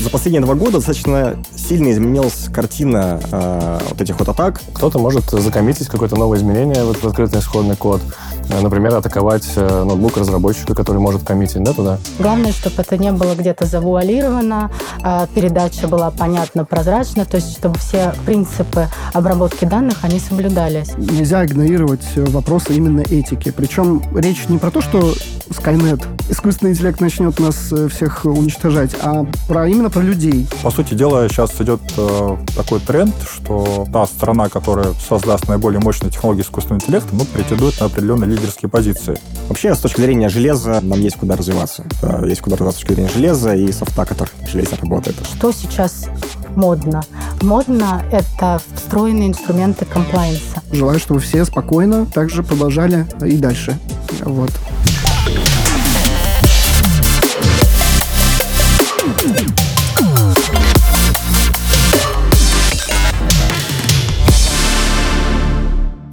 За 0.00 0.10
последние 0.10 0.40
два 0.40 0.54
года 0.54 0.74
достаточно 0.74 1.36
сильно 1.56 1.90
изменилась 1.90 2.48
картина 2.54 3.20
э, 3.32 3.78
вот 3.90 4.00
этих 4.00 4.18
вот 4.18 4.28
атак. 4.28 4.60
Кто-то 4.72 5.00
может 5.00 5.24
закоммитить 5.30 5.88
какое-то 5.88 6.14
новое 6.14 6.38
изменение 6.38 6.84
вот 6.84 6.98
в 6.98 7.04
открытый 7.04 7.40
исходный 7.40 7.74
код. 7.74 8.00
Э, 8.48 8.60
например, 8.60 8.94
атаковать 8.94 9.48
э, 9.56 9.84
ноутбук 9.84 10.16
разработчика, 10.16 10.74
который 10.74 10.98
может 10.98 11.24
коммитить 11.24 11.64
да, 11.64 11.72
туда. 11.72 11.98
Главное, 12.20 12.52
чтобы 12.52 12.76
это 12.78 12.96
не 12.96 13.10
было 13.10 13.34
где-то 13.34 13.66
завуалировано, 13.66 14.70
а 15.02 15.26
передача 15.34 15.88
была 15.88 16.12
понятна, 16.12 16.64
прозрачна, 16.64 17.24
то 17.24 17.36
есть 17.36 17.58
чтобы 17.58 17.76
все 17.78 18.14
принципы 18.24 18.86
обработки 19.12 19.64
данных, 19.64 19.98
они 20.02 20.20
соблюдались. 20.20 20.96
Нельзя 20.96 21.44
игнорировать 21.44 22.06
вопросы 22.14 22.74
именно 22.74 23.00
этики. 23.00 23.50
Причем 23.50 24.02
речь 24.14 24.48
не 24.48 24.58
про 24.58 24.70
то, 24.70 24.80
что 24.80 25.12
Skynet, 25.50 26.04
искусственный 26.28 26.72
интеллект 26.72 27.00
начнет 27.00 27.38
нас 27.40 27.72
э, 27.72 27.88
всех 27.88 28.24
уничтожать, 28.24 28.90
а 29.02 29.26
про 29.46 29.66
именно 29.66 29.87
про 29.90 30.02
людей. 30.02 30.46
По 30.62 30.70
сути 30.70 30.94
дела, 30.94 31.28
сейчас 31.28 31.60
идет 31.60 31.80
э, 31.96 32.36
такой 32.56 32.80
тренд, 32.80 33.14
что 33.22 33.86
та 33.92 34.06
страна, 34.06 34.48
которая 34.48 34.94
создаст 35.08 35.48
наиболее 35.48 35.80
мощные 35.80 36.10
технологии 36.10 36.42
искусственного 36.42 36.82
интеллекта, 36.82 37.08
ну, 37.12 37.24
претендует 37.24 37.80
на 37.80 37.86
определенные 37.86 38.30
лидерские 38.30 38.68
позиции. 38.68 39.18
Вообще, 39.48 39.74
с 39.74 39.78
точки 39.78 40.00
зрения 40.00 40.28
железа, 40.28 40.80
нам 40.82 41.00
есть 41.00 41.16
куда 41.16 41.36
развиваться. 41.36 41.84
Есть 42.24 42.40
куда 42.40 42.56
развиваться 42.56 42.80
с 42.80 42.82
точки 42.82 42.94
зрения 42.94 43.10
железа 43.10 43.54
и 43.54 43.70
софта, 43.72 44.04
который 44.04 44.30
в 44.42 44.48
железе 44.50 44.76
работает. 44.80 45.16
Что 45.36 45.52
сейчас 45.52 46.06
модно? 46.54 47.02
Модно— 47.42 48.02
это 48.12 48.60
встроенные 48.74 49.28
инструменты 49.28 49.84
комплайенса. 49.84 50.62
Желаю, 50.72 50.98
чтобы 50.98 51.20
все 51.20 51.44
спокойно 51.44 52.06
также 52.06 52.42
продолжали 52.42 53.06
и 53.22 53.36
дальше. 53.36 53.78
Вот. 54.20 54.50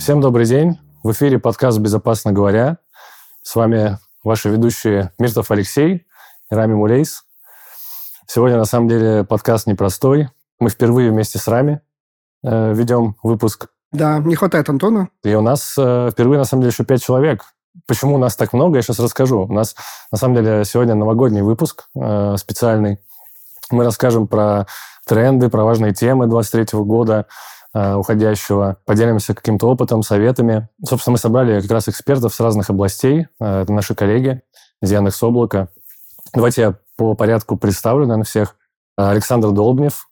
Всем 0.06 0.22
добрый 0.22 0.46
день. 0.46 0.80
В 1.02 1.14
эфире 1.14 1.40
подкаст 1.40 1.80
«Безопасно 1.80 2.32
говоря». 2.32 2.78
С 3.42 3.56
вами 3.56 3.98
ваши 4.24 4.50
ведущие 4.50 5.12
Миртов 5.18 5.50
Алексей 5.50 6.06
и 6.52 6.54
Рами 6.54 6.76
Мулейс. 6.76 7.24
Сегодня, 8.28 8.60
на 8.60 8.66
самом 8.66 8.88
деле, 8.88 9.24
подкаст 9.24 9.66
непростой. 9.66 10.30
Мы 10.60 10.70
впервые 10.70 11.10
вместе 11.10 11.40
с 11.40 11.48
Рами 11.48 11.82
э, 12.44 12.74
ведем 12.76 13.16
выпуск. 13.24 13.70
Да, 13.92 14.20
не 14.20 14.36
хватает 14.36 14.70
Антона. 14.70 15.10
И 15.24 15.34
у 15.34 15.42
нас 15.42 15.74
э, 15.76 16.12
впервые, 16.12 16.38
на 16.38 16.46
самом 16.46 16.62
деле, 16.62 16.72
еще 16.72 16.86
пять 16.86 17.04
человек. 17.04 17.44
Почему 17.88 18.14
у 18.14 18.20
нас 18.20 18.36
так 18.36 18.54
много, 18.54 18.76
я 18.76 18.84
сейчас 18.84 19.00
расскажу. 19.00 19.48
У 19.48 19.54
нас, 19.54 19.76
на 20.12 20.20
самом 20.20 20.36
деле, 20.36 20.66
сегодня 20.66 20.94
новогодний 20.94 21.42
выпуск 21.42 21.90
э, 21.96 22.36
специальный. 22.38 23.00
Мы 23.72 23.84
расскажем 23.84 24.28
про 24.28 24.68
тренды, 25.08 25.50
про 25.50 25.64
важные 25.64 25.96
темы 25.96 26.28
23 26.28 26.80
года, 26.82 27.26
уходящего, 27.76 28.78
поделимся 28.86 29.34
каким-то 29.34 29.68
опытом, 29.68 30.02
советами. 30.02 30.70
Собственно, 30.88 31.14
мы 31.14 31.18
собрали 31.18 31.60
как 31.60 31.72
раз 31.72 31.90
экспертов 31.90 32.34
с 32.34 32.40
разных 32.40 32.70
областей. 32.70 33.28
Э, 33.42 33.64
это 33.64 33.74
наши 33.74 33.94
коллеги 33.96 34.42
из 34.82 34.92
Яндекс 34.92 35.22
Облака. 35.22 35.68
Давайте 36.34 36.62
я 36.62 36.76
по 36.96 37.16
порядку 37.16 37.58
представлю, 37.58 38.06
наверное, 38.06 38.24
всех. 38.24 38.56
Александр 38.96 39.52
Долбнев, 39.52 40.08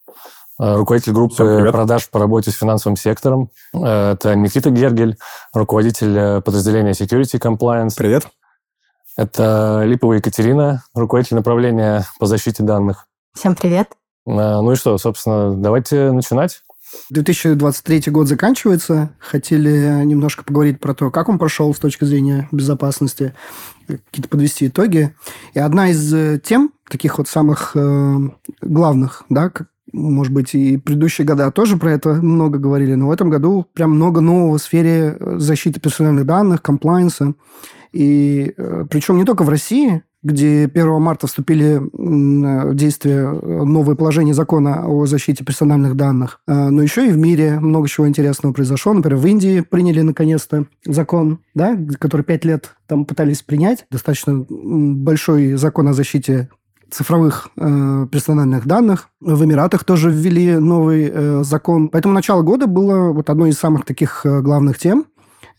э, 0.59 0.75
руководитель 0.75 1.14
группы 1.14 1.69
продаж 1.72 2.09
по 2.09 2.19
работе 2.19 2.52
с 2.52 2.56
финансовым 2.56 2.97
сектором. 2.97 3.50
Это 3.73 4.36
Никита 4.36 4.69
Гергель, 4.69 5.17
руководитель 5.53 6.41
подразделения 6.41 6.91
Security 6.91 7.39
Compliance. 7.39 7.94
Привет. 7.95 8.28
Это 9.16 9.84
Липова 9.86 10.14
Екатерина, 10.14 10.84
руководитель 10.94 11.38
направления 11.38 12.03
по 12.19 12.25
защите 12.25 12.61
данных. 12.61 13.08
Всем 13.34 13.56
привет. 13.56 13.88
Ну 14.25 14.72
и 14.72 14.75
что, 14.75 14.97
собственно, 14.97 15.53
давайте 15.56 16.11
начинать. 16.11 16.61
2023 17.09 18.11
год 18.11 18.27
заканчивается. 18.27 19.16
Хотели 19.19 20.03
немножко 20.03 20.44
поговорить 20.44 20.80
про 20.80 20.94
то, 20.94 21.11
как 21.11 21.30
он 21.30 21.38
прошел 21.38 21.73
с 21.73 21.79
точки 21.79 22.06
зрения 22.06 22.47
безопасности, 22.51 23.34
какие-то 23.88 24.29
подвести 24.29 24.68
итоги. 24.68 25.16
И 25.53 25.59
одна 25.59 25.90
из 25.90 26.13
э, 26.13 26.40
тем, 26.44 26.72
таких 26.90 27.18
вот 27.18 27.28
самых 27.28 27.72
э, 27.75 28.18
главных, 28.62 29.23
да, 29.29 29.50
как, 29.50 29.68
может 29.91 30.34
быть, 30.34 30.56
и 30.56 30.78
предыдущие 30.78 31.25
года 31.25 31.51
тоже 31.51 31.78
про 31.78 31.91
это 31.91 32.13
много 32.13 32.57
говорили, 32.57 32.95
но 32.95 33.07
в 33.07 33.12
этом 33.12 33.29
году 33.29 33.68
прям 33.73 33.91
много 33.91 34.22
нового 34.22 34.57
в 34.57 34.62
сфере 34.62 35.18
э, 35.19 35.35
защиты 35.38 35.79
персональных 35.79 36.25
данных, 36.25 36.62
комплайенса. 36.62 37.34
И 37.91 38.53
э, 38.57 38.85
причем 38.89 39.18
не 39.18 39.25
только 39.25 39.44
в 39.44 39.50
России, 39.50 40.03
где 40.23 40.63
1 40.63 41.01
марта 41.01 41.28
вступили 41.28 41.81
в 41.91 42.73
действие 42.75 43.29
новые 43.29 43.95
положения 43.95 44.34
закона 44.34 44.88
о 44.88 45.06
защите 45.06 45.44
персональных 45.44 45.95
данных. 45.95 46.39
А, 46.47 46.69
но 46.69 46.81
еще 46.81 47.07
и 47.07 47.11
в 47.11 47.17
мире 47.17 47.59
много 47.59 47.89
чего 47.89 48.07
интересного 48.07 48.53
произошло. 48.53 48.94
Например, 48.94 49.17
в 49.19 49.28
Индии 49.28 49.59
приняли 49.59 50.01
наконец-то 50.01 50.66
закон, 50.85 51.39
да, 51.53 51.78
который 52.00 52.23
пять 52.23 52.45
лет 52.45 52.75
там 52.88 53.06
пытались 53.06 53.41
принять. 53.41 53.85
Достаточно 53.91 54.45
большой 54.50 55.53
закон 55.53 55.89
о 55.89 55.94
защите 55.94 56.50
цифровых 56.89 57.50
э, 57.57 58.07
персональных 58.12 58.66
данных. 58.66 59.09
В 59.19 59.44
Эмиратах 59.44 59.83
тоже 59.83 60.12
ввели 60.12 60.57
новый 60.57 61.09
э, 61.12 61.44
закон. 61.44 61.89
Поэтому 61.89 62.13
начало 62.13 62.44
года 62.44 62.67
было 62.67 63.12
вот 63.12 63.29
одной 63.29 63.50
из 63.50 63.57
самых 63.57 63.83
таких 63.83 64.25
э, 64.25 64.41
главных 64.41 64.78
тем. 64.78 65.06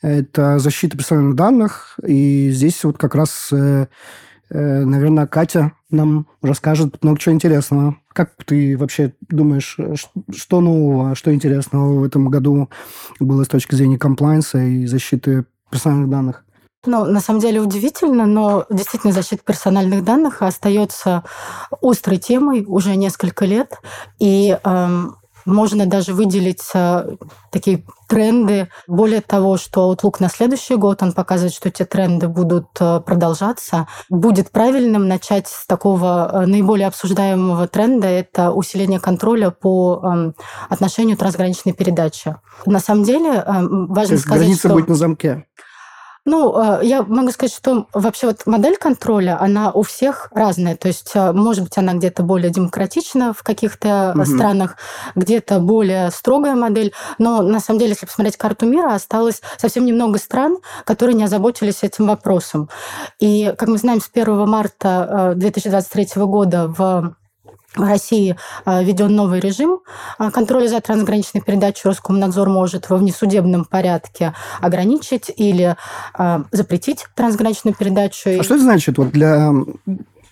Это 0.01 0.59
защита 0.59 0.97
персональных 0.97 1.35
данных. 1.35 1.99
И 2.07 2.51
здесь 2.51 2.85
вот 2.85 2.99
как 2.99 3.15
раз 3.17 3.49
э, 3.53 3.87
Э, 3.87 4.34
наверное, 4.51 5.27
Катя 5.27 5.73
нам 5.91 6.27
расскажет 6.43 7.03
много 7.03 7.19
чего 7.19 7.35
интересного. 7.35 7.97
Как 8.13 8.33
ты 8.45 8.77
вообще 8.77 9.15
думаешь, 9.29 9.77
что 10.35 10.61
нового, 10.61 11.15
что 11.15 11.35
интересного 11.35 12.01
в 12.01 12.05
этом 12.05 12.29
году 12.29 12.71
было 13.21 13.45
с 13.45 13.49
точки 13.49 13.75
зрения 13.75 13.99
комплайнса 13.99 14.59
и 14.59 14.87
защиты 14.87 15.47
персональных 15.71 16.11
данных? 16.11 16.45
Ну, 16.87 17.05
на 17.07 17.21
самом 17.21 17.41
деле 17.41 17.61
удивительно, 17.61 18.27
но 18.27 18.67
действительно 18.71 19.13
защита 19.13 19.43
персональных 19.43 20.05
данных 20.05 20.43
остается 20.43 21.25
острой 21.81 22.19
темой 22.19 22.65
уже 22.67 22.95
несколько 22.97 23.47
лет. 23.47 23.81
И 24.19 24.59
эм, 24.63 25.17
можно 25.45 25.87
даже 25.87 26.15
выделить 26.15 26.63
э, 26.75 27.17
такие 27.51 27.85
тренды. 28.09 28.69
Более 28.87 29.21
того, 29.21 29.57
что 29.57 29.93
Outlook 29.93 30.17
на 30.21 30.29
следующий 30.29 30.77
год, 30.77 31.03
он 31.03 31.13
показывает, 31.13 31.55
что 31.55 31.69
эти 31.69 31.85
тренды 31.85 32.29
будут 32.29 32.69
э, 32.81 33.01
продолжаться. 33.01 33.87
Будет 34.09 34.51
правильным 34.51 35.09
начать 35.09 35.49
с 35.49 35.67
такого 35.67 36.31
э, 36.33 36.47
наиболее 36.47 36.89
обсуждаемого 36.89 37.69
тренда, 37.69 38.09
это 38.09 38.53
усиление 38.53 39.01
контроля 39.01 39.51
по 39.51 40.01
эм, 40.03 40.35
отношению 40.69 41.17
трансграничной 41.17 41.73
передачи. 41.73 42.37
На 42.67 42.81
самом 42.81 43.05
деле, 43.05 43.31
эм, 43.31 43.87
важно 43.87 44.19
сказать, 44.19 44.43
граница 44.43 44.69
что... 44.69 44.75
будет 44.75 44.89
на 44.89 44.95
замке. 44.95 45.47
Ну, 46.27 46.59
э, 46.59 46.81
я 46.85 47.03
могу 47.03 47.31
сказать, 47.31 47.55
что 47.55 47.87
вообще 47.93 48.29
вот 48.29 48.47
модель 48.47 48.77
контроля, 48.77 49.39
она 49.41 49.71
у 49.73 49.83
всех 49.83 50.29
разная. 50.33 50.75
То 50.77 50.89
есть, 50.89 51.11
э, 51.15 51.33
может 51.33 51.65
быть, 51.65 51.77
она 51.77 51.95
где-то 51.95 52.23
более 52.23 52.51
демократична 52.51 53.35
в 53.35 53.43
каких-то 53.43 54.15
угу. 54.15 54.25
странах, 54.25 54.77
где-то 55.15 55.61
более 55.61 56.11
строгая 56.11 56.55
модель. 56.55 56.95
Но 57.19 57.43
на 57.43 57.61
самом 57.61 57.79
деле, 57.79 57.91
если 57.91 58.07
посмотреть 58.07 58.39
карту 58.39 58.67
мира, 58.67 58.95
осталось 58.95 59.43
совсем 59.59 59.85
немного 59.85 60.19
стран, 60.19 60.59
которые 60.85 61.15
не 61.15 61.25
озаботились 61.25 61.83
этим 61.83 62.07
вопросом. 62.07 62.71
И, 63.21 63.55
как 63.59 63.69
мы 63.69 63.77
знаем, 63.77 64.01
с 64.01 64.09
1 64.13 64.49
марта 64.49 65.35
2023 65.37 66.23
года 66.25 66.69
в 66.69 67.15
в 67.77 67.83
России 67.83 68.37
а, 68.65 68.83
введен 68.83 69.15
новый 69.15 69.41
режим 69.41 69.81
а, 70.19 70.31
контроля 70.31 70.69
за 70.69 70.81
трансграничной 70.81 71.41
передачей. 71.41 71.89
Роскомнадзор 71.89 72.49
может 72.49 72.89
во 72.89 72.97
внесудебном 72.97 73.65
порядке 73.65 74.35
ограничить 74.61 75.31
или 75.37 75.77
а, 76.15 76.45
запретить 76.53 77.07
трансграничную 77.15 77.75
передачу. 77.75 78.31
А 78.39 78.43
что 78.43 78.55
это 78.55 78.65
значит 78.65 78.99
вот 78.99 79.11
для 79.11 79.53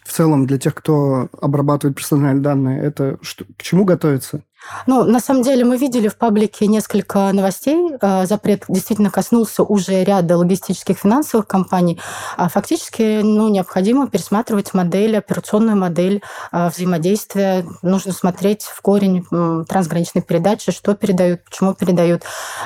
в 0.05 0.13
целом 0.13 0.47
для 0.47 0.59
тех, 0.59 0.75
кто 0.75 1.29
обрабатывает 1.41 1.97
персональные 1.97 2.43
данные? 2.43 2.83
Это 2.83 3.19
что, 3.23 3.45
к 3.57 3.63
чему 3.63 3.85
готовиться? 3.85 4.43
Ну, 4.87 5.05
на 5.05 5.21
самом 5.21 5.43
деле 5.43 5.65
мы 5.65 5.77
видели 5.77 6.09
в 6.09 6.17
паблике 6.17 6.67
несколько 6.67 7.33
новостей. 7.33 7.93
Э, 8.01 8.27
запрет 8.27 8.65
действительно 8.69 9.11
коснулся 9.11 9.63
уже 9.63 10.05
ряда 10.05 10.37
логистических 10.37 10.99
финансовых 10.99 11.47
компаний. 11.47 12.01
А 12.37 12.49
фактически 12.49 13.21
ну, 13.23 13.49
необходимо 13.49 14.09
пересматривать 14.09 14.75
модель, 14.75 15.17
операционную 15.17 15.77
модель 15.77 16.23
э, 16.53 16.69
взаимодействия. 16.69 17.65
Нужно 17.83 18.13
смотреть 18.13 18.65
в 18.65 18.81
корень 18.83 19.25
трансграничной 19.67 20.23
передачи, 20.23 20.73
что 20.73 20.95
передают, 20.95 21.45
почему 21.45 21.75
передают. 21.75 22.23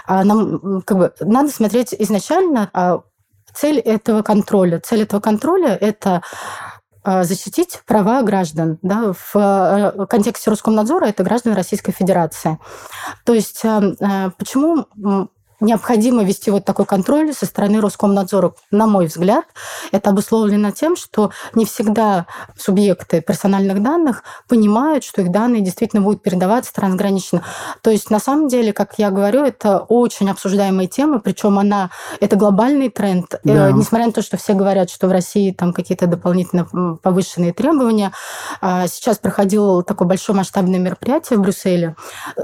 А 0.06 0.25
нам 0.25 0.82
как 0.82 0.98
бы, 0.98 1.12
надо 1.20 1.50
смотреть 1.50 1.94
изначально 1.98 2.70
а, 2.72 3.00
цель 3.54 3.78
этого 3.78 4.22
контроля. 4.22 4.81
Цель 4.81 5.02
этого 5.02 5.20
контроля– 5.20 5.76
это 5.81 6.22
защитить 7.23 7.82
права 7.87 8.23
граждан. 8.23 8.79
Да? 8.82 9.12
В 9.12 9.37
э, 9.37 10.06
контексте 10.06 10.50
Роскомнадзора 10.50 11.06
это 11.06 11.23
граждане 11.23 11.56
Российской 11.56 11.93
Федерации. 11.93 12.58
То 13.25 13.35
есть 13.35 13.64
э, 13.64 13.94
э, 14.00 14.31
почему 14.37 14.87
необходимо 15.61 16.23
вести 16.25 16.50
вот 16.50 16.64
такой 16.64 16.87
контроль 16.87 17.32
со 17.32 17.47
стороны 17.47 17.81
Роскомнадзора. 17.81 18.53
На 18.70 18.87
мой 18.87 19.06
взгляд, 19.06 19.44
это 19.93 20.11
обусловлено 20.11 20.70
тем, 20.70 20.97
что 20.97 21.31
не 21.55 21.64
всегда 21.64 22.26
субъекты 22.56 23.20
персональных 23.20 23.82
данных 23.82 24.23
понимают, 24.49 25.05
что 25.05 25.23
их 25.23 25.31
данные 25.31 25.62
действительно 25.62 26.03
будут 26.03 26.23
передаваться 26.23 26.73
трансгранично. 26.73 27.43
То 27.82 27.91
есть, 27.91 28.11
на 28.11 28.19
самом 28.19 28.49
деле, 28.49 28.73
как 28.73 28.94
я 28.99 29.11
говорю, 29.11 29.44
это 29.44 29.79
очень 29.79 30.31
обсуждаемая 30.31 30.87
тема, 30.87 31.20
причем 31.20 31.58
она, 31.58 31.91
это 32.20 32.37
глобальный 32.37 32.91
тренд. 32.91 33.35
Э, 33.35 33.38
да. 33.44 33.73
Несмотря 33.73 34.06
на 34.06 34.12
то, 34.12 34.23
что 34.23 34.37
все 34.37 34.55
говорят, 34.55 34.91
что 34.91 35.08
в 35.08 35.12
России 35.12 35.53
там 35.53 35.73
какие-то 35.73 36.06
дополнительно 36.06 36.67
повышенные 37.03 37.53
требования, 37.53 38.12
а, 38.61 38.87
сейчас 38.87 39.19
проходило 39.19 39.82
такое 39.82 40.08
большое 40.08 40.37
масштабное 40.37 40.79
мероприятие 40.79 41.38
в 41.38 41.43
Брюсселе. 41.43 41.97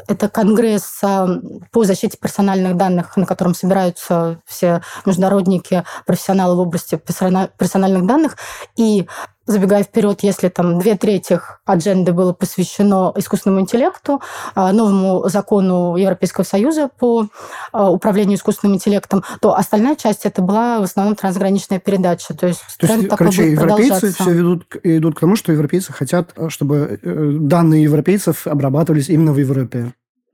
Это 0.08 0.28
конгресс 0.28 1.00
а, 1.02 1.28
по 1.70 1.84
защите 1.84 2.16
персональных 2.16 2.76
данных 2.76 3.01
данных, 3.02 3.16
на 3.16 3.26
котором 3.26 3.54
собираются 3.54 4.40
все 4.46 4.82
международники, 5.04 5.84
профессионалы 6.06 6.56
в 6.56 6.60
области 6.60 6.96
персональных 6.96 8.06
данных. 8.06 8.36
И 8.76 9.06
забегая 9.44 9.82
вперед, 9.82 10.20
если 10.22 10.48
там 10.48 10.78
две 10.78 10.96
трети 10.96 11.40
адженды 11.66 12.12
было 12.12 12.32
посвящено 12.32 13.12
искусственному 13.16 13.62
интеллекту, 13.62 14.22
а, 14.54 14.72
новому 14.72 15.28
закону 15.28 15.96
Европейского 15.96 16.44
Союза 16.44 16.88
по 16.96 17.26
а, 17.72 17.90
управлению 17.90 18.36
искусственным 18.36 18.76
интеллектом, 18.76 19.24
то 19.40 19.56
остальная 19.56 19.96
часть 19.96 20.26
это 20.26 20.42
была 20.42 20.78
в 20.78 20.84
основном 20.84 21.16
трансграничная 21.16 21.80
передача. 21.80 22.34
То 22.34 22.46
есть, 22.46 22.62
то 22.78 22.86
есть 22.86 23.08
короче, 23.08 23.50
европейцы 23.50 24.12
все 24.12 24.30
ведут, 24.30 24.76
идут 24.84 25.16
к 25.16 25.20
тому, 25.20 25.34
что 25.34 25.50
европейцы 25.50 25.92
хотят, 25.92 26.32
чтобы 26.48 27.00
э, 27.02 27.30
данные 27.40 27.82
европейцев 27.82 28.46
обрабатывались 28.46 29.08
именно 29.08 29.32
в 29.32 29.38
Европе. 29.38 29.92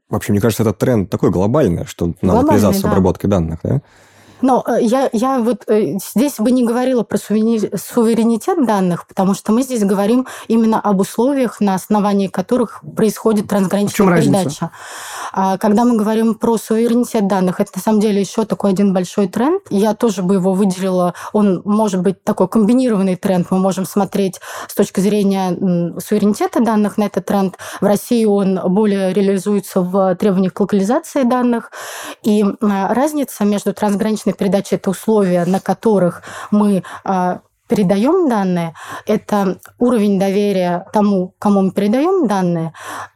Вообще, 0.08 0.32
мне 0.32 0.40
кажется, 0.40 0.62
этот 0.62 0.78
тренд 0.78 1.10
такой 1.10 1.30
глобальный, 1.30 1.84
что 1.84 2.14
надо 2.22 2.46
привязаться 2.46 2.82
да. 2.82 2.90
обработкой 2.90 3.28
данных, 3.28 3.60
да? 3.62 3.82
Но 4.40 4.64
э, 4.66 4.78
я, 4.82 5.08
я 5.12 5.38
вот 5.38 5.64
э, 5.66 5.98
здесь 6.14 6.38
бы 6.38 6.50
не 6.50 6.64
говорила 6.64 7.02
про 7.02 7.18
суверенитет 7.18 8.66
данных, 8.66 9.06
потому 9.06 9.34
что 9.34 9.52
мы 9.52 9.62
здесь 9.62 9.84
говорим 9.84 10.26
именно 10.48 10.80
об 10.80 11.00
условиях, 11.00 11.60
на 11.60 11.74
основании 11.74 12.28
которых 12.28 12.82
происходит 12.96 13.48
трансграничная 13.48 14.06
передача. 14.20 14.70
Разница? 15.32 15.58
Когда 15.60 15.84
мы 15.84 15.96
говорим 15.96 16.34
про 16.34 16.56
суверенитет 16.56 17.26
данных, 17.26 17.60
это 17.60 17.72
на 17.76 17.82
самом 17.82 18.00
деле 18.00 18.20
еще 18.20 18.44
такой 18.44 18.70
один 18.70 18.92
большой 18.92 19.28
тренд. 19.28 19.62
Я 19.70 19.94
тоже 19.94 20.22
бы 20.22 20.34
его 20.34 20.52
выделила. 20.52 21.14
Он 21.32 21.62
может 21.64 22.02
быть 22.02 22.22
такой 22.24 22.48
комбинированный 22.48 23.16
тренд. 23.16 23.50
Мы 23.50 23.58
можем 23.58 23.84
смотреть 23.84 24.40
с 24.66 24.74
точки 24.74 25.00
зрения 25.00 25.50
суверенитета 26.00 26.60
данных 26.60 26.98
на 26.98 27.04
этот 27.04 27.26
тренд. 27.26 27.56
В 27.80 27.84
России 27.84 28.24
он 28.24 28.60
более 28.64 29.12
реализуется 29.12 29.80
в 29.80 30.14
требованиях 30.16 30.54
к 30.54 30.60
локализации 30.60 31.22
данных. 31.24 31.70
И 32.22 32.44
разница 32.60 33.44
между 33.44 33.72
трансграничной 33.72 34.27
личной 34.28 34.32
передачи 34.34 34.74
это 34.74 34.90
условия, 34.90 35.44
на 35.46 35.60
которых 35.60 36.22
мы 36.50 36.82
а, 37.04 37.40
передаем 37.68 38.28
данные, 38.28 38.74
это 39.06 39.58
уровень 39.78 40.18
доверия 40.18 40.86
тому, 40.92 41.34
кому 41.38 41.62
мы 41.62 41.70
передаем 41.72 42.26
данные, 42.26 42.72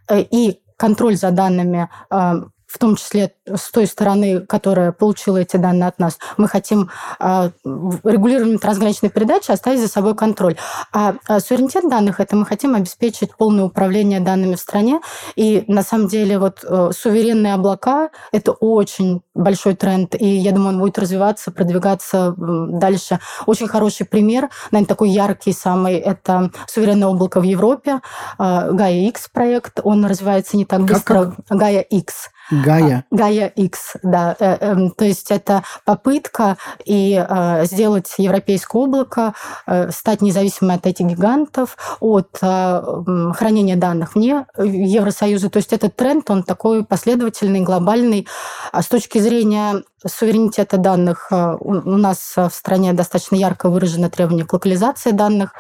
э, 0.09 0.21
и 0.21 0.61
контроль 0.77 1.17
за 1.17 1.31
данными 1.31 1.89
а, 2.11 2.35
в 2.73 2.79
том 2.79 2.97
числе 2.97 3.35
с 3.47 3.71
той 3.71 3.87
стороны, 3.87 4.41
которая 4.41 4.93
получила 4.93 5.37
эти 5.37 5.57
данные 5.59 5.89
от 5.89 5.99
нас, 5.99 6.19
мы 6.39 6.49
хотим 6.49 6.91
э, 7.21 7.51
регулированием 7.65 8.59
трансграничной 8.59 9.11
передачи 9.11 9.51
оставить 9.51 9.81
за 9.81 9.89
собой 9.89 10.15
контроль. 10.15 10.57
А, 10.93 11.15
а 11.29 11.41
суверенитет 11.41 11.89
данных– 11.89 12.19
это 12.21 12.35
мы 12.35 12.47
хотим 12.47 12.75
обеспечить 12.75 13.37
полное 13.37 13.65
управление 13.65 14.21
данными 14.21 14.55
в 14.55 14.61
стране. 14.61 15.01
И 15.37 15.65
на 15.69 15.83
самом 15.83 16.09
деле 16.09 16.39
вот 16.39 16.65
э, 16.65 16.91
суверенные 16.97 17.55
облака– 17.55 18.11
это 18.33 18.53
очень 18.53 19.21
большой 19.35 19.75
тренд, 19.75 20.15
и 20.15 20.27
я 20.27 20.53
думаю, 20.53 20.71
он 20.75 20.79
будет 20.79 20.99
развиваться, 20.99 21.51
продвигаться 21.51 22.35
дальше. 22.39 23.21
Очень 23.47 23.69
хороший 23.69 24.07
пример, 24.07 24.49
наверное, 24.71 24.89
такой 24.89 25.11
яркий 25.11 25.53
самый– 25.53 25.95
это 25.99 26.51
суверенное 26.67 27.09
облако 27.09 27.41
в 27.41 27.45
Европе, 27.45 28.01
э, 28.39 28.43
Gaia 28.43 29.09
X 29.09 29.29
проект, 29.29 29.81
он 29.85 30.07
развивается 30.07 30.57
не 30.57 30.65
так 30.65 30.81
быстро. 30.83 31.25
Как, 31.25 31.47
как? 31.49 31.59
Gaia 31.61 31.83
X. 31.83 32.31
Гая. 32.53 33.05
А, 33.11 33.15
Гая 33.15 33.47
X, 33.47 33.97
да. 34.03 34.37
Э, 34.39 34.57
эм, 34.61 34.91
то 34.91 35.07
есть 35.07 35.31
это 35.31 35.63
попытка 35.87 36.59
и 36.85 37.15
э, 37.17 37.65
сделать 37.65 38.13
европейское 38.19 38.83
облако, 38.83 39.33
э, 39.67 39.91
стать 39.91 40.21
независимым 40.21 40.77
от 40.77 40.87
этих 40.87 41.07
гигантов, 41.07 41.77
от 42.01 42.29
хранения 42.39 43.77
данных 43.77 44.15
вне 44.15 44.47
Евросоюза. 44.59 45.49
То 45.49 45.59
есть 45.59 45.73
этот 45.73 45.97
тренд, 45.97 46.29
он 46.31 46.43
такой 46.43 46.85
последовательный, 46.85 47.61
глобальный. 47.61 48.27
А 48.71 48.83
с 48.83 48.87
точки 48.87 49.19
зрения 49.19 49.83
суверенитета 50.07 50.77
данных 50.79 51.29
у 51.31 51.97
нас 51.97 52.35
в 52.37 52.51
стране 52.51 52.93
достаточно 52.93 53.37
ярко 53.37 53.69
выражено 53.71 54.11
требование 54.11 54.47
к 54.47 54.53
локализации 54.53 55.11
данных. 55.11 55.55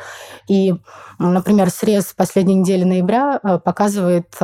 И, 0.48 0.74
например, 1.18 1.70
срез 1.70 2.12
последней 2.16 2.56
недели 2.56 2.84
ноября 2.84 3.38
показывает, 3.64 4.34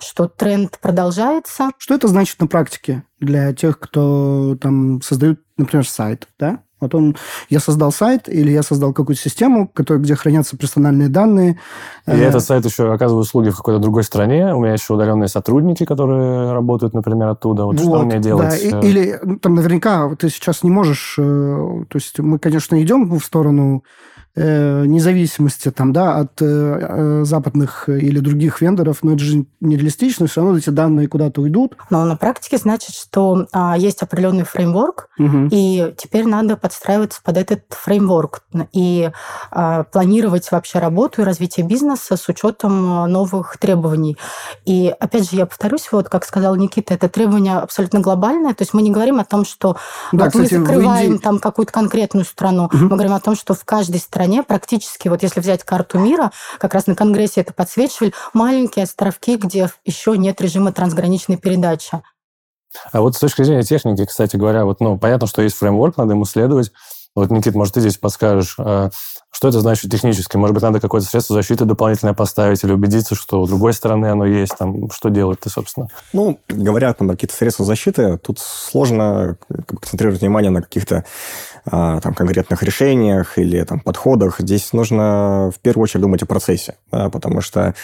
что 0.00 0.28
тренд 0.28 0.78
продолжается. 0.80 1.70
Что 1.78 1.94
это 1.94 2.08
значит 2.08 2.40
на 2.40 2.46
практике 2.46 3.04
для 3.18 3.52
тех, 3.52 3.78
кто 3.78 4.56
там 4.60 5.02
создают, 5.02 5.40
например, 5.56 5.86
сайт, 5.86 6.28
да? 6.38 6.60
Вот 6.80 6.94
он, 6.94 7.16
я 7.48 7.60
создал 7.60 7.92
сайт 7.92 8.28
или 8.28 8.50
я 8.50 8.62
создал 8.62 8.92
какую-то 8.92 9.20
систему, 9.20 9.68
который, 9.68 9.98
где 9.98 10.14
хранятся 10.14 10.56
персональные 10.56 11.08
данные. 11.08 11.58
И 12.06 12.10
э... 12.10 12.24
этот 12.24 12.42
сайт 12.42 12.64
еще 12.64 12.92
оказывает 12.92 13.26
услуги 13.26 13.50
в 13.50 13.56
какой-то 13.56 13.80
другой 13.80 14.04
стране. 14.04 14.54
У 14.54 14.60
меня 14.60 14.72
еще 14.72 14.94
удаленные 14.94 15.28
сотрудники, 15.28 15.84
которые 15.84 16.52
работают, 16.52 16.94
например, 16.94 17.28
оттуда. 17.28 17.64
Вот, 17.64 17.78
вот 17.80 17.98
что 17.98 18.02
мне 18.04 18.18
делать? 18.18 18.70
Да. 18.70 18.80
Э? 18.80 18.86
или 18.86 19.18
ну, 19.22 19.36
там 19.36 19.54
наверняка 19.54 20.14
ты 20.16 20.28
сейчас 20.28 20.62
не 20.62 20.70
можешь... 20.70 21.16
Э, 21.18 21.84
то 21.88 21.96
есть 21.96 22.18
мы, 22.18 22.38
конечно, 22.38 22.80
идем 22.82 23.10
в 23.10 23.24
сторону 23.24 23.84
независимости 24.36 25.70
там, 25.70 25.92
да, 25.92 26.18
от 26.18 26.40
э, 26.40 26.44
э, 26.46 27.24
западных 27.24 27.88
или 27.88 28.20
других 28.20 28.60
вендоров, 28.60 28.98
но 29.02 29.14
это 29.14 29.24
же 29.24 29.44
нереалистично, 29.60 30.28
все 30.28 30.42
равно 30.42 30.56
эти 30.56 30.70
данные 30.70 31.08
куда-то 31.08 31.40
уйдут. 31.40 31.76
Но 31.90 32.04
на 32.04 32.16
практике 32.16 32.56
значит, 32.56 32.94
что 32.94 33.48
а, 33.52 33.76
есть 33.76 34.02
определенный 34.02 34.44
фреймворк, 34.44 35.08
угу. 35.18 35.48
и 35.50 35.94
теперь 35.98 36.26
надо 36.26 36.56
подстраиваться 36.56 37.20
под 37.24 37.38
этот 37.38 37.64
фреймворк 37.70 38.42
и 38.72 39.10
а, 39.50 39.82
планировать 39.84 40.50
вообще 40.52 40.78
работу 40.78 41.22
и 41.22 41.24
развитие 41.24 41.66
бизнеса 41.66 42.16
с 42.16 42.28
учетом 42.28 43.10
новых 43.10 43.58
требований. 43.58 44.16
И 44.64 44.94
опять 45.00 45.28
же, 45.28 45.36
я 45.36 45.46
повторюсь, 45.46 45.88
вот 45.90 46.08
как 46.08 46.24
сказал 46.24 46.54
Никита, 46.54 46.94
это 46.94 47.08
требование 47.08 47.56
абсолютно 47.56 47.98
глобальное, 48.00 48.54
то 48.54 48.62
есть 48.62 48.74
мы 48.74 48.82
не 48.82 48.92
говорим 48.92 49.18
о 49.18 49.24
том, 49.24 49.44
что 49.44 49.76
да, 50.12 50.24
вот 50.24 50.32
кстати, 50.34 50.54
мы 50.54 50.66
закрываем 50.66 51.12
Индии... 51.12 51.22
там 51.22 51.38
какую-то 51.40 51.72
конкретную 51.72 52.24
страну, 52.24 52.66
угу. 52.66 52.76
мы 52.76 52.90
говорим 52.90 53.12
о 53.12 53.20
том, 53.20 53.34
что 53.34 53.54
в 53.54 53.64
каждой 53.64 53.98
стране 53.98 54.19
стране 54.20 54.42
практически, 54.42 55.08
вот 55.08 55.22
если 55.22 55.40
взять 55.40 55.64
карту 55.64 55.98
мира, 55.98 56.30
как 56.58 56.74
раз 56.74 56.86
на 56.86 56.94
Конгрессе 56.94 57.40
это 57.40 57.54
подсвечивали, 57.54 58.12
маленькие 58.34 58.82
островки, 58.82 59.36
где 59.36 59.70
еще 59.86 60.18
нет 60.18 60.42
режима 60.42 60.72
трансграничной 60.72 61.38
передачи. 61.38 62.02
А 62.92 63.00
вот 63.00 63.16
с 63.16 63.18
точки 63.18 63.42
зрения 63.42 63.62
техники, 63.62 64.04
кстати 64.04 64.36
говоря, 64.36 64.66
вот, 64.66 64.80
ну, 64.80 64.98
понятно, 64.98 65.26
что 65.26 65.40
есть 65.40 65.56
фреймворк, 65.56 65.96
надо 65.96 66.12
ему 66.12 66.26
следовать. 66.26 66.70
Вот, 67.14 67.30
Никит, 67.30 67.54
может, 67.54 67.74
ты 67.74 67.80
здесь 67.80 67.96
подскажешь, 67.96 68.56
а, 68.58 68.90
что 69.32 69.48
это 69.48 69.60
значит 69.60 69.90
технически? 69.90 70.36
Может 70.36 70.54
быть, 70.54 70.62
надо 70.62 70.80
какое-то 70.80 71.06
средство 71.06 71.34
защиты 71.34 71.64
дополнительное 71.64 72.14
поставить 72.14 72.62
или 72.64 72.72
убедиться, 72.72 73.14
что 73.14 73.40
у 73.40 73.46
другой 73.46 73.72
стороны 73.72 74.06
оно 74.06 74.26
есть? 74.26 74.56
Там, 74.58 74.90
что 74.90 75.08
делать 75.08 75.40
ты, 75.40 75.50
собственно? 75.50 75.88
Ну, 76.12 76.38
говоря 76.48 76.92
там, 76.92 77.08
какие-то 77.08 77.34
средства 77.34 77.64
защиты, 77.64 78.18
тут 78.18 78.40
сложно 78.40 79.36
концентрировать 79.48 80.20
внимание 80.20 80.50
на 80.50 80.62
каких-то 80.62 81.04
а, 81.64 82.00
там, 82.00 82.14
конкретных 82.14 82.62
решениях 82.62 83.38
или 83.38 83.62
там, 83.64 83.80
подходах. 83.80 84.40
Здесь 84.40 84.72
нужно 84.72 85.52
в 85.54 85.60
первую 85.60 85.84
очередь 85.84 86.02
думать 86.02 86.22
о 86.22 86.26
процессе, 86.26 86.76
да, 86.90 87.08
потому 87.10 87.40
что 87.40 87.74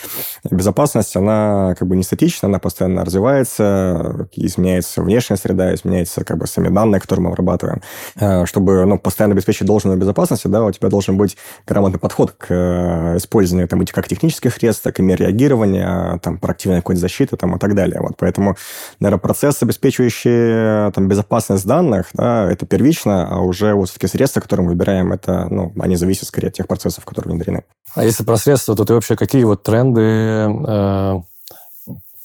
безопасность, 0.51 1.15
она 1.17 1.75
как 1.79 1.87
бы 1.87 1.97
не 1.97 2.03
статична, 2.03 2.49
она 2.49 2.59
постоянно 2.59 3.05
развивается, 3.05 4.29
изменяется 4.33 5.03
внешняя 5.03 5.37
среда, 5.37 5.75
изменяются 5.75 6.25
как 6.25 6.39
бы 6.39 6.47
сами 6.47 6.69
данные, 6.69 7.01
которые 7.01 7.25
мы 7.25 7.31
обрабатываем. 7.31 7.83
А, 8.19 8.47
чтобы 8.47 8.85
ну, 8.87 8.99
постоянно 8.99 9.35
обеспечить 9.35 9.67
должную 9.67 9.99
безопасность, 9.99 10.49
да, 10.49 10.65
у 10.65 10.73
тебя 10.73 10.89
должен 10.89 11.17
быть 11.17 11.36
грамотный 11.67 11.99
подход 11.99 12.33
к 12.33 12.47
э, 12.51 13.17
использованию 13.17 13.69
там, 13.69 13.85
как 13.87 14.09
технических 14.09 14.55
средств, 14.55 14.83
так 14.83 14.99
и 14.99 15.03
мер 15.03 15.19
реагирования, 15.19 16.19
там, 16.23 16.39
проактивной 16.39 16.79
какой-то 16.79 17.01
защиты 17.01 17.37
там, 17.37 17.57
и 17.57 17.59
так 17.59 17.75
далее. 17.75 18.01
Вот, 18.01 18.15
поэтому, 18.19 18.57
наверное, 19.01 19.21
процесс, 19.21 19.63
обеспечивающий 19.63 20.93
там, 20.93 21.09
безопасность 21.09 21.67
данных, 21.67 22.09
да, 22.15 22.51
это 22.51 22.67
первично, 22.67 23.29
а 23.29 23.41
уже 23.41 23.75
вот 23.75 23.89
все-таки 23.89 24.09
средства, 24.09 24.41
которые 24.41 24.65
мы 24.65 24.73
выбираем, 24.73 25.13
это, 25.13 25.47
ну, 25.51 25.73
они 25.79 25.97
зависят 25.97 26.29
скорее 26.29 26.49
от 26.49 26.55
тех 26.55 26.67
процессов, 26.67 27.05
которые 27.05 27.35
внедрены. 27.35 27.65
А 27.95 28.05
если 28.05 28.25
про 28.25 28.37
средства, 28.37 28.77
то 28.77 28.85
ты 28.85 28.95
вообще 28.95 29.17
какие 29.17 29.45
вот 29.45 29.63
тренды 29.63 30.01
э, 30.01 31.21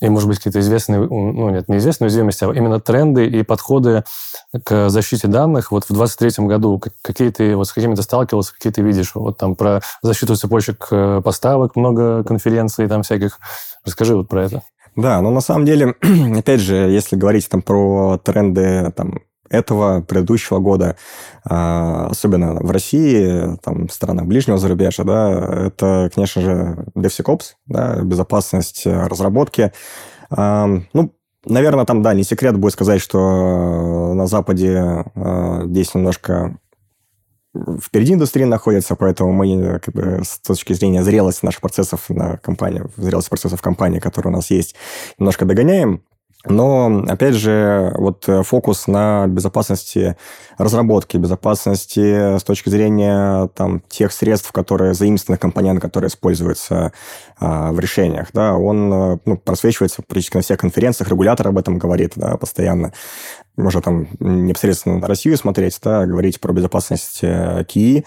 и, 0.01 0.09
может 0.09 0.27
быть, 0.27 0.37
какие-то 0.37 0.59
известные, 0.59 0.99
ну, 0.99 1.49
нет, 1.51 1.69
не 1.69 1.77
известные 1.77 2.07
уязвимости, 2.07 2.43
а 2.43 2.51
именно 2.51 2.79
тренды 2.79 3.27
и 3.27 3.43
подходы 3.43 4.03
к 4.63 4.89
защите 4.89 5.27
данных 5.27 5.71
вот 5.71 5.85
в 5.85 5.93
2023 5.93 6.47
году? 6.47 6.81
Какие 7.03 7.29
ты, 7.29 7.55
вот 7.55 7.67
с 7.67 7.71
какими 7.71 7.93
ты 7.93 8.01
сталкивался, 8.01 8.53
какие 8.53 8.73
ты 8.73 8.81
видишь? 8.81 9.13
Вот 9.13 9.37
там 9.37 9.55
про 9.55 9.81
защиту 10.01 10.35
цепочек 10.35 10.87
э, 10.91 11.21
поставок 11.23 11.75
много 11.75 12.23
конференций 12.23 12.87
там 12.87 13.03
всяких. 13.03 13.39
Расскажи 13.85 14.15
вот 14.15 14.27
про 14.27 14.45
это. 14.45 14.63
Да, 14.95 15.21
но 15.21 15.29
на 15.29 15.41
самом 15.41 15.65
деле, 15.65 15.95
опять 16.37 16.61
же, 16.61 16.75
если 16.75 17.15
говорить 17.15 17.47
там 17.47 17.61
про 17.61 18.17
тренды 18.17 18.91
там, 18.95 19.19
этого 19.51 20.01
предыдущего 20.01 20.59
года, 20.59 20.95
а, 21.43 22.07
особенно 22.09 22.53
в 22.55 22.71
России, 22.71 23.57
там, 23.63 23.87
в 23.87 23.93
странах 23.93 24.25
ближнего 24.25 24.57
зарубежья, 24.57 25.03
да, 25.03 25.67
это, 25.67 26.09
конечно 26.13 26.41
же, 26.41 26.85
DevSecOps, 26.95 27.43
да, 27.67 28.01
безопасность 28.01 28.85
разработки. 28.85 29.71
Ну, 30.29 31.13
наверное, 31.45 31.85
там, 31.85 32.01
да, 32.01 32.13
не 32.13 32.23
секрет 32.23 32.57
будет 32.57 32.73
сказать, 32.73 33.01
что 33.01 34.13
на 34.13 34.27
Западе 34.27 35.05
а, 35.15 35.63
здесь 35.65 35.93
немножко 35.93 36.57
впереди 37.81 38.13
индустрии 38.13 38.45
находится, 38.45 38.95
поэтому 38.95 39.33
мы 39.33 39.79
как 39.79 39.93
бы, 39.93 40.21
с 40.23 40.39
точки 40.39 40.71
зрения 40.73 41.03
зрелости 41.03 41.43
наших 41.43 41.61
процессов 41.61 42.09
на 42.09 42.37
компании, 42.37 42.83
зрелости 42.95 43.29
процессов 43.29 43.61
компании, 43.61 43.99
которые 43.99 44.31
у 44.31 44.35
нас 44.37 44.49
есть, 44.49 44.75
немножко 45.17 45.45
догоняем. 45.45 46.03
Но, 46.45 47.03
опять 47.07 47.35
же, 47.35 47.93
вот 47.97 48.27
э, 48.27 48.41
фокус 48.41 48.87
на 48.87 49.27
безопасности 49.27 50.17
разработки, 50.57 51.17
безопасности 51.17 52.37
с 52.37 52.43
точки 52.43 52.69
зрения 52.69 53.47
там, 53.49 53.81
тех 53.87 54.11
средств, 54.11 54.51
которые 54.51 54.95
заимствованных 54.95 55.39
компонент, 55.39 55.79
которые 55.79 56.07
используются 56.07 56.93
а, 57.37 57.71
в 57.71 57.79
решениях, 57.79 58.29
да, 58.33 58.55
он 58.55 58.93
э, 58.93 59.17
ну, 59.25 59.37
просвечивается 59.37 60.01
практически 60.01 60.37
на 60.37 60.41
всех 60.41 60.59
конференциях, 60.59 61.09
регулятор 61.09 61.47
об 61.47 61.59
этом 61.59 61.77
говорит 61.77 62.13
да, 62.15 62.37
постоянно. 62.37 62.91
Можно 63.55 63.81
там 63.81 64.07
непосредственно 64.19 64.97
на 64.97 65.07
Россию 65.07 65.37
смотреть, 65.37 65.79
да, 65.83 66.07
говорить 66.07 66.39
про 66.39 66.53
безопасность 66.53 67.19
э, 67.21 67.63
КИИ, 67.67 68.03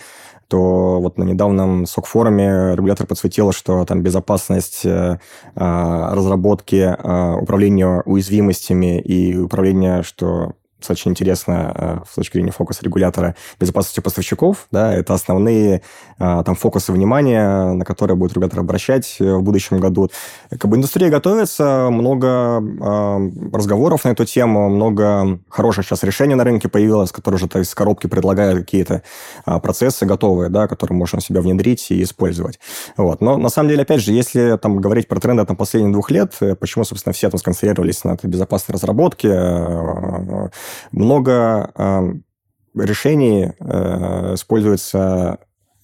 то 0.48 1.00
вот 1.00 1.18
на 1.18 1.24
недавнем 1.24 1.86
СОК-форуме 1.86 2.74
регулятор 2.74 3.06
подсветил, 3.06 3.52
что 3.52 3.84
там 3.84 4.02
безопасность 4.02 4.84
э, 4.84 5.18
а, 5.54 6.14
разработки, 6.14 6.76
э, 6.76 7.34
управления 7.40 8.02
уязвимостями 8.04 9.00
и 9.00 9.36
управления, 9.36 10.02
что 10.02 10.52
очень 10.92 11.12
интересно 11.12 11.72
э, 11.74 11.98
с 12.10 12.14
точки 12.14 12.34
зрения 12.34 12.52
фокуса 12.52 12.84
регулятора 12.84 13.34
безопасности 13.58 14.00
поставщиков. 14.00 14.66
Да, 14.70 14.92
это 14.92 15.14
основные 15.14 15.82
э, 16.18 16.42
там 16.44 16.54
фокусы 16.54 16.92
внимания, 16.92 17.72
на 17.72 17.84
которые 17.84 18.16
будет 18.16 18.32
регулятор 18.32 18.60
обращать 18.60 19.16
э, 19.20 19.34
в 19.34 19.42
будущем 19.42 19.80
году. 19.80 20.10
Как 20.50 20.66
бы 20.66 20.76
индустрия 20.76 21.10
готовится, 21.10 21.88
много 21.90 22.62
разговоров 23.52 24.04
на 24.04 24.10
эту 24.10 24.24
тему, 24.24 24.68
много 24.68 25.38
хороших 25.48 25.86
сейчас 25.86 26.02
решений 26.02 26.34
на 26.34 26.44
рынке 26.44 26.68
появилось, 26.68 27.12
которые 27.12 27.36
уже 27.36 27.46
из 27.60 27.74
коробки 27.74 28.06
предлагают 28.06 28.60
какие-то 28.60 29.02
процессы 29.44 30.06
готовые, 30.06 30.50
да, 30.50 30.68
которые 30.68 30.96
можно 30.96 31.20
себя 31.20 31.40
внедрить 31.40 31.90
и 31.90 32.02
использовать. 32.02 32.58
Вот. 32.96 33.20
Но 33.20 33.36
на 33.36 33.48
самом 33.48 33.70
деле, 33.70 33.82
опять 33.82 34.00
же, 34.00 34.12
если 34.12 34.56
там 34.58 34.80
говорить 34.80 35.08
про 35.08 35.20
тренды 35.20 35.44
там, 35.44 35.56
последних 35.56 35.92
двух 35.92 36.10
лет, 36.10 36.34
почему, 36.60 36.84
собственно, 36.84 37.12
все 37.12 37.30
там 37.30 37.38
сконцентрировались 37.38 38.04
на 38.04 38.16
безопасной 38.22 38.74
разработке, 38.74 39.28
много 40.92 41.72
э, 41.74 42.14
решений 42.74 43.52
э, 43.58 44.34
используется 44.34 45.38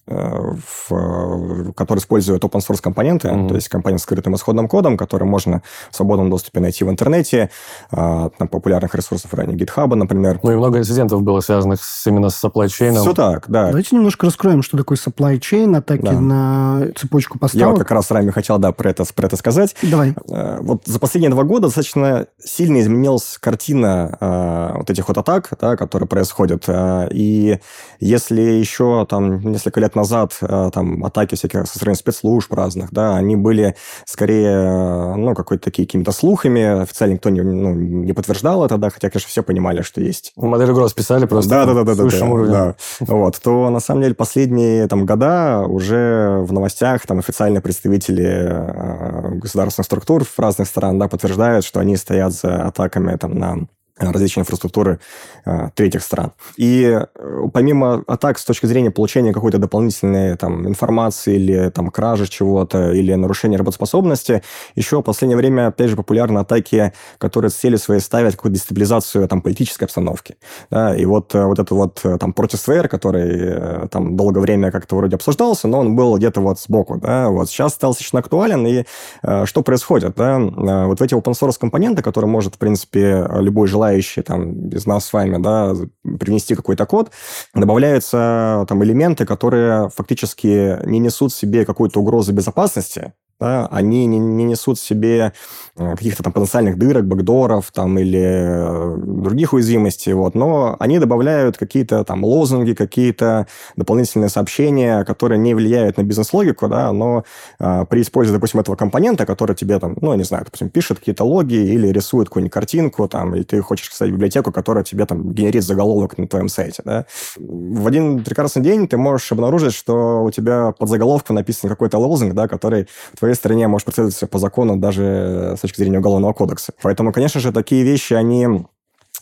в, 0.07 1.73
который 1.73 1.99
использует 1.99 2.43
open 2.43 2.59
source 2.59 2.81
компоненты, 2.81 3.27
mm-hmm. 3.27 3.47
то 3.47 3.55
есть 3.55 3.69
компонент 3.69 4.01
с 4.01 4.03
скрытым 4.03 4.35
исходным 4.35 4.67
кодом, 4.67 4.97
который 4.97 5.23
можно 5.23 5.61
в 5.89 5.95
свободном 5.95 6.29
доступе 6.29 6.59
найти 6.59 6.83
в 6.83 6.89
интернете, 6.89 7.49
а, 7.91 8.29
там 8.37 8.47
популярных 8.47 8.93
ресурсов 8.95 9.33
ранее 9.33 9.57
GitHub, 9.57 9.93
например. 9.95 10.39
Ну 10.43 10.51
и 10.51 10.55
много 10.55 10.79
инцидентов 10.79 11.21
было 11.21 11.39
связанных 11.39 11.83
с, 11.83 12.07
именно 12.07 12.29
с 12.29 12.43
supply 12.43 12.65
chain. 12.65 12.99
Все 12.99 13.13
так, 13.13 13.45
да. 13.47 13.67
Давайте 13.67 13.95
немножко 13.95 14.25
раскроем, 14.25 14.63
что 14.63 14.77
такое 14.77 14.97
supply 14.97 15.39
chain, 15.39 15.77
атаки 15.77 16.01
да. 16.01 16.19
на 16.19 16.87
цепочку 16.95 17.39
поставок. 17.39 17.61
Я 17.61 17.69
вот 17.69 17.79
как 17.79 17.91
раз 17.91 18.07
с 18.07 18.09
вами 18.09 18.31
хотел, 18.31 18.57
да, 18.57 18.71
про 18.71 18.89
это, 18.89 19.05
про 19.13 19.27
это 19.27 19.35
сказать. 19.37 19.75
Давай. 19.81 20.13
Э, 20.29 20.59
вот 20.61 20.83
за 20.85 20.99
последние 20.99 21.31
два 21.31 21.43
года 21.43 21.67
достаточно 21.67 22.27
сильно 22.39 22.81
изменилась 22.81 23.37
картина 23.39 24.17
э, 24.19 24.77
вот 24.77 24.89
этих 24.89 25.07
вот 25.07 25.17
атак, 25.17 25.49
да, 25.59 25.75
которые 25.77 26.07
происходят. 26.07 26.65
И 27.11 27.59
если 27.99 28.41
еще 28.41 29.05
там 29.09 29.39
несколько 29.39 29.79
лет 29.79 29.90
назад 29.95 30.37
э, 30.41 30.69
там 30.73 31.03
атаки 31.03 31.35
всяких 31.35 31.67
со 31.67 31.77
стороны 31.77 31.95
спецслужб 31.95 32.53
разных, 32.53 32.91
да, 32.91 33.15
они 33.15 33.35
были 33.35 33.75
скорее, 34.05 34.51
э, 34.51 35.15
ну, 35.15 35.33
какой-то 35.35 35.63
такие 35.63 35.87
какими-то 35.87 36.11
слухами, 36.11 36.81
официально 36.81 37.13
никто 37.13 37.29
не, 37.29 37.41
ну, 37.41 37.73
не 37.73 38.13
подтверждал 38.13 38.65
это, 38.65 38.77
да, 38.77 38.89
хотя, 38.89 39.09
конечно, 39.09 39.29
все 39.29 39.43
понимали, 39.43 39.81
что 39.81 40.01
есть. 40.01 40.33
Модель 40.35 40.71
угроз 40.71 40.93
писали 40.93 41.25
просто 41.25 41.49
да, 41.49 41.65
да, 41.65 41.73
да, 41.73 41.83
да, 41.83 41.95
да, 41.95 42.09
да, 42.09 42.45
да. 42.45 42.75
Вот, 42.99 43.39
то 43.41 43.69
на 43.69 43.79
самом 43.79 44.01
деле 44.03 44.15
последние 44.15 44.87
там 44.87 45.05
года 45.05 45.65
уже 45.67 46.39
в 46.41 46.53
новостях 46.53 47.05
там 47.05 47.19
официальные 47.19 47.61
представители 47.61 48.25
э, 48.25 49.29
государственных 49.35 49.85
структур 49.85 50.23
в 50.23 50.39
разных 50.39 50.67
странах, 50.67 50.99
да, 50.99 51.07
подтверждают, 51.07 51.65
что 51.65 51.79
они 51.79 51.97
стоят 51.97 52.33
за 52.33 52.63
атаками 52.63 53.15
там 53.15 53.37
на 53.37 53.67
различной 54.01 54.41
инфраструктуры 54.41 54.99
э, 55.45 55.69
третьих 55.75 56.03
стран. 56.03 56.31
И 56.57 56.83
э, 56.83 57.05
помимо 57.53 58.03
атак 58.07 58.39
с 58.39 58.45
точки 58.45 58.65
зрения 58.65 58.91
получения 58.91 59.33
какой-то 59.33 59.57
дополнительной 59.57 60.35
там, 60.37 60.67
информации 60.67 61.35
или 61.35 61.69
там, 61.69 61.89
кражи 61.89 62.27
чего-то, 62.27 62.91
или 62.91 63.13
нарушения 63.13 63.57
работоспособности, 63.57 64.41
еще 64.75 64.99
в 64.99 65.03
последнее 65.03 65.37
время, 65.37 65.67
опять 65.67 65.89
же, 65.89 65.95
популярны 65.95 66.39
атаки, 66.39 66.93
которые 67.17 67.51
цели 67.51 67.75
свои 67.75 67.99
ставят 67.99 68.35
какую-то 68.35 68.57
дестабилизацию 68.57 69.27
там, 69.27 69.41
политической 69.41 69.85
обстановки. 69.85 70.35
Да? 70.69 70.95
И 70.95 71.05
вот, 71.05 71.33
э, 71.35 71.45
вот 71.45 71.59
этот 71.59 71.71
вот 71.71 72.01
э, 72.03 72.17
там 72.17 72.33
протествейр, 72.33 72.87
который 72.87 73.29
э, 73.39 73.87
там 73.89 74.17
долгое 74.17 74.41
время 74.41 74.71
как-то 74.71 74.95
вроде 74.95 75.15
обсуждался, 75.15 75.67
но 75.67 75.79
он 75.79 75.95
был 75.95 76.17
где-то 76.17 76.41
вот 76.41 76.59
сбоку. 76.59 76.97
Да? 76.97 77.29
Вот 77.29 77.49
сейчас 77.49 77.73
стал 77.73 77.91
достаточно 77.91 78.19
актуален, 78.19 78.65
и 78.65 78.83
э, 79.23 79.45
что 79.45 79.61
происходит? 79.61 80.15
Да? 80.15 80.39
Вот 80.39 81.01
эти 81.01 81.13
open 81.13 81.33
source 81.33 81.57
компоненты, 81.59 82.01
которые 82.01 82.29
может, 82.29 82.55
в 82.55 82.57
принципе, 82.57 83.27
любой 83.35 83.67
желающий 83.67 83.90
желающие 83.91 84.23
там 84.23 84.53
без 84.53 84.85
нас 84.85 85.05
с 85.05 85.13
вами, 85.13 85.41
да, 85.41 85.73
привнести 86.19 86.55
какой-то 86.55 86.85
код, 86.85 87.11
добавляются 87.53 88.65
там 88.67 88.83
элементы, 88.83 89.25
которые 89.25 89.89
фактически 89.89 90.77
не 90.85 90.99
несут 90.99 91.31
в 91.31 91.35
себе 91.35 91.65
какой-то 91.65 91.99
угрозы 91.99 92.31
безопасности, 92.31 93.13
да, 93.41 93.67
они 93.71 94.05
не, 94.05 94.19
не 94.19 94.43
несут 94.43 94.77
в 94.77 94.83
себе 94.83 95.33
э, 95.75 95.95
каких-то 95.95 96.21
там 96.21 96.31
потенциальных 96.31 96.77
дырок, 96.77 97.05
бэкдоров 97.05 97.71
там, 97.71 97.97
или 97.97 98.21
э, 98.21 98.97
других 98.97 99.53
уязвимостей, 99.53 100.13
вот, 100.13 100.35
но 100.35 100.75
они 100.79 100.99
добавляют 100.99 101.57
какие-то 101.57 102.03
там 102.03 102.23
лозунги, 102.23 102.73
какие-то 102.73 103.47
дополнительные 103.75 104.29
сообщения, 104.29 105.03
которые 105.05 105.39
не 105.39 105.55
влияют 105.55 105.97
на 105.97 106.03
бизнес-логику, 106.03 106.67
да, 106.67 106.91
но 106.91 107.23
а, 107.59 107.85
при 107.85 108.03
использовании, 108.03 108.37
допустим, 108.37 108.59
этого 108.59 108.75
компонента, 108.75 109.25
который 109.25 109.55
тебе 109.55 109.79
там, 109.79 109.97
ну, 110.01 110.13
не 110.13 110.23
знаю, 110.23 110.45
допустим, 110.45 110.69
пишет 110.69 110.99
какие-то 110.99 111.23
логи 111.23 111.55
или 111.55 111.87
рисует 111.87 112.27
какую-нибудь 112.27 112.53
картинку, 112.53 113.07
там, 113.07 113.35
и 113.35 113.43
ты 113.43 113.61
хочешь 113.61 113.89
создать 113.89 114.11
библиотеку, 114.11 114.51
которая 114.51 114.83
тебе 114.83 115.07
там 115.07 115.33
генерит 115.33 115.63
заголовок 115.63 116.19
на 116.19 116.27
твоем 116.27 116.47
сайте, 116.47 116.83
да, 116.85 117.05
в 117.37 117.87
один 117.87 118.23
прекрасный 118.23 118.61
день 118.61 118.87
ты 118.87 118.97
можешь 118.97 119.31
обнаружить, 119.31 119.73
что 119.73 120.23
у 120.23 120.29
тебя 120.29 120.73
под 120.77 120.89
заголовком 120.89 121.37
написан 121.37 121.69
какой-то 121.71 121.97
лозунг, 121.97 122.35
да, 122.35 122.47
который 122.47 122.87
твоей 123.17 123.30
стране 123.35 123.67
может 123.67 123.85
преследоваться 123.85 124.27
по 124.27 124.39
закону 124.39 124.77
даже 124.77 125.55
с 125.57 125.61
точки 125.61 125.77
зрения 125.77 125.99
Уголовного 125.99 126.33
кодекса. 126.33 126.73
Поэтому, 126.81 127.11
конечно 127.11 127.39
же, 127.39 127.51
такие 127.51 127.83
вещи, 127.83 128.13
они 128.13 128.65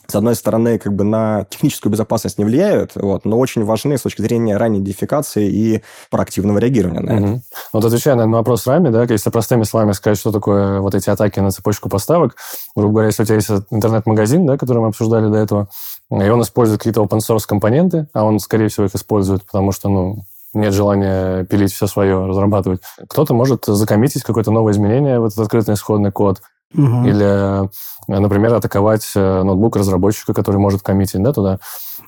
с 0.10 0.16
одной 0.16 0.36
стороны, 0.36 0.80
как 0.80 0.94
бы 0.96 1.04
на 1.04 1.46
техническую 1.50 1.92
безопасность 1.92 2.38
не 2.39 2.46
влияют, 2.46 2.94
вот, 2.96 3.25
но 3.25 3.38
очень 3.38 3.63
важны 3.63 3.98
с 3.98 4.01
точки 4.01 4.22
зрения 4.22 4.58
ранней 4.58 4.80
идентификации 4.80 5.48
и 5.48 5.84
проактивного 6.10 6.58
реагирования 6.58 7.01
на 7.01 7.16
угу. 7.16 7.24
это. 7.24 7.42
Вот 7.74 7.86
отвечая 7.86 8.16
на 8.16 8.28
вопрос 8.28 8.66
Рами, 8.66 8.89
да, 8.89 9.04
если 9.04 9.30
простыми 9.30 9.63
словами 9.63 9.92
сказать, 9.92 10.18
что 10.18 10.32
такое 10.32 10.80
вот 10.80 10.96
эти 10.96 11.10
атаки 11.10 11.39
на 11.39 11.51
цепочку 11.51 11.89
поставок, 11.89 12.36
грубо 12.75 12.94
говоря, 12.94 13.08
если 13.08 13.24
у 13.24 13.25
тебя 13.25 13.36
есть 13.36 13.50
интернет-магазин, 13.70 14.46
да, 14.46 14.58
который 14.58 14.80
мы 14.80 14.88
обсуждали 14.88 15.32
до 15.32 15.38
этого, 15.38 15.70
и 16.12 16.30
он 16.30 16.42
использует 16.42 16.80
какие-то 16.80 17.04
open-source 17.04 17.44
компоненты, 17.48 18.08
а 18.13 18.24
он, 18.24 18.39
скорее 18.39 18.70
всего, 18.70 18.88
их 18.88 18.96
использует, 18.96 19.46
потому 19.46 19.72
что, 19.72 19.89
ну, 19.89 20.24
нет 20.53 20.74
желания 20.74 21.44
пилить 21.46 21.74
все 21.74 21.88
свое, 21.88 22.25
разрабатывать. 22.25 22.82
Кто-то 23.08 23.34
может 23.34 23.65
закоммитить 23.65 24.24
какое-то 24.24 24.51
новое 24.51 24.74
изменение 24.74 25.20
в 25.20 25.25
этот 25.25 25.39
открытый 25.39 25.75
исходный 25.75 26.12
код, 26.12 26.41
угу. 26.74 27.06
или, 27.06 27.70
например, 28.08 28.53
атаковать 28.53 29.12
э, 29.15 29.44
ноутбук 29.44 29.75
разработчика, 29.75 30.34
который 30.34 30.58
может 30.58 30.82
коммитить 30.82 31.22
да, 31.22 31.34
туда. 31.34 31.60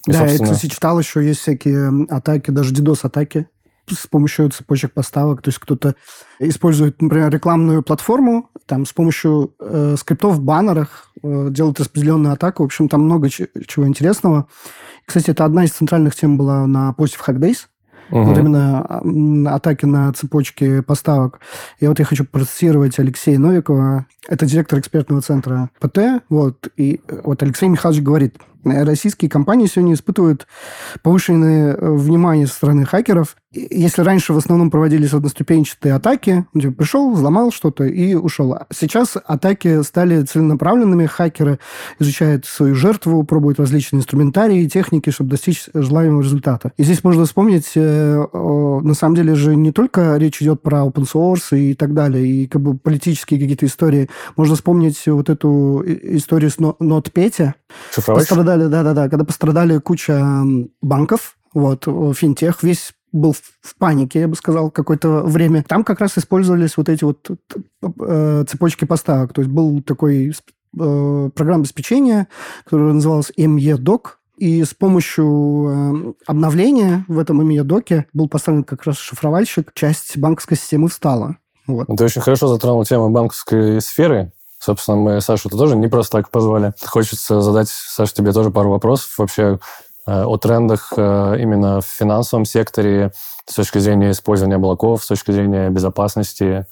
И, 0.07 0.11
да, 0.11 0.19
собственно... 0.19 0.47
я, 0.47 0.53
кстати, 0.53 0.71
читал 0.71 0.99
еще, 0.99 1.25
есть 1.25 1.41
всякие 1.41 2.05
атаки, 2.09 2.51
даже 2.51 2.73
DDoS-атаки 2.73 3.47
с 3.89 4.07
помощью 4.07 4.49
цепочек 4.49 4.93
поставок. 4.93 5.41
То 5.41 5.49
есть 5.49 5.59
кто-то 5.59 5.95
использует, 6.39 7.01
например, 7.01 7.29
рекламную 7.29 7.83
платформу, 7.83 8.49
там 8.65 8.85
с 8.85 8.93
помощью 8.93 9.53
э, 9.59 9.95
скриптов 9.99 10.35
в 10.35 10.41
баннерах 10.41 11.11
э, 11.21 11.47
делают 11.49 11.79
распределенную 11.79 12.33
атаку. 12.33 12.63
В 12.63 12.67
общем, 12.67 12.87
там 12.87 13.01
много 13.01 13.29
чего 13.29 13.87
интересного. 13.87 14.47
Кстати, 15.05 15.31
это 15.31 15.45
одна 15.45 15.65
из 15.65 15.71
центральных 15.71 16.15
тем 16.15 16.37
была 16.37 16.65
на 16.67 16.93
посте 16.93 17.17
в 17.17 17.27
Hackdays. 17.27 17.67
Угу. 18.11 18.23
Вот 18.23 18.37
именно 18.37 19.53
атаки 19.55 19.85
на 19.85 20.11
цепочки 20.13 20.81
поставок. 20.81 21.39
И 21.79 21.87
вот 21.87 21.99
я 21.99 22.05
хочу 22.05 22.25
процитировать 22.25 22.99
Алексея 22.99 23.39
Новикова. 23.39 24.05
Это 24.27 24.45
директор 24.45 24.79
экспертного 24.79 25.21
центра 25.21 25.69
ПТ. 25.79 26.23
Вот, 26.29 26.67
и 26.77 27.01
вот 27.23 27.41
Алексей 27.41 27.69
Михайлович 27.69 28.03
говорит, 28.03 28.35
российские 28.63 29.29
компании 29.29 29.67
сегодня 29.67 29.93
испытывают 29.93 30.47
повышенное 31.01 31.73
э, 31.73 31.91
внимание 31.91 32.47
со 32.47 32.53
стороны 32.53 32.85
хакеров. 32.85 33.35
Если 33.53 34.01
раньше 34.01 34.31
в 34.33 34.37
основном 34.37 34.71
проводились 34.71 35.13
одноступенчатые 35.13 35.93
атаки, 35.93 36.45
типа 36.53 36.73
пришел, 36.73 37.11
взломал 37.11 37.51
что-то 37.51 37.83
и 37.83 38.15
ушел. 38.15 38.57
Сейчас 38.73 39.17
атаки 39.25 39.83
стали 39.83 40.21
целенаправленными. 40.21 41.05
Хакеры 41.05 41.59
изучают 41.99 42.45
свою 42.45 42.75
жертву, 42.75 43.23
пробуют 43.23 43.59
различные 43.59 43.99
инструментарии 43.99 44.61
и 44.61 44.69
техники, 44.69 45.09
чтобы 45.09 45.31
достичь 45.31 45.65
желаемого 45.73 46.21
результата. 46.21 46.71
И 46.77 46.83
здесь 46.83 47.03
можно 47.03 47.25
вспомнить, 47.25 47.71
э, 47.75 48.25
на 48.33 48.93
самом 48.93 49.15
деле 49.15 49.35
же 49.35 49.55
не 49.55 49.73
только 49.73 50.15
речь 50.15 50.41
идет 50.41 50.61
про 50.61 50.85
open 50.85 51.05
source 51.11 51.57
и 51.57 51.73
так 51.73 51.93
далее, 51.93 52.25
и 52.25 52.47
как 52.47 52.61
бы 52.61 52.77
политические 52.77 53.39
какие-то 53.39 53.65
истории. 53.65 54.09
Можно 54.37 54.55
вспомнить 54.55 55.01
вот 55.07 55.29
эту 55.29 55.83
историю 55.85 56.51
с 56.51 56.57
NotPetya. 56.57 57.53
Пострадали, 58.51 58.69
да-да-да, 58.69 59.09
когда 59.09 59.23
пострадали 59.23 59.77
куча 59.77 60.43
банков, 60.81 61.37
вот, 61.53 61.85
финтех, 62.15 62.63
весь 62.63 62.93
был 63.11 63.33
в 63.33 63.75
панике, 63.77 64.21
я 64.21 64.27
бы 64.27 64.35
сказал, 64.35 64.71
какое-то 64.71 65.21
время. 65.23 65.63
Там 65.67 65.83
как 65.83 65.99
раз 65.99 66.17
использовались 66.17 66.77
вот 66.77 66.89
эти 66.89 67.03
вот 67.03 67.29
э, 67.29 68.45
цепочки 68.47 68.85
поставок. 68.85 69.33
То 69.33 69.41
есть 69.41 69.51
был 69.51 69.81
такой 69.81 70.29
э, 70.31 71.29
программа 71.35 71.61
обеспечения, 71.61 72.27
которая 72.63 72.93
называлась 72.93 73.31
MEDOC, 73.37 74.01
и 74.37 74.63
с 74.63 74.73
помощью 74.73 75.67
э, 75.67 76.13
обновления 76.25 77.05
в 77.07 77.19
этом 77.19 77.41
MEDOC 77.41 78.05
был 78.13 78.29
поставлен 78.29 78.63
как 78.63 78.83
раз 78.85 78.97
шифровальщик, 78.97 79.71
часть 79.73 80.17
банковской 80.17 80.57
системы 80.57 80.87
встала. 80.87 81.37
Вот. 81.67 81.87
Ты 81.87 82.03
очень 82.03 82.21
хорошо 82.21 82.47
затронул 82.47 82.83
тему 82.85 83.09
банковской 83.09 83.81
сферы. 83.81 84.31
Собственно, 84.61 84.97
мы 84.97 85.21
Сашу 85.21 85.49
-то 85.49 85.57
тоже 85.57 85.75
не 85.75 85.87
просто 85.87 86.19
так 86.19 86.29
позвали. 86.29 86.73
Хочется 86.85 87.41
задать, 87.41 87.67
Саша, 87.67 88.13
тебе 88.13 88.31
тоже 88.31 88.51
пару 88.51 88.69
вопросов 88.69 89.17
вообще 89.17 89.57
э, 90.05 90.23
о 90.23 90.37
трендах 90.37 90.93
э, 90.95 91.37
именно 91.39 91.81
в 91.81 91.85
финансовом 91.85 92.45
секторе, 92.45 93.11
с 93.45 93.53
точки 93.55 93.79
зрения 93.79 94.11
использования 94.11 94.55
облаков, 94.55 95.03
с 95.03 95.07
точки 95.07 95.31
зрения 95.31 95.69
безопасности? 95.69 96.65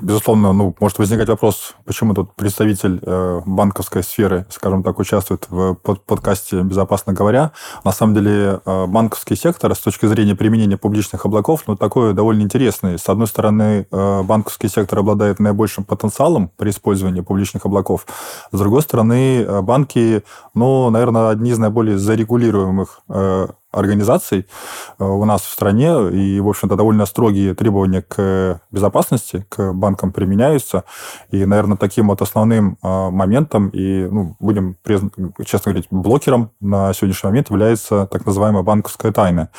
Безусловно, 0.00 0.52
ну, 0.52 0.74
может 0.80 0.98
возникать 0.98 1.28
вопрос, 1.28 1.74
почему 1.84 2.14
тут 2.14 2.34
представитель 2.34 3.00
э, 3.02 3.40
банковской 3.44 4.02
сферы, 4.02 4.46
скажем 4.50 4.82
так, 4.82 4.98
участвует 4.98 5.46
в 5.48 5.74
под 5.74 6.04
подкасте 6.04 6.62
«Безопасно 6.62 7.12
говоря». 7.12 7.52
На 7.84 7.92
самом 7.92 8.14
деле, 8.14 8.60
э, 8.64 8.86
банковский 8.86 9.36
сектор 9.36 9.74
с 9.74 9.78
точки 9.78 10.06
зрения 10.06 10.34
применения 10.34 10.76
публичных 10.76 11.26
облаков, 11.26 11.64
ну, 11.66 11.76
такой 11.76 12.14
довольно 12.14 12.42
интересный. 12.42 12.98
С 12.98 13.08
одной 13.08 13.26
стороны, 13.26 13.86
э, 13.90 14.22
банковский 14.22 14.68
сектор 14.68 15.00
обладает 15.00 15.38
наибольшим 15.40 15.84
потенциалом 15.84 16.50
при 16.56 16.70
использовании 16.70 17.20
публичных 17.20 17.66
облаков. 17.66 18.06
С 18.52 18.58
другой 18.58 18.82
стороны, 18.82 19.42
э, 19.42 19.60
банки, 19.62 20.22
ну, 20.54 20.90
наверное, 20.90 21.30
одни 21.30 21.50
из 21.50 21.58
наиболее 21.58 21.98
зарегулируемых 21.98 23.00
э, 23.08 23.48
организаций 23.70 24.46
э, 24.98 25.04
у 25.04 25.24
нас 25.24 25.42
в 25.42 25.50
стране, 25.50 26.08
и, 26.10 26.40
в 26.40 26.48
общем-то, 26.48 26.76
довольно 26.76 27.06
строгие 27.06 27.54
требования 27.54 28.02
к 28.02 28.60
безопасности 28.70 29.46
к 29.48 29.72
банкам 29.72 30.12
применяются. 30.12 30.84
И, 31.30 31.44
наверное, 31.44 31.76
таким 31.76 32.08
вот 32.08 32.22
основным 32.22 32.78
э, 32.82 33.10
моментом 33.10 33.68
и, 33.68 34.06
ну, 34.06 34.36
будем 34.40 34.76
честно 35.44 35.72
говорить, 35.72 35.88
блокером 35.90 36.50
на 36.60 36.92
сегодняшний 36.92 37.28
момент 37.28 37.50
является 37.50 38.06
так 38.06 38.24
называемая 38.24 38.62
банковская 38.62 39.12
тайна. 39.12 39.50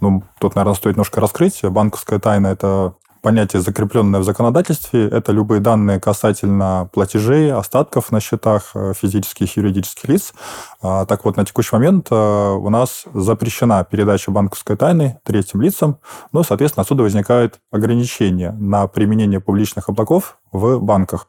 Ну, 0.00 0.22
тут, 0.38 0.54
наверное, 0.54 0.76
стоит 0.76 0.96
немножко 0.96 1.20
раскрыть. 1.20 1.62
Банковская 1.64 2.18
тайна– 2.18 2.46
это 2.48 2.94
понятие, 3.24 3.62
закрепленное 3.62 4.20
в 4.20 4.24
законодательстве, 4.24 5.08
это 5.08 5.32
любые 5.32 5.60
данные 5.60 5.98
касательно 5.98 6.90
платежей, 6.92 7.50
остатков 7.50 8.12
на 8.12 8.20
счетах 8.20 8.72
э, 8.74 8.92
физических 8.94 9.56
и 9.56 9.60
юридических 9.60 10.08
лиц. 10.10 10.34
А, 10.82 11.06
так 11.06 11.24
вот, 11.24 11.38
на 11.38 11.44
текущий 11.46 11.74
момент 11.74 12.08
э, 12.10 12.14
у 12.14 12.68
нас 12.68 13.06
запрещена 13.14 13.82
передача 13.82 14.30
банковской 14.30 14.76
тайны 14.76 15.18
третьим 15.24 15.62
лицам, 15.62 15.96
но, 16.32 16.42
соответственно, 16.42 16.82
отсюда 16.82 17.02
возникают 17.02 17.60
ограничения 17.72 18.52
на 18.52 18.86
применение 18.88 19.40
публичных 19.40 19.88
облаков 19.88 20.36
в 20.52 20.78
банках. 20.80 21.26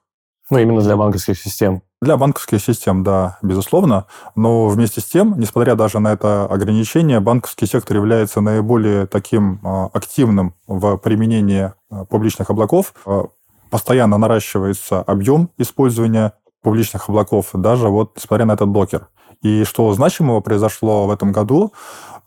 Ну, 0.52 0.60
именно 0.60 0.82
для 0.82 0.96
банковских 0.96 1.40
систем. 1.40 1.82
Для 2.02 2.18
банковских 2.18 2.62
систем, 2.62 3.04
да, 3.04 3.40
безусловно. 3.42 4.06
Но 4.36 4.68
вместе 4.68 5.02
с 5.02 5.06
тем, 5.06 5.40
несмотря 5.40 5.76
даже 5.76 6.00
на 6.00 6.14
это 6.14 6.46
ограничение, 6.46 7.20
банковский 7.20 7.66
сектор 7.66 7.98
является 7.98 8.42
наиболее 8.42 9.08
таким 9.08 9.60
а, 9.64 9.90
активным 9.92 10.54
в 10.68 10.98
применении 10.98 11.74
а, 11.90 12.06
публичных 12.06 12.52
облаков. 12.52 12.94
А, 13.08 13.26
постоянно 13.72 14.20
наращивается 14.20 15.02
объем 15.02 15.50
использования 15.58 16.34
публичных 16.62 17.10
облаков, 17.10 17.50
даже 17.54 17.88
вот 17.90 18.16
несмотря 18.16 18.46
на 18.46 18.52
этот 18.52 18.70
блокер. 18.70 19.08
И 19.42 19.64
что 19.64 19.92
значимого 19.94 20.42
произошло 20.42 21.08
в 21.08 21.12
этом 21.12 21.32
году, 21.32 21.74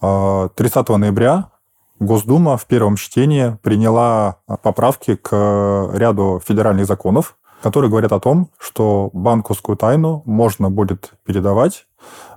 30 0.00 0.88
ноября 0.90 1.50
Госдума 2.00 2.56
в 2.56 2.66
первом 2.66 2.96
чтении 2.96 3.56
приняла 3.62 4.36
поправки 4.62 5.16
к 5.16 5.32
ряду 5.92 6.40
федеральных 6.46 6.86
законов, 6.86 7.36
которые 7.62 7.90
говорят 7.90 8.12
о 8.12 8.20
том, 8.20 8.50
что 8.58 9.10
банковскую 9.12 9.76
тайну 9.76 10.22
можно 10.24 10.70
будет 10.70 11.12
передавать 11.24 11.86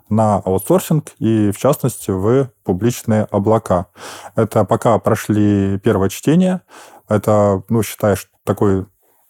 на 0.09 0.37
аутсорсинг 0.37 1.11
и, 1.19 1.51
в 1.51 1.57
частности, 1.57 2.11
в 2.11 2.49
публичные 2.63 3.23
облака. 3.31 3.87
Это 4.35 4.65
пока 4.65 4.97
прошли 4.99 5.79
первое 5.79 6.09
чтение. 6.09 6.61
Это, 7.07 7.63
ну, 7.69 7.81
считаешь, 7.83 8.29
такой 8.43 8.85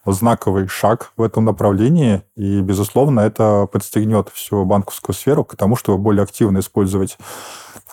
знаковый 0.05 0.67
шаг 0.67 1.13
в 1.15 1.21
этом 1.21 1.45
направлении, 1.45 2.23
и, 2.35 2.61
безусловно, 2.61 3.19
это 3.19 3.67
подстегнет 3.71 4.29
всю 4.29 4.65
банковскую 4.65 5.15
сферу 5.15 5.45
к 5.45 5.55
тому, 5.55 5.75
чтобы 5.75 5.99
более 5.99 6.23
активно 6.23 6.59
использовать 6.59 7.17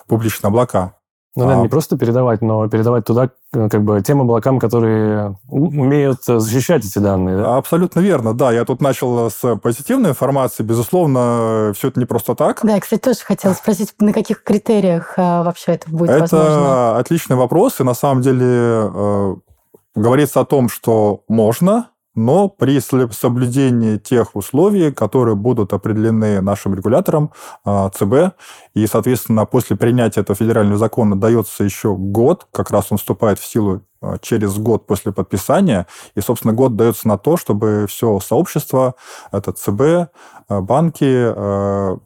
публичные 0.07 0.49
облака. 0.49 0.95
Ну, 1.35 1.43
наверное, 1.43 1.61
а... 1.61 1.63
не 1.63 1.69
просто 1.69 1.97
передавать, 1.97 2.41
но 2.41 2.67
передавать 2.67 3.05
туда 3.05 3.29
э, 3.53 3.69
как 3.69 3.83
бы 3.83 4.01
тем 4.01 4.21
облакам, 4.21 4.59
которые 4.59 5.37
умеют 5.47 6.27
э, 6.27 6.39
защищать 6.39 6.83
эти 6.83 6.97
данные. 6.97 7.37
Да? 7.37 7.57
Абсолютно 7.57 7.99
верно, 7.99 8.33
да. 8.33 8.51
Я 8.51 8.65
тут 8.65 8.81
начал 8.81 9.29
с 9.29 9.55
позитивной 9.57 10.11
информации. 10.11 10.63
Безусловно, 10.63 11.71
все 11.75 11.89
это 11.89 11.99
не 11.99 12.05
просто 12.05 12.33
так. 12.33 12.61
Да, 12.63 12.73
я, 12.73 12.79
кстати, 12.79 13.01
тоже 13.01 13.19
хотела 13.19 13.53
спросить, 13.53 13.93
на 13.99 14.11
каких 14.11 14.43
критериях 14.43 15.13
э, 15.17 15.21
вообще 15.21 15.73
это 15.73 15.89
будет 15.91 16.09
это 16.09 16.21
возможно? 16.21 16.57
Это 16.57 16.97
отличный 16.97 17.35
вопрос. 17.35 17.79
И 17.79 17.83
на 17.83 17.93
самом 17.93 18.21
деле 18.21 18.45
э, 18.45 19.35
говорится 19.95 20.39
о 20.39 20.45
том, 20.45 20.67
что 20.67 21.23
можно, 21.27 21.89
но 22.19 22.49
при 22.49 22.79
соблюдении 22.79 23.97
тех 23.97 24.35
условий, 24.35 24.91
которые 24.91 25.35
будут 25.35 25.71
определены 25.71 26.41
нашим 26.41 26.75
регулятором 26.75 27.31
а, 27.63 27.89
ЦБ, 27.89 28.35
и, 28.73 28.85
соответственно, 28.87 29.45
после 29.45 29.77
принятия 29.77 30.21
этого 30.21 30.35
федерального 30.35 30.77
закона 30.77 31.15
дается 31.15 31.63
еще 31.63 31.95
год, 31.95 32.45
как 32.51 32.71
раз 32.71 32.87
он 32.91 32.97
вступает 32.97 33.39
в 33.39 33.45
силу 33.45 33.83
а, 34.01 34.17
через 34.19 34.57
год 34.57 34.85
после 34.85 35.13
подписания, 35.13 35.87
и, 36.15 36.19
собственно, 36.19 36.53
год 36.53 36.75
дается 36.75 37.07
на 37.07 37.17
то, 37.17 37.37
чтобы 37.37 37.85
все 37.87 38.19
сообщество, 38.19 38.95
это 39.31 39.53
ЦБ, 39.53 40.11
а, 40.49 40.61
банки, 40.61 41.33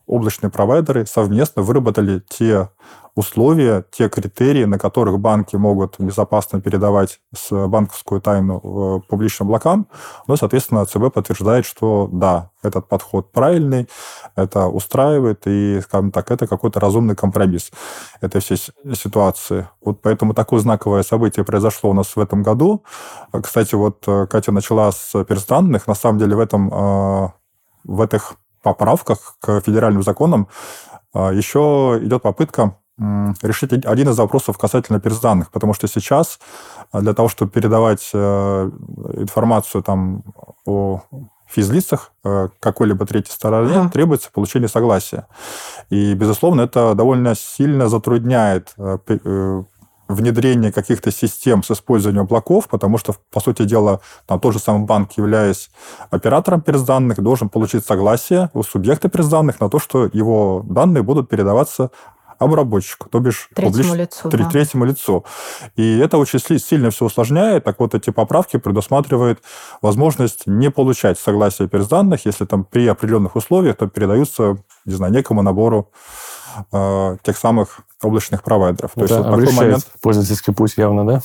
облачные 0.05 0.51
провайдеры 0.51 1.07
совместно 1.07 1.63
выработали 1.63 2.21
те 2.29 2.69
условия, 3.15 3.85
те 3.91 4.09
критерии, 4.09 4.65
на 4.65 4.79
которых 4.79 5.19
банки 5.19 5.55
могут 5.55 5.99
безопасно 5.99 6.61
передавать 6.61 7.19
банковскую 7.51 8.21
тайну 8.21 9.03
публичным 9.07 9.49
облакам. 9.49 9.87
Ну, 10.27 10.35
соответственно, 10.35 10.85
ЦБ 10.85 11.13
подтверждает, 11.13 11.65
что 11.65 12.09
да, 12.11 12.49
этот 12.63 12.87
подход 12.87 13.31
правильный, 13.31 13.87
это 14.35 14.67
устраивает, 14.67 15.45
и, 15.45 15.81
скажем 15.81 16.11
так, 16.11 16.31
это 16.31 16.47
какой-то 16.47 16.79
разумный 16.79 17.15
компромисс 17.15 17.71
этой 18.21 18.41
всей 18.41 18.57
ситуации. 18.93 19.67
Вот 19.81 20.01
поэтому 20.01 20.33
такое 20.33 20.59
знаковое 20.59 21.03
событие 21.03 21.45
произошло 21.45 21.91
у 21.91 21.93
нас 21.93 22.15
в 22.15 22.19
этом 22.19 22.41
году. 22.41 22.83
Кстати, 23.31 23.75
вот 23.75 24.03
э, 24.07 24.27
Катя 24.27 24.51
начала 24.51 24.91
с 24.91 25.23
персданных. 25.25 25.87
На 25.87 25.95
самом 25.95 26.19
деле 26.19 26.35
в 26.35 26.39
этом 26.39 26.73
э, 26.73 27.27
в 27.83 28.01
этих 28.01 28.35
поправках 28.61 29.35
к 29.39 29.61
федеральным 29.61 30.03
законам 30.03 30.47
э, 31.13 31.31
еще 31.33 31.99
идет 32.01 32.21
попытка 32.21 32.77
решить 32.97 33.85
один 33.85 34.09
из 34.09 34.17
вопросов 34.17 34.57
касательно 34.57 34.99
персданных, 34.99 35.51
потому 35.51 35.73
что 35.73 35.87
сейчас 35.87 36.39
а, 36.91 37.01
для 37.01 37.13
того, 37.13 37.27
чтобы 37.27 37.51
передавать 37.51 38.11
э, 38.13 38.71
информацию 39.17 39.81
там 39.81 40.23
о 40.65 41.01
физлицах 41.47 42.11
э, 42.23 42.49
какой-либо 42.59 43.05
третьей 43.05 43.33
стороне, 43.33 43.77
ага. 43.77 43.89
требуется 43.89 44.29
получение 44.31 44.69
согласия. 44.69 45.27
И, 45.89 46.13
безусловно, 46.13 46.61
это 46.61 46.93
довольно 46.95 47.35
сильно 47.35 47.89
затрудняет 47.89 48.73
э, 48.77 49.63
внедрение 50.07 50.71
каких-то 50.71 51.11
систем 51.11 51.63
с 51.63 51.71
использованием 51.71 52.23
облаков, 52.23 52.67
потому 52.67 52.97
что, 52.97 53.15
по 53.31 53.39
сути 53.39 53.63
дела, 53.63 54.01
там 54.25 54.39
тот 54.39 54.53
же 54.53 54.59
самый 54.59 54.85
банк, 54.85 55.13
являясь 55.13 55.69
оператором 56.09 56.61
персданных, 56.61 57.21
должен 57.21 57.49
получить 57.49 57.85
согласие 57.85 58.49
у 58.53 58.63
субъекта 58.63 59.09
персданных 59.09 59.59
на 59.59 59.69
то, 59.69 59.79
что 59.79 60.09
его 60.11 60.63
данные 60.67 61.03
будут 61.03 61.29
передаваться 61.29 61.91
обработчику, 62.39 63.09
то 63.09 63.19
бишь 63.19 63.49
третьему, 63.53 63.95
лицу, 63.95 64.29
тр- 64.29 64.37
да. 64.37 64.49
третьему 64.49 64.85
лицу. 64.85 65.25
И 65.75 65.97
это 65.99 66.17
очень 66.17 66.39
сильно 66.39 66.89
все 66.89 67.05
усложняет. 67.05 67.63
Так 67.63 67.79
вот, 67.79 67.95
эти 67.95 68.09
поправки 68.09 68.57
предусматривают 68.57 69.41
возможность 69.81 70.47
не 70.47 70.69
получать 70.71 71.19
согласие 71.19 71.67
персданных, 71.67 72.25
если 72.25 72.45
там 72.45 72.63
при 72.63 72.87
определенных 72.87 73.35
условиях 73.35 73.77
то 73.77 73.87
передаются, 73.87 74.57
не 74.85 74.93
знаю, 74.93 75.13
некому 75.13 75.41
набору 75.41 75.91
э, 76.71 77.17
тех 77.23 77.37
самых 77.37 77.81
облачных 78.05 78.43
провайдеров. 78.43 78.91
То 78.95 79.01
есть 79.01 79.13
вот 79.13 79.23
такой 79.23 79.53
момент... 79.53 79.87
пользовательский 80.01 80.53
путь 80.53 80.73
явно, 80.77 81.05
да? 81.05 81.21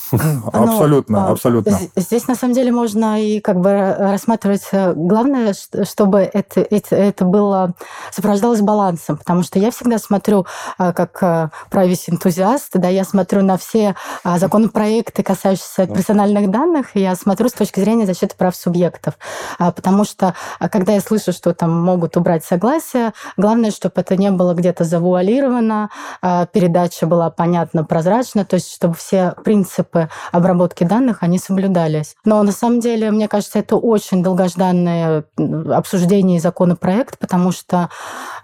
абсолютно, 0.51 1.21
ну, 1.27 1.31
абсолютно. 1.31 1.79
Здесь 1.95 2.27
на 2.27 2.35
самом 2.35 2.53
деле 2.53 2.71
можно 2.71 3.21
и 3.21 3.39
как 3.39 3.59
бы 3.59 3.95
рассматривать 3.97 4.67
э, 4.71 4.93
главное, 4.93 5.53
чтобы 5.83 6.19
это, 6.19 6.61
это, 6.61 6.95
это 6.95 7.25
было 7.25 7.73
сопровождалось 8.11 8.61
балансом, 8.61 9.17
потому 9.17 9.43
что 9.43 9.59
я 9.59 9.71
всегда 9.71 9.97
смотрю 9.97 10.45
э, 10.77 10.93
как 10.93 11.21
privacy 11.71 12.09
энтузиаст, 12.09 12.71
да, 12.73 12.87
я 12.89 13.03
смотрю 13.03 13.41
на 13.43 13.57
все 13.57 13.95
а, 14.23 14.39
законопроекты, 14.39 15.23
касающиеся 15.23 15.87
персональных 15.87 16.49
данных, 16.49 16.95
и 16.95 17.01
я 17.01 17.15
смотрю 17.15 17.49
с 17.49 17.53
точки 17.53 17.79
зрения 17.79 18.05
защиты 18.05 18.35
прав 18.35 18.55
субъектов, 18.55 19.15
а, 19.57 19.71
потому 19.71 20.03
что 20.03 20.35
а, 20.59 20.69
когда 20.69 20.93
я 20.93 21.01
слышу, 21.01 21.31
что 21.31 21.53
там 21.53 21.71
могут 21.83 22.17
убрать 22.17 22.43
согласие, 22.43 23.13
главное, 23.37 23.71
чтобы 23.71 23.93
это 23.97 24.15
не 24.17 24.31
было 24.31 24.53
где-то 24.53 24.83
завуалировано, 24.83 25.89
перед 26.51 26.68
передача 26.69 27.07
была 27.07 27.31
понятна, 27.31 27.83
прозрачна, 27.83 28.45
то 28.45 28.55
есть 28.55 28.71
чтобы 28.71 28.93
все 28.93 29.33
принципы 29.43 30.09
обработки 30.31 30.83
данных, 30.83 31.17
они 31.21 31.39
соблюдались. 31.39 32.15
Но 32.25 32.43
на 32.43 32.51
самом 32.51 32.79
деле, 32.79 33.09
мне 33.09 33.27
кажется, 33.27 33.57
это 33.57 33.75
очень 33.75 34.21
долгожданное 34.21 35.23
обсуждение 35.73 36.37
и 36.37 36.39
законопроект, 36.39 37.17
потому 37.17 37.51
что 37.51 37.89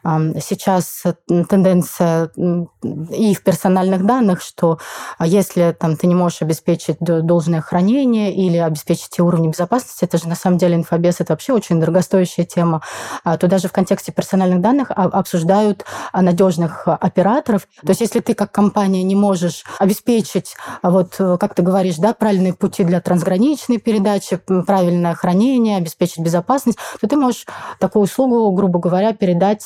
сейчас 0.03 1.03
тенденция 1.27 2.31
и 2.35 3.35
в 3.35 3.43
персональных 3.43 4.05
данных, 4.05 4.41
что 4.41 4.79
если 5.19 5.75
там, 5.79 5.95
ты 5.95 6.07
не 6.07 6.15
можешь 6.15 6.41
обеспечить 6.41 6.97
должное 6.99 7.61
хранение 7.61 8.33
или 8.33 8.57
обеспечить 8.57 9.19
уровень 9.19 9.51
безопасности, 9.51 10.05
это 10.05 10.17
же 10.17 10.27
на 10.27 10.35
самом 10.35 10.57
деле 10.57 10.75
инфобес, 10.75 11.21
это 11.21 11.33
вообще 11.33 11.53
очень 11.53 11.79
дорогостоящая 11.79 12.45
тема, 12.45 12.81
то 13.23 13.47
даже 13.47 13.67
в 13.67 13.71
контексте 13.71 14.11
персональных 14.11 14.61
данных 14.61 14.89
обсуждают 14.91 15.85
надежных 16.13 16.87
операторов. 16.87 17.67
То 17.81 17.89
есть 17.89 18.01
если 18.05 18.19
ты 18.19 18.33
как 18.33 18.51
компания 18.51 19.03
не 19.03 19.15
можешь 19.15 19.63
обеспечить, 19.79 20.55
вот 20.83 21.15
как 21.17 21.55
ты 21.55 21.61
говоришь, 21.61 21.97
да, 21.97 22.13
правильные 22.13 22.53
пути 22.53 22.83
для 22.83 23.01
трансграничной 23.01 23.79
передачи, 23.79 24.39
правильное 24.65 25.15
хранение, 25.15 25.77
обеспечить 25.77 26.19
безопасность, 26.19 26.77
то 27.01 27.07
ты 27.07 27.15
можешь 27.17 27.45
такую 27.79 28.03
услугу, 28.03 28.51
грубо 28.51 28.79
говоря, 28.79 29.13
передать 29.13 29.65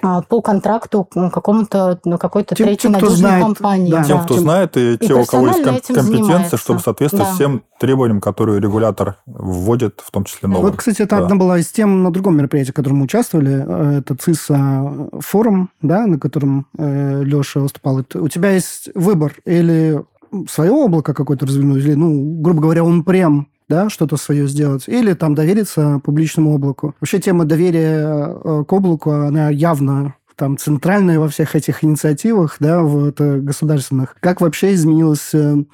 по 0.00 0.42
контракту 0.42 1.04
какому-то 1.04 2.00
ну, 2.04 2.18
какой-то 2.18 2.54
тем, 2.54 2.66
третьей 2.66 2.82
тем, 2.82 2.92
надежной 2.92 3.16
знает, 3.16 3.44
компании. 3.44 3.90
Да. 3.90 4.04
Тем, 4.04 4.24
кто 4.24 4.34
знает, 4.34 4.76
и, 4.76 4.94
и 4.94 4.98
те, 4.98 5.14
у 5.14 5.24
кого 5.24 5.48
есть 5.48 5.86
компетенция, 5.86 6.58
чтобы 6.58 6.80
соответствовать 6.80 7.28
да. 7.28 7.34
всем 7.34 7.62
требованиям, 7.78 8.20
которые 8.20 8.60
регулятор 8.60 9.16
вводит, 9.26 10.00
в 10.04 10.10
том 10.10 10.24
числе 10.24 10.48
новые. 10.48 10.70
Вот, 10.70 10.76
кстати, 10.76 11.02
это 11.02 11.16
да. 11.16 11.24
одна 11.24 11.36
была 11.36 11.58
из 11.58 11.68
тем 11.68 12.02
на 12.02 12.10
другом 12.10 12.36
мероприятии, 12.36 12.70
в 12.70 12.74
котором 12.74 12.98
мы 12.98 13.04
участвовали. 13.04 13.98
Это 13.98 14.16
ЦИСа 14.16 15.10
форум, 15.20 15.70
да, 15.82 16.06
на 16.06 16.18
котором 16.18 16.66
э, 16.78 17.22
Леша 17.22 17.60
выступал. 17.60 18.04
У 18.14 18.28
тебя 18.28 18.50
есть 18.50 18.90
выбор 18.94 19.34
или 19.44 20.02
свое 20.48 20.72
облако 20.72 21.14
какое-то 21.14 21.46
развернуть, 21.46 21.84
или, 21.84 21.94
ну, 21.94 22.40
грубо 22.40 22.62
говоря, 22.62 22.84
он 22.84 23.04
прям 23.04 23.48
да, 23.68 23.90
что-то 23.90 24.16
свое 24.16 24.46
сделать, 24.46 24.84
или 24.86 25.12
там 25.14 25.34
довериться 25.34 26.00
публичному 26.04 26.54
облаку. 26.54 26.94
Вообще 27.00 27.18
тема 27.18 27.44
доверия 27.44 28.64
к 28.64 28.72
облаку, 28.72 29.10
она 29.10 29.50
явно 29.50 30.14
там 30.36 30.58
центральная 30.58 31.18
во 31.18 31.28
всех 31.28 31.56
этих 31.56 31.82
инициативах, 31.82 32.56
да, 32.60 32.82
вот, 32.82 33.20
государственных. 33.20 34.16
Как 34.20 34.40
вообще 34.40 34.74
изменилось 34.74 35.32
в 35.32 35.66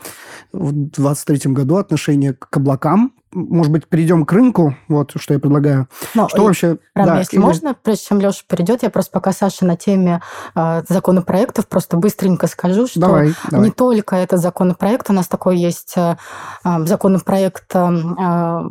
2023 0.52 1.52
году 1.52 1.76
отношение 1.76 2.32
к 2.34 2.56
облакам? 2.56 3.12
Может 3.32 3.72
быть, 3.72 3.86
перейдем 3.86 4.26
к 4.26 4.32
рынку, 4.32 4.76
вот 4.88 5.12
что 5.16 5.34
я 5.34 5.40
предлагаю. 5.40 5.88
Но, 6.14 6.28
что 6.28 6.44
вообще... 6.44 6.78
Рам, 6.94 7.06
да, 7.06 7.18
если 7.18 7.36
и... 7.36 7.40
можно, 7.40 7.74
прежде 7.74 8.06
чем 8.06 8.20
Леша 8.20 8.42
перейдет, 8.46 8.82
я 8.82 8.90
просто 8.90 9.10
пока 9.10 9.32
Саша 9.32 9.64
на 9.64 9.76
теме 9.76 10.20
э, 10.54 10.82
законопроектов 10.88 11.66
просто 11.66 11.96
быстренько 11.96 12.46
скажу, 12.46 12.86
что 12.86 13.00
давай, 13.00 13.34
давай. 13.50 13.66
не 13.66 13.72
только 13.72 14.16
этот 14.16 14.40
законопроект, 14.40 15.08
у 15.08 15.14
нас 15.14 15.28
такой 15.28 15.56
есть 15.56 15.94
э, 15.96 16.16
законопроект 16.62 17.74
э, 17.74 18.70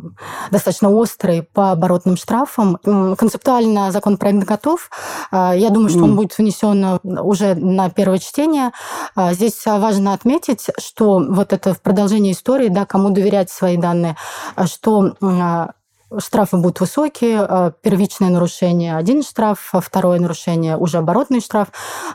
достаточно 0.50 0.90
острый 0.90 1.42
по 1.42 1.72
оборотным 1.72 2.16
штрафам. 2.16 2.76
Концептуально 3.16 3.90
законопроект 3.90 4.46
готов. 4.46 4.90
Я 5.32 5.70
думаю, 5.70 5.88
что 5.88 6.00
mm. 6.00 6.04
он 6.04 6.16
будет 6.16 6.38
внесен 6.38 7.00
уже 7.02 7.54
на 7.54 7.90
первое 7.90 8.18
чтение. 8.18 8.70
Здесь 9.16 9.64
важно 9.64 10.12
отметить, 10.12 10.68
что 10.78 11.18
вот 11.18 11.52
это 11.52 11.74
в 11.74 11.80
продолжении 11.80 12.32
истории, 12.32 12.68
да, 12.68 12.84
кому 12.84 13.10
доверять 13.10 13.50
свои 13.50 13.76
данные, 13.76 14.16
что 14.66 15.14
штрафы 16.18 16.58
будут 16.58 16.80
высокие, 16.80 17.72
первичное 17.80 18.28
нарушение 18.28 18.96
один 18.96 19.22
штраф, 19.22 19.72
второе 19.72 20.20
нарушение 20.20 20.76
уже 20.76 20.98
оборотный 20.98 21.40
штраф. 21.40 21.68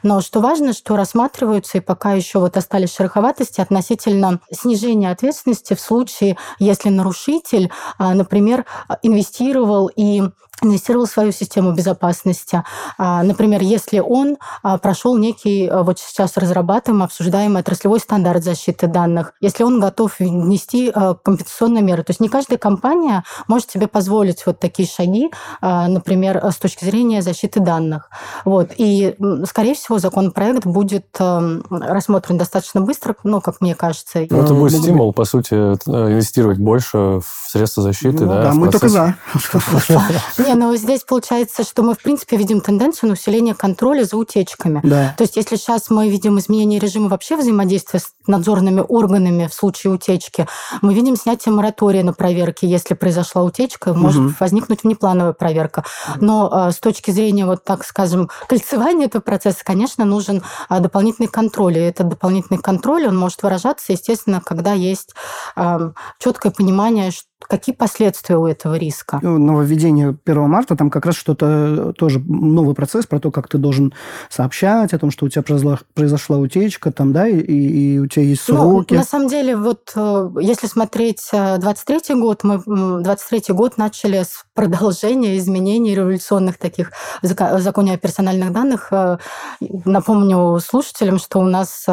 Но 0.04 0.22
что 0.22 0.40
важно, 0.40 0.74
что 0.74 0.96
рассматриваются 0.96 1.80
и 1.80 1.82
пока 1.82 2.14
еще 2.14 2.38
вот 2.38 2.58
остались 2.58 2.96
шероховатости 2.96 3.60
относительно 3.60 4.40
снижения 4.52 5.10
ответственности 5.10 5.74
в 5.74 5.80
случае, 5.80 6.38
если 6.60 6.90
нарушитель, 6.90 7.72
например, 7.98 8.66
инвестировал 9.02 9.90
и 9.96 10.22
инвестировал 10.62 11.06
в 11.06 11.10
свою 11.10 11.32
систему 11.32 11.72
безопасности. 11.74 12.64
Например, 12.98 13.62
если 13.62 14.00
он 14.00 14.38
прошел 14.82 15.18
некий, 15.18 15.70
вот 15.72 16.00
сейчас 16.00 16.36
разрабатываем, 16.38 17.04
обсуждаемый 17.04 17.62
отраслевой 17.62 18.00
стандарт 18.00 18.44
защиты 18.44 18.88
данных, 18.88 19.34
если 19.40 19.64
он 19.64 19.80
готов 19.80 20.20
внести 20.20 20.92
компенсационные 20.92 21.84
меры. 21.84 22.04
То 22.04 22.12
есть 22.12 22.20
не 22.20 22.30
каждая 22.30 22.58
компания 22.58 23.24
может 23.48 23.70
себе 23.70 23.88
позволить 23.88 24.46
вот 24.46 24.60
такие 24.60 24.88
шаги, 24.88 25.32
например, 25.62 26.44
с 26.44 26.58
точки 26.58 26.86
зрения 26.86 27.22
защиты 27.22 27.60
данных. 27.60 28.10
Вот. 28.46 28.72
И, 28.78 29.16
скорее 29.46 29.76
всего, 29.76 30.00
законопроект 30.00 30.66
будет 30.66 31.06
рассмотрен 31.20 32.38
достаточно 32.38 32.82
быстро, 32.82 33.16
ну, 33.24 33.42
как 33.42 33.62
мне 33.62 33.76
кажется. 33.76 34.26
Ну, 34.30 34.42
это 34.42 34.54
будет 34.54 34.82
стимул, 34.82 35.14
по 35.14 35.26
сути, 35.26 35.54
инвестировать 35.54 36.58
больше 36.58 36.98
в 36.98 37.24
средства 37.50 37.84
защиты. 37.84 38.26
Ну, 38.26 38.34
да, 38.34 38.44
да 38.44 38.54
мы 38.54 38.72
только 38.72 38.90
за. 38.90 39.16
Не, 40.48 40.56
но 40.56 40.76
здесь 40.76 41.04
получается, 41.04 41.64
что 41.64 41.84
мы, 41.84 41.94
в 41.94 42.02
принципе, 42.02 42.38
видим 42.38 42.62
тенденцию 42.62 43.10
на 43.10 43.14
усиление 43.14 43.54
контроля 43.54 44.04
за 44.04 44.18
утечками. 44.18 44.80
Да. 44.84 45.14
То 45.18 45.24
есть, 45.24 45.36
если 45.36 45.56
сейчас 45.56 45.90
мы 45.90 46.10
видим 46.10 46.40
изменение 46.40 46.80
режима 46.80 47.10
вообще 47.10 47.36
взаимодействия 47.36 48.00
с 48.00 48.12
надзорными 48.28 48.84
органами 48.88 49.48
в 49.48 49.54
случае 49.54 49.94
утечки, 49.94 50.48
мы 50.82 50.94
видим 50.94 51.16
снятие 51.16 51.54
моратория 51.54 52.04
на 52.04 52.14
проверки. 52.14 52.66
Если 52.66 52.94
произошла 52.94 53.44
утечка, 53.44 53.94
может 53.94 54.22
угу. 54.22 54.34
возникнуть 54.40 54.84
внеплановая 54.84 55.34
проверка. 55.34 55.84
Но 56.20 56.68
э, 56.70 56.72
с 56.72 56.80
точки 56.80 57.12
зрения, 57.12 57.46
вот 57.46 57.64
так 57.64 57.86
скажем, 57.86 58.30
кольцевания 58.48 59.08
этого 59.08 59.22
процесса, 59.22 59.60
конечно, 59.64 60.06
нужен 60.06 60.44
э, 60.70 60.80
дополнительный 60.80 61.28
контроль. 61.28 61.78
И 61.78 61.82
этот 61.82 62.10
дополнительный 62.10 62.60
контроль, 62.60 63.08
он 63.08 63.18
может 63.18 63.44
выражаться, 63.44 63.94
естественно, 63.94 64.42
когда 64.44 64.74
есть 64.74 65.14
э, 65.56 65.92
четкое 66.20 66.52
понимание, 66.52 67.12
что 67.12 67.28
Какие 67.40 67.76
последствия 67.76 68.36
у 68.36 68.48
этого 68.48 68.76
риска? 68.76 69.20
Нововведение 69.22 70.18
1 70.26 70.50
марта, 70.50 70.76
там 70.76 70.90
как 70.90 71.06
раз 71.06 71.16
что-то, 71.16 71.94
тоже 71.94 72.20
новый 72.20 72.74
процесс 72.74 73.06
про 73.06 73.20
то, 73.20 73.32
как 73.32 73.48
ты 73.48 73.60
должен 73.60 73.94
сообщать 74.28 74.92
о 74.94 75.00
том, 75.00 75.12
что 75.12 75.28
у 75.28 75.30
тебя 75.30 75.44
произошла, 75.44 75.80
произошла 75.94 76.38
утечка, 76.40 76.92
там, 76.92 77.14
да, 77.14 77.28
и, 77.28 77.38
и 77.38 78.00
у 78.00 78.08
тебя 78.18 78.30
есть 78.30 78.44
сроки. 78.44 78.94
Ну, 78.94 79.00
на 79.00 79.06
самом 79.06 79.28
деле, 79.28 79.56
вот 79.56 79.94
если 80.40 80.68
смотреть 80.68 81.30
23 81.32 82.16
год, 82.16 82.44
мы 82.44 82.62
23 83.04 83.54
год 83.54 83.78
начали 83.78 84.24
с 84.24 84.46
продолжения 84.54 85.38
изменений 85.38 85.96
революционных 85.96 86.58
таких 86.58 86.92
в 87.22 87.60
законе 87.60 87.94
о 87.94 87.98
персональных 87.98 88.52
данных. 88.52 88.92
Напомню 89.60 90.60
слушателям, 90.60 91.20
что 91.20 91.40
у 91.40 91.46
нас 91.46 91.86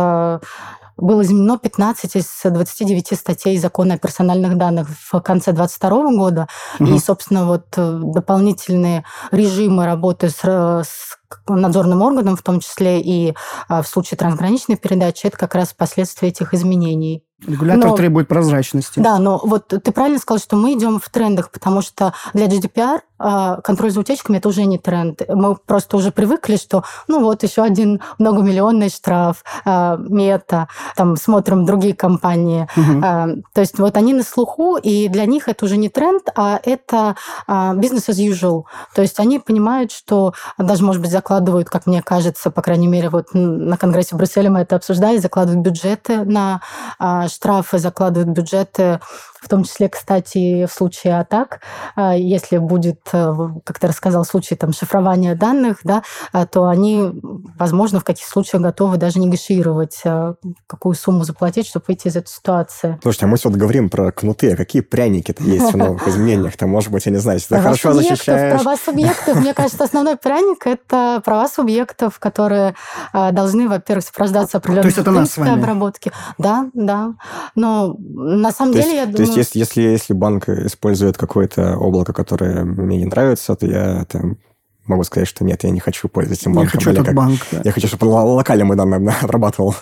было 0.97 1.23
изменено 1.23 1.59
15 1.59 2.17
из 2.17 2.41
29 2.45 3.19
статей 3.19 3.59
закона 3.59 3.95
о 3.95 3.99
персональных 3.99 4.57
данных 4.57 4.89
в 5.11 5.21
конце 5.21 5.53
2022 5.53 6.17
года. 6.17 6.49
Угу. 6.79 6.95
И, 6.95 6.99
собственно, 6.99 7.47
вот 7.47 7.67
э, 7.77 8.01
дополнительные 8.03 9.05
режимы 9.33 9.87
работы 9.87 10.29
с, 10.29 10.45
с 10.45 11.19
надзорным 11.49 12.03
органом, 12.03 12.37
в 12.37 12.43
том 12.43 12.61
числе 12.61 13.01
и 13.01 13.35
а, 13.69 13.83
в 13.83 13.89
случае 13.89 14.19
трансграничной 14.19 14.77
передачи, 14.77 15.27
это 15.27 15.37
как 15.37 15.55
раз 15.55 15.73
последствия 15.73 16.29
этих 16.29 16.55
изменений. 16.55 17.23
Регулятор 17.47 17.91
но, 17.91 17.97
требует 17.97 18.29
прозрачности. 18.29 19.01
Да, 19.01 19.19
но 19.19 19.41
вот 19.43 19.69
ты 19.69 19.93
правильно 19.93 20.19
сказал, 20.19 20.39
что 20.39 20.57
мы 20.57 20.75
идем 20.75 20.99
в 20.99 21.09
трендах, 21.11 21.51
потому 21.51 21.83
что 21.83 22.15
для 22.33 22.47
GDPR 22.47 23.01
а, 23.19 23.61
контроль 23.61 23.91
за 23.91 24.01
утечками 24.01 24.39
это 24.39 24.49
уже 24.49 24.65
не 24.65 24.79
тренд. 24.79 25.21
Мы 25.29 25.55
просто 25.57 25.97
уже 25.97 26.11
привыкли, 26.11 26.57
что 26.57 26.85
ну 27.07 27.23
вот 27.23 27.43
еще 27.43 27.63
один 27.63 28.01
многомиллионный 28.19 28.89
штраф, 28.89 29.45
а, 29.65 29.97
мета, 29.97 30.69
там 30.97 31.17
смотрим 31.17 31.65
другие 31.65 31.95
компании. 31.95 32.69
Угу. 32.77 33.43
То 33.53 33.61
есть 33.61 33.79
вот 33.79 33.97
они 33.97 34.15
на 34.15 34.23
слуху, 34.23 34.77
и 34.77 35.09
для 35.09 35.27
них 35.27 35.49
это 35.49 35.65
уже 35.65 35.77
не 35.77 35.89
тренд, 35.89 36.29
а 36.37 36.61
это 36.63 37.17
business 37.49 38.09
as 38.09 38.19
usual. 38.19 38.65
То 38.95 39.03
есть 39.03 39.19
они 39.21 39.39
понимают, 39.39 39.93
что 39.93 40.35
даже, 40.57 40.85
может 40.85 41.03
быть, 41.03 41.11
за 41.11 41.21
закладывают, 41.25 41.71
как 41.71 41.87
мне 41.87 42.03
кажется, 42.03 42.51
по 42.51 42.61
крайней 42.61 42.87
мере, 42.87 43.09
вот 43.09 43.29
на 43.33 43.79
Конгрессе 43.79 44.15
в 44.15 44.19
Брюсселе 44.19 44.51
мы 44.51 44.61
это 44.61 44.77
обсуждали, 44.77 45.17
закладывают 45.17 45.65
бюджеты 45.65 46.23
на 46.23 46.61
а, 46.99 47.29
штрафы, 47.29 47.79
закладывают 47.79 48.29
бюджеты 48.29 49.01
в 49.45 49.49
том 49.49 49.65
числе, 49.65 49.89
кстати, 49.89 50.67
в 50.67 50.73
случае 50.73 51.21
атак, 51.21 51.61
а, 51.97 52.17
если 52.17 52.57
будет, 52.59 53.01
э, 53.13 53.35
как 53.63 53.79
ты 53.79 53.87
рассказал, 53.87 54.25
случай 54.25 54.55
там, 54.55 54.73
шифрования 54.73 55.35
данных, 55.35 55.81
да, 55.85 56.03
а, 56.33 56.47
то 56.47 56.67
они, 56.67 57.13
возможно, 57.59 58.01
в 58.01 58.05
каких 58.05 58.27
случаях 58.27 58.63
готовы 58.63 58.97
даже 58.97 59.19
негашировать, 59.19 60.01
а, 60.07 60.35
какую 60.67 60.95
сумму 60.95 61.25
заплатить, 61.25 61.67
чтобы 61.67 61.85
выйти 61.89 62.09
из 62.09 62.17
этой 62.17 62.29
ситуации. 62.29 62.99
Слушайте, 63.03 63.27
а 63.27 63.29
мы 63.29 63.37
вот 63.45 63.55
говорим 63.55 63.91
про 63.91 64.11
кнуты, 64.13 64.53
а 64.53 64.57
какие 64.57 64.81
пряники-то 64.81 65.43
есть 65.43 65.73
в 65.73 65.77
новых 65.77 66.09
изменениях-то? 66.09 66.67
Может 66.67 66.91
быть, 66.91 67.05
я 67.05 67.13
не 67.13 67.19
знаю, 67.19 67.39
если 67.39 67.55
ты 67.55 67.61
хорошо 67.61 67.93
защищаешь... 67.93 68.63
Права 68.63 68.77
субъектов, 68.77 69.41
мне 69.41 69.53
кажется, 69.53 69.85
основной 69.85 70.17
пряник– 70.17 70.63
это 70.67 71.21
права 71.23 71.49
субъектов, 71.49 72.19
которые 72.19 72.75
должны, 73.13 73.69
во-первых, 73.69 74.05
сопровождаться 74.05 74.59
определенной 74.59 75.53
обработки. 75.53 76.13
Да, 76.39 76.71
да. 76.73 77.15
Но 77.55 77.97
на 77.99 78.53
самом 78.53 78.73
деле, 78.73 78.97
я 78.97 79.07
думаю, 79.07 79.34
есть, 79.39 79.55
если, 79.55 79.83
если 79.83 80.13
банк 80.13 80.49
использует 80.49 81.17
какое-то 81.17 81.77
облако, 81.77 82.13
которое 82.13 82.65
мне 82.65 82.99
не 82.99 83.07
нравится, 83.07 83.55
то 83.55 83.67
я 83.67 84.05
там 84.05 84.39
могу 84.87 85.05
сказать, 85.05 85.29
что 85.29 85.45
нет, 85.45 85.65
я 85.65 85.71
не 85.71 85.81
хочу 85.81 86.09
пользоваться 86.09 86.45
этим 86.45 86.55
банком. 86.55 86.73
Я 86.73 86.79
хочу 86.79 86.91
этот 86.91 87.07
как... 87.07 87.15
банк. 87.15 87.41
Да. 87.53 87.61
Я 87.65 87.73
хочу, 87.73 87.89
чтобы 87.89 88.07
локально 88.07 88.65
мы 88.65 88.77
данные 88.77 89.15
обрабатывал. 89.23 89.75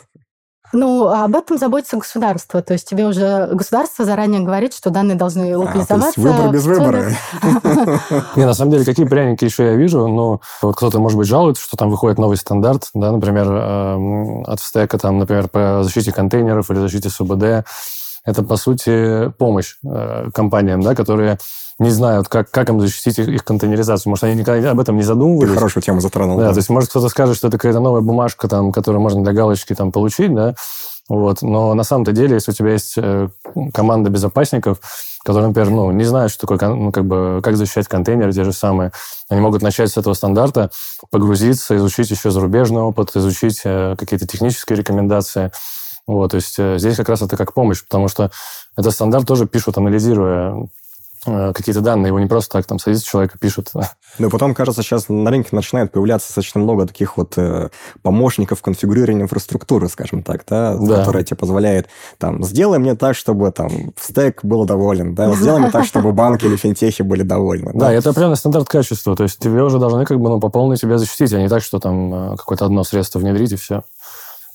Ну, 0.74 1.06
а 1.08 1.24
об 1.24 1.36
этом 1.36 1.58
заботится 1.58 1.98
государство. 1.98 2.62
То 2.62 2.72
есть 2.72 2.88
тебе 2.88 3.06
уже 3.06 3.48
государство 3.52 4.06
заранее 4.06 4.40
говорит, 4.40 4.72
что 4.72 4.88
данные 4.88 5.16
должны 5.16 5.54
локализоваться. 5.56 6.18
А, 6.18 6.20
выбор 6.20 6.50
без 6.50 6.64
выбора. 6.64 7.12
Не, 8.36 8.46
на 8.46 8.54
самом 8.54 8.70
деле, 8.70 8.84
какие 8.84 9.04
пряники 9.04 9.44
еще 9.44 9.64
я 9.64 9.76
вижу? 9.76 10.08
Ну, 10.08 10.40
вот 10.62 10.76
кто-то, 10.76 10.98
может 10.98 11.18
быть, 11.18 11.28
жалуется, 11.28 11.62
что 11.62 11.76
там 11.76 11.90
выходит 11.90 12.18
новый 12.18 12.38
стандарт, 12.38 12.88
да, 12.94 13.12
например, 13.12 13.48
эм, 13.48 14.44
от 14.44 14.60
стека, 14.60 14.96
там, 14.96 15.18
например, 15.18 15.48
по 15.48 15.82
защите 15.82 16.10
контейнеров 16.10 16.70
или 16.70 16.78
защите 16.78 17.10
СУБД 17.10 17.66
это, 18.24 18.42
по 18.42 18.56
сути, 18.56 19.30
помощь 19.38 19.76
э, 19.84 20.30
компаниям, 20.32 20.80
да, 20.80 20.94
которые 20.94 21.38
не 21.78 21.90
знают, 21.90 22.28
как, 22.28 22.50
как 22.50 22.68
им 22.68 22.80
защитить 22.80 23.18
их, 23.18 23.28
их 23.28 23.44
контейнеризацию. 23.44 24.10
Может, 24.10 24.24
они 24.24 24.36
никогда 24.36 24.70
об 24.70 24.80
этом 24.80 24.96
не 24.96 25.02
задумывались. 25.02 25.50
Ты 25.50 25.54
хорошую 25.56 25.82
тему 25.82 26.00
затронул. 26.00 26.38
Да, 26.38 26.48
да, 26.48 26.52
то 26.52 26.58
есть, 26.58 26.68
может, 26.68 26.90
кто-то 26.90 27.08
скажет, 27.08 27.36
что 27.36 27.48
это 27.48 27.58
какая-то 27.58 27.80
новая 27.80 28.02
бумажка, 28.02 28.48
там, 28.48 28.72
которую 28.72 29.00
можно 29.00 29.22
для 29.22 29.32
галочки 29.32 29.74
там, 29.74 29.90
получить, 29.90 30.32
да, 30.34 30.54
вот. 31.08 31.42
Но 31.42 31.74
на 31.74 31.82
самом-то 31.82 32.12
деле, 32.12 32.34
если 32.34 32.52
у 32.52 32.54
тебя 32.54 32.72
есть 32.72 32.94
э, 32.96 33.28
команда 33.74 34.10
безопасников, 34.10 34.78
которые, 35.24 35.48
например, 35.48 35.70
ну, 35.70 35.90
не 35.92 36.04
знают, 36.04 36.32
что 36.32 36.46
такое, 36.46 36.68
ну, 36.68 36.92
как 36.92 37.04
бы, 37.04 37.40
как 37.42 37.56
защищать 37.56 37.88
контейнеры, 37.88 38.32
те 38.32 38.44
же 38.44 38.52
самые. 38.52 38.92
Они 39.28 39.40
могут 39.40 39.62
начать 39.62 39.90
с 39.90 39.96
этого 39.96 40.14
стандарта, 40.14 40.70
погрузиться, 41.10 41.76
изучить 41.76 42.10
еще 42.10 42.30
зарубежный 42.30 42.82
опыт, 42.82 43.14
изучить 43.14 43.60
э, 43.64 43.94
какие-то 43.98 44.26
технические 44.26 44.78
рекомендации. 44.78 45.52
Вот, 46.06 46.32
то 46.32 46.36
есть 46.36 46.58
э, 46.58 46.78
здесь 46.78 46.96
как 46.96 47.08
раз 47.08 47.22
это 47.22 47.36
как 47.36 47.54
помощь, 47.54 47.82
потому 47.82 48.08
что 48.08 48.30
этот 48.76 48.92
стандарт 48.92 49.26
тоже 49.26 49.46
пишут, 49.46 49.78
анализируя 49.78 50.68
э, 51.26 51.52
какие-то 51.52 51.80
данные, 51.80 52.08
его 52.08 52.18
не 52.18 52.26
просто 52.26 52.58
так 52.58 52.66
там 52.66 52.80
садится 52.80 53.06
человек 53.06 53.34
и 53.36 53.38
пишет. 53.38 53.70
Ну 54.18 54.26
и 54.26 54.30
потом, 54.30 54.52
кажется, 54.52 54.82
сейчас 54.82 55.08
на 55.08 55.30
рынке 55.30 55.48
начинает 55.52 55.90
появляться 55.90 56.28
достаточно 56.28 56.60
много 56.60 56.86
таких 56.86 57.16
вот 57.16 57.38
э, 57.38 57.70
помощников 58.02 58.60
конфигурирования 58.60 59.22
инфраструктуры, 59.22 59.88
скажем 59.88 60.22
так, 60.22 60.44
да, 60.46 60.76
да. 60.76 60.96
которая 60.98 61.24
тебе 61.24 61.38
позволяет 61.38 61.88
там, 62.18 62.44
сделай 62.44 62.78
мне 62.78 62.94
так, 62.94 63.16
чтобы 63.16 63.50
там 63.52 63.70
стек 63.98 64.44
был 64.44 64.66
доволен, 64.66 65.14
да, 65.14 65.32
сделай 65.34 65.60
мне 65.60 65.70
так, 65.70 65.86
чтобы 65.86 66.12
банки 66.12 66.44
или 66.44 66.56
финтехи 66.56 67.00
были 67.00 67.22
довольны. 67.22 67.70
Да, 67.72 67.90
это 67.90 68.10
определенный 68.10 68.36
стандарт 68.36 68.68
качества, 68.68 69.16
то 69.16 69.22
есть 69.22 69.38
тебе 69.38 69.62
уже 69.62 69.78
должны 69.78 70.04
как 70.04 70.20
бы 70.20 70.28
ну, 70.28 70.40
по 70.40 70.50
полной 70.50 70.76
тебя 70.76 70.98
защитить, 70.98 71.32
а 71.32 71.40
не 71.40 71.48
так, 71.48 71.62
что 71.62 71.78
там 71.78 72.36
какое-то 72.36 72.66
одно 72.66 72.84
средство 72.84 73.18
внедрить 73.18 73.52
и 73.52 73.56
все. 73.56 73.82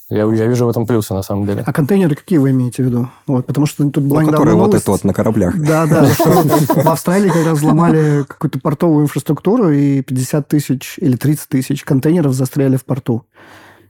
Я, 0.10 0.24
я 0.24 0.48
вижу 0.48 0.66
в 0.66 0.70
этом 0.70 0.86
плюсы, 0.86 1.14
на 1.14 1.22
самом 1.22 1.46
деле. 1.46 1.64
А 1.66 1.74
контейнеры 1.74 2.16
какие 2.16 2.40
вы 2.40 2.52
имеете 2.52 2.82
в 2.82 2.86
виду? 2.86 3.10
Вот, 3.26 3.46
потому 3.46 3.68
что 3.68 3.90
тут 3.90 4.04
была 4.06 4.22
ну, 4.22 4.30
которые 4.30 4.56
вот 4.56 4.74
это 4.74 4.90
вот 4.90 5.04
на 5.04 5.14
кораблях. 5.14 5.58
Да, 5.58 5.86
да. 5.86 6.06
В 6.26 6.88
Австралии 6.88 7.30
как 7.30 7.46
раз 7.46 7.58
взломали 7.58 8.24
какую-то 8.26 8.60
портовую 8.60 9.04
инфраструктуру, 9.04 9.70
и 9.70 10.02
50 10.02 10.48
тысяч 10.48 10.98
или 11.00 11.18
30 11.18 11.50
тысяч 11.50 11.84
контейнеров 11.84 12.34
застряли 12.34 12.78
в 12.78 12.86
порту. 12.86 13.26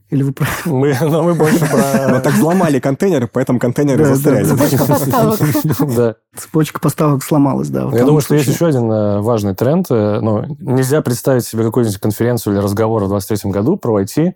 Или 0.10 0.24
вы 0.24 0.32
про... 0.32 0.48
Мы, 0.66 0.96
но 1.02 1.22
мы 1.22 1.36
больше 1.36 1.60
про... 1.60 2.08
Мы 2.14 2.20
так 2.22 2.34
взломали 2.34 2.80
контейнеры, 2.80 3.28
поэтому 3.32 3.60
контейнеры 3.60 4.06
да, 4.06 4.16
застряли. 4.16 4.46
Цепочка 4.46 4.86
поставок. 4.86 5.40
Да. 5.98 6.16
Цепочка 6.36 6.80
поставок 6.80 7.24
сломалась, 7.24 7.68
да. 7.68 7.90
Я 7.92 8.06
думаю, 8.06 8.22
что 8.22 8.34
есть 8.34 8.48
еще 8.48 8.68
один 8.68 8.90
э, 8.90 9.20
важный 9.20 9.54
тренд. 9.54 9.86
Э, 9.90 10.20
ну, 10.22 10.46
нельзя 10.60 11.02
представить 11.02 11.46
себе 11.46 11.64
какую-нибудь 11.64 12.00
конференцию 12.00 12.54
или 12.54 12.62
разговор 12.62 13.04
в 13.04 13.10
2023 13.10 13.52
году 13.52 13.76
про 13.76 14.02
IT, 14.02 14.34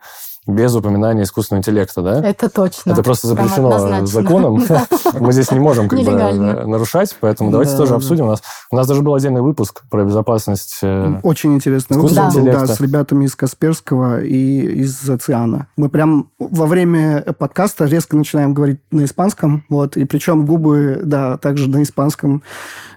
без 0.47 0.75
упоминания 0.75 1.23
искусственного 1.23 1.59
интеллекта, 1.59 2.01
да? 2.01 2.27
Это 2.27 2.49
точно. 2.49 2.91
Это 2.91 3.03
просто 3.03 3.27
запрещено 3.27 4.05
законом. 4.05 4.63
Мы 5.19 5.33
здесь 5.33 5.51
не 5.51 5.59
можем 5.59 5.87
как 5.87 5.99
бы 5.99 6.11
нарушать, 6.11 7.15
поэтому 7.19 7.51
давайте 7.51 7.77
тоже 7.77 7.93
обсудим. 7.93 8.25
У 8.25 8.29
нас, 8.29 8.41
у 8.71 8.75
нас 8.75 8.87
даже 8.87 9.01
был 9.01 9.13
отдельный 9.13 9.41
выпуск 9.41 9.83
про 9.89 10.03
безопасность 10.03 10.79
э, 10.81 11.19
Очень 11.21 11.55
интересный 11.55 11.97
выпуск 11.97 12.15
был, 12.33 12.45
да, 12.45 12.65
с 12.65 12.79
ребятами 12.81 13.25
из 13.25 13.35
Касперского 13.35 14.21
и 14.23 14.81
из 14.81 14.97
Циана. 15.21 15.67
Мы 15.77 15.89
прям 15.89 16.29
во 16.39 16.65
время 16.65 17.21
подкаста 17.37 17.85
резко 17.85 18.17
начинаем 18.17 18.53
говорить 18.53 18.79
на 18.91 19.05
испанском, 19.05 19.63
вот, 19.69 19.95
и 19.95 20.05
причем 20.05 20.45
губы, 20.45 21.01
да, 21.03 21.37
также 21.37 21.69
на 21.69 21.83
испанском. 21.83 22.41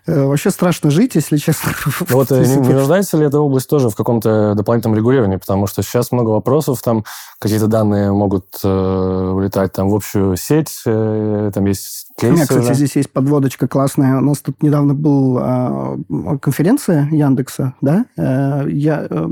Э, 0.06 0.24
вообще 0.24 0.50
страшно 0.50 0.90
жить, 0.90 1.14
если 1.14 1.36
честно. 1.36 1.72
Вот 2.10 2.30
э, 2.30 2.44
не, 2.44 2.56
не 2.56 2.74
нуждается 2.74 3.16
ли 3.16 3.26
эта 3.26 3.40
область 3.40 3.68
тоже 3.68 3.88
в 3.88 3.96
каком-то 3.96 4.54
дополнительном 4.54 4.96
регулировании? 4.96 5.36
Потому 5.36 5.66
что 5.66 5.82
сейчас 5.82 6.12
много 6.12 6.30
вопросов, 6.30 6.82
там 6.82 7.04
какие-то 7.38 7.66
данные 7.66 8.12
могут 8.12 8.46
э, 8.62 8.68
улетать 8.68 9.72
там 9.72 9.88
в 9.88 9.94
общую 9.94 10.36
сеть, 10.36 10.82
э, 10.86 11.50
там 11.54 11.64
есть 11.64 12.08
кейсы. 12.18 12.32
У 12.32 12.36
меня, 12.36 12.46
кстати, 12.46 12.64
уже. 12.64 12.74
здесь 12.74 12.96
есть 12.96 13.10
подводочка 13.10 13.66
классная. 13.66 14.18
У 14.18 14.20
нас 14.20 14.38
тут 14.38 14.62
недавно 14.62 14.94
был 14.94 15.38
э, 15.40 16.38
конференция 16.40 17.08
Яндекса, 17.10 17.74
да? 17.80 18.04
Э, 18.16 18.66
я, 18.68 19.06
э, 19.08 19.28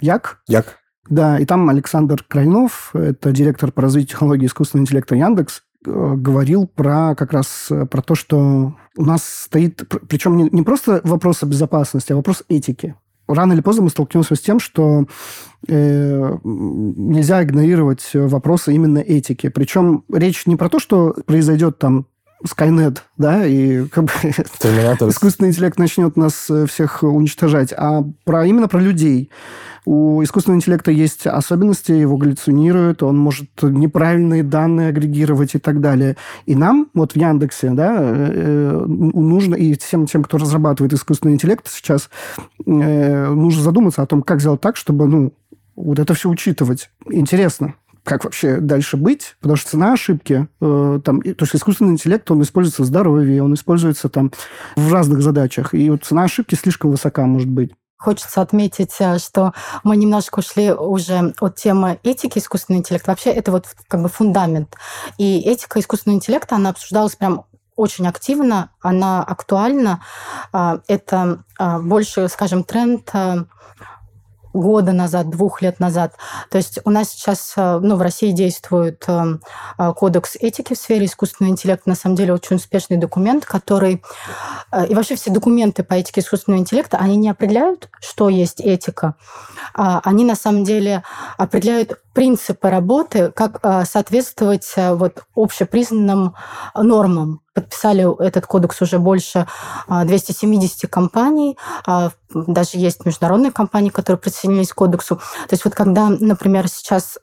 Як? 0.00 0.38
Як. 0.46 0.78
Да, 1.08 1.38
и 1.38 1.44
там 1.44 1.68
Александр 1.68 2.24
Крайнов, 2.26 2.90
это 2.94 3.30
директор 3.30 3.70
по 3.70 3.82
развитию 3.82 4.10
технологий 4.10 4.46
искусственного 4.46 4.84
интеллекта 4.84 5.14
Яндекс, 5.14 5.62
говорил 5.86 6.66
про 6.66 7.14
как 7.14 7.32
раз 7.32 7.68
э, 7.70 7.86
про 7.86 8.02
то, 8.02 8.14
что 8.14 8.74
у 8.96 9.04
нас 9.04 9.24
стоит, 9.24 9.82
причем 10.08 10.36
не, 10.36 10.48
не 10.50 10.62
просто 10.62 11.00
вопрос 11.04 11.42
о 11.42 11.46
безопасности, 11.46 12.12
а 12.12 12.16
вопрос 12.16 12.42
этики 12.48 12.94
рано 13.28 13.52
или 13.52 13.60
поздно 13.60 13.84
мы 13.84 13.90
столкнемся 13.90 14.34
с 14.34 14.40
тем, 14.40 14.60
что 14.60 15.06
э, 15.68 16.38
нельзя 16.44 17.42
игнорировать 17.42 18.10
вопросы 18.14 18.74
именно 18.74 18.98
этики. 18.98 19.48
Причем 19.48 20.04
речь 20.12 20.46
не 20.46 20.56
про 20.56 20.68
то, 20.68 20.78
что 20.78 21.14
произойдет 21.26 21.78
там 21.78 22.06
Skynet, 22.46 22.98
да, 23.16 23.46
и 23.46 23.86
как 23.86 24.04
бы 24.04 24.10
искусственный 24.22 25.50
интеллект 25.50 25.78
начнет 25.78 26.16
нас 26.16 26.48
э, 26.48 26.66
всех 26.66 27.02
уничтожать, 27.02 27.72
а 27.76 28.04
про, 28.24 28.46
именно 28.46 28.68
про 28.68 28.80
людей. 28.80 29.30
У 29.84 30.22
искусственного 30.22 30.58
интеллекта 30.58 30.90
есть 30.90 31.26
особенности, 31.26 31.92
его 31.92 32.16
галлюцинируют, 32.16 33.02
он 33.02 33.16
может 33.18 33.48
неправильные 33.62 34.42
данные 34.42 34.88
агрегировать 34.88 35.54
и 35.54 35.58
так 35.58 35.80
далее. 35.80 36.16
И 36.44 36.56
нам, 36.56 36.88
вот 36.92 37.12
в 37.12 37.16
Яндексе, 37.16 37.70
да, 37.70 37.96
э, 38.00 38.30
э, 38.34 38.84
нужно, 38.86 39.54
и 39.54 39.78
всем 39.78 40.06
тем, 40.06 40.24
кто 40.24 40.38
разрабатывает 40.38 40.92
искусственный 40.92 41.34
интеллект 41.34 41.68
сейчас, 41.68 42.10
нужно 42.64 43.62
задуматься 43.62 44.02
о 44.02 44.06
том, 44.06 44.22
как 44.22 44.40
сделать 44.40 44.60
так, 44.60 44.76
чтобы, 44.76 45.06
ну, 45.06 45.32
вот 45.76 45.98
это 45.98 46.14
все 46.14 46.28
учитывать. 46.28 46.90
Интересно 47.10 47.74
как 48.06 48.24
вообще 48.24 48.58
дальше 48.58 48.96
быть, 48.96 49.36
потому 49.40 49.56
что 49.56 49.70
цена 49.70 49.92
ошибки, 49.92 50.46
э, 50.60 51.00
там, 51.04 51.20
то 51.20 51.42
есть 51.44 51.56
искусственный 51.56 51.92
интеллект, 51.92 52.30
он 52.30 52.40
используется 52.42 52.82
в 52.82 52.86
здоровье, 52.86 53.42
он 53.42 53.52
используется 53.54 54.08
там 54.08 54.30
в 54.76 54.92
разных 54.92 55.22
задачах, 55.22 55.74
и 55.74 55.90
вот 55.90 56.04
цена 56.04 56.22
ошибки 56.22 56.54
слишком 56.54 56.92
высока 56.92 57.26
может 57.26 57.48
быть. 57.48 57.72
Хочется 57.98 58.42
отметить, 58.42 58.94
э, 59.00 59.18
что 59.18 59.52
мы 59.82 59.96
немножко 59.96 60.38
ушли 60.38 60.72
уже 60.72 61.34
от 61.40 61.56
темы 61.56 61.98
этики 62.04 62.38
искусственного 62.38 62.80
интеллекта. 62.80 63.10
Вообще 63.10 63.30
это 63.30 63.50
вот 63.50 63.66
как 63.88 64.00
бы 64.02 64.08
фундамент. 64.08 64.76
И 65.18 65.40
этика 65.40 65.80
искусственного 65.80 66.18
интеллекта, 66.18 66.54
она 66.54 66.70
обсуждалась 66.70 67.16
прям 67.16 67.46
очень 67.74 68.06
активно, 68.06 68.70
она 68.80 69.22
актуальна. 69.22 70.02
А, 70.52 70.80
это 70.88 71.44
а, 71.58 71.78
больше, 71.78 72.28
скажем, 72.28 72.64
тренд 72.64 73.08
э, 73.12 73.44
года 74.56 74.92
назад, 74.92 75.30
двух 75.30 75.62
лет 75.62 75.80
назад. 75.80 76.14
То 76.50 76.58
есть 76.58 76.78
у 76.84 76.90
нас 76.90 77.10
сейчас 77.10 77.54
э, 77.56 77.78
ну, 77.82 77.96
в 77.96 78.02
России 78.02 78.32
действует 78.32 79.04
э, 79.06 79.38
э, 79.78 79.92
кодекс 79.94 80.36
этики 80.36 80.74
в 80.74 80.78
сфере 80.78 81.06
искусственного 81.06 81.52
интеллекта. 81.52 81.88
На 81.88 81.94
самом 81.94 82.16
деле 82.16 82.32
очень 82.32 82.56
успешный 82.56 82.96
документ, 82.96 83.44
который... 83.44 84.02
И 84.88 84.94
вообще 84.94 85.16
все 85.16 85.30
документы 85.30 85.84
по 85.84 85.94
этике 85.94 86.20
искусственного 86.20 86.60
интеллекта, 86.60 86.98
они 86.98 87.16
не 87.16 87.28
определяют, 87.28 87.88
что 88.00 88.28
есть 88.28 88.60
этика. 88.60 89.14
А 89.74 90.00
они 90.04 90.24
на 90.24 90.34
самом 90.34 90.64
деле 90.64 91.02
определяют 91.36 91.98
принципы 92.16 92.70
работы, 92.70 93.30
как 93.30 93.60
соответствовать 93.86 94.72
вот 94.74 95.24
общепризнанным 95.36 96.34
нормам. 96.74 97.42
Подписали 97.52 98.06
этот 98.24 98.46
кодекс 98.46 98.80
уже 98.80 98.98
больше 98.98 99.46
270 99.88 100.90
компаний, 100.90 101.58
даже 102.30 102.78
есть 102.78 103.04
международные 103.04 103.52
компании, 103.52 103.90
которые 103.90 104.18
присоединились 104.18 104.72
к 104.72 104.76
кодексу. 104.76 105.16
То 105.16 105.52
есть 105.52 105.66
вот 105.66 105.74
когда, 105.74 106.08
например, 106.08 106.68
сейчас 106.68 107.18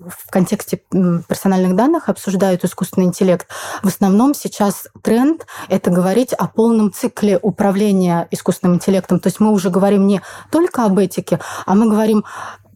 в 0.00 0.30
контексте 0.30 0.82
персональных 1.28 1.76
данных 1.76 2.08
обсуждают 2.08 2.64
искусственный 2.64 3.06
интеллект, 3.06 3.46
в 3.82 3.86
основном 3.86 4.34
сейчас 4.34 4.88
тренд– 5.02 5.46
это 5.68 5.90
говорить 5.90 6.32
о 6.32 6.48
полном 6.48 6.90
цикле 6.90 7.38
управления 7.40 8.26
искусственным 8.30 8.76
интеллектом. 8.76 9.20
То 9.20 9.28
есть 9.28 9.40
мы 9.40 9.52
уже 9.52 9.70
говорим 9.70 10.06
не 10.06 10.22
только 10.50 10.84
об 10.86 10.98
этике, 10.98 11.38
а 11.66 11.74
мы 11.74 11.88
говорим 11.88 12.24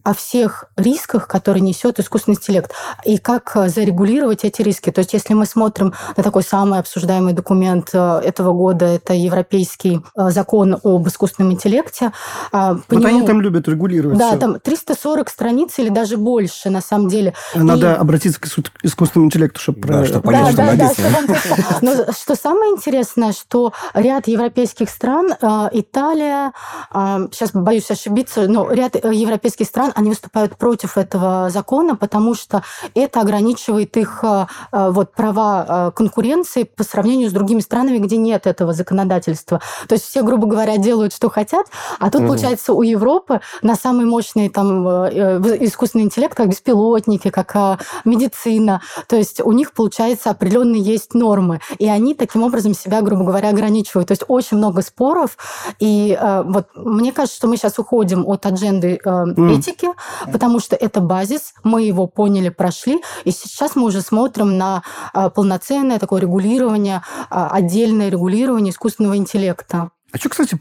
о 0.07 0.13
всех 0.13 0.63
рисках, 0.77 1.27
которые 1.27 1.59
несет 1.59 1.99
искусственный 1.99 2.35
интеллект, 2.35 2.71
и 3.03 3.17
как 3.17 3.51
э, 3.55 3.67
зарегулировать 3.67 4.45
эти 4.45 4.61
риски. 4.61 4.89
То 4.89 4.99
есть 4.99 5.11
если 5.11 5.33
мы 5.33 5.45
смотрим 5.45 5.93
на 6.15 6.23
такой 6.23 6.43
самый 6.43 6.79
обсуждаемый 6.79 7.33
документ 7.33 7.89
э, 7.91 8.21
этого 8.23 8.53
года, 8.53 8.85
это 8.85 9.13
Европейский 9.13 9.99
э, 10.15 10.29
закон 10.29 10.77
об 10.81 11.05
искусственном 11.09 11.51
интеллекте. 11.51 12.13
По 12.51 12.75
вот 12.75 12.89
нему... 12.89 13.05
они 13.05 13.27
там 13.27 13.41
любят 13.41 13.67
регулировать 13.67 14.17
Да, 14.17 14.29
все. 14.29 14.37
там 14.37 14.61
340 14.61 15.29
страниц 15.29 15.77
или 15.77 15.89
даже 15.89 16.15
больше, 16.15 16.69
на 16.69 16.79
самом 16.79 17.09
деле. 17.09 17.33
Надо 17.53 17.91
и... 17.91 17.95
обратиться 17.95 18.39
к 18.39 18.47
искусственному 18.83 19.27
интеллекту, 19.27 19.59
чтобы... 19.59 19.89
Да, 19.89 20.05
чтобы 20.05 20.21
понять, 20.21 20.55
да, 20.55 20.73
что 20.93 21.01
да. 21.03 21.21
Да, 21.27 21.35
Но 21.81 22.13
что 22.13 22.35
самое 22.35 22.71
интересное, 22.71 23.33
что 23.33 23.73
ряд 23.93 24.29
европейских 24.29 24.89
стран, 24.89 25.33
Италия, 25.73 26.53
сейчас 26.93 27.51
боюсь 27.51 27.91
ошибиться, 27.91 28.47
но 28.47 28.71
ряд 28.71 28.95
европейских 28.95 29.65
стран, 29.67 29.91
они 29.97 30.09
выступают 30.09 30.55
против 30.57 30.95
этого 30.95 31.49
закона, 31.49 31.95
потому 31.95 32.35
что 32.35 32.61
это 32.93 33.19
ограничивает 33.19 33.97
их 33.97 34.19
э, 34.21 34.45
э, 34.71 34.89
вот, 34.91 35.11
права 35.13 35.65
э, 35.67 35.91
конкуренции 35.95 36.63
по 36.63 36.83
сравнению 36.83 37.31
с 37.31 37.33
другими 37.33 37.61
странами, 37.61 37.97
где 37.97 38.17
нет 38.17 38.45
этого 38.45 38.73
законодательства. 38.73 39.59
То 39.87 39.95
есть 39.95 40.05
все, 40.05 40.21
грубо 40.21 40.45
говоря, 40.45 40.77
делают, 40.77 41.13
что 41.13 41.29
хотят, 41.29 41.65
а 41.99 42.11
тут, 42.11 42.21
mm 42.21 42.27
получается, 42.27 42.73
у 42.73 42.81
Европы 42.81 43.39
на 43.61 43.75
самый 43.75 44.05
мощный 44.05 44.49
там, 44.49 44.85
искусственный 44.85 46.03
интеллект, 46.03 46.35
как 46.35 46.49
беспилотники, 46.49 47.29
как 47.29 47.79
медицина. 48.03 48.81
То 49.07 49.15
есть 49.15 49.39
у 49.39 49.53
них, 49.53 49.71
получается, 49.71 50.29
определенные 50.29 50.81
есть 50.81 51.13
нормы. 51.13 51.61
И 51.79 51.87
они 51.87 52.13
таким 52.13 52.43
образом 52.43 52.73
себя, 52.75 53.01
грубо 53.01 53.23
говоря, 53.23 53.49
ограничивают. 53.49 54.09
То 54.09 54.11
есть 54.11 54.25
очень 54.27 54.57
много 54.57 54.81
споров. 54.81 55.37
И 55.79 56.19
вот 56.43 56.67
мне 56.75 57.13
кажется, 57.13 57.37
что 57.37 57.47
мы 57.47 57.55
сейчас 57.55 57.79
уходим 57.79 58.27
от 58.27 58.45
адженды 58.45 58.99
mm. 59.03 59.57
этики 59.57 59.86
языке, 59.87 60.31
потому 60.31 60.59
что 60.59 60.75
это 60.75 61.01
базис, 61.01 61.53
мы 61.63 61.83
его 61.83 62.07
поняли, 62.07 62.49
прошли, 62.49 63.01
и 63.23 63.31
сейчас 63.31 63.75
мы 63.75 63.83
уже 63.83 64.01
смотрим 64.01 64.57
на 64.57 64.83
а, 65.13 65.29
полноценное 65.29 65.99
такое 65.99 66.21
регулирование, 66.21 67.01
а, 67.29 67.49
отдельное 67.49 68.09
регулирование 68.09 68.71
искусственного 68.71 69.17
интеллекта. 69.17 69.91
А 70.11 70.17
что, 70.17 70.29
кстати, 70.29 70.57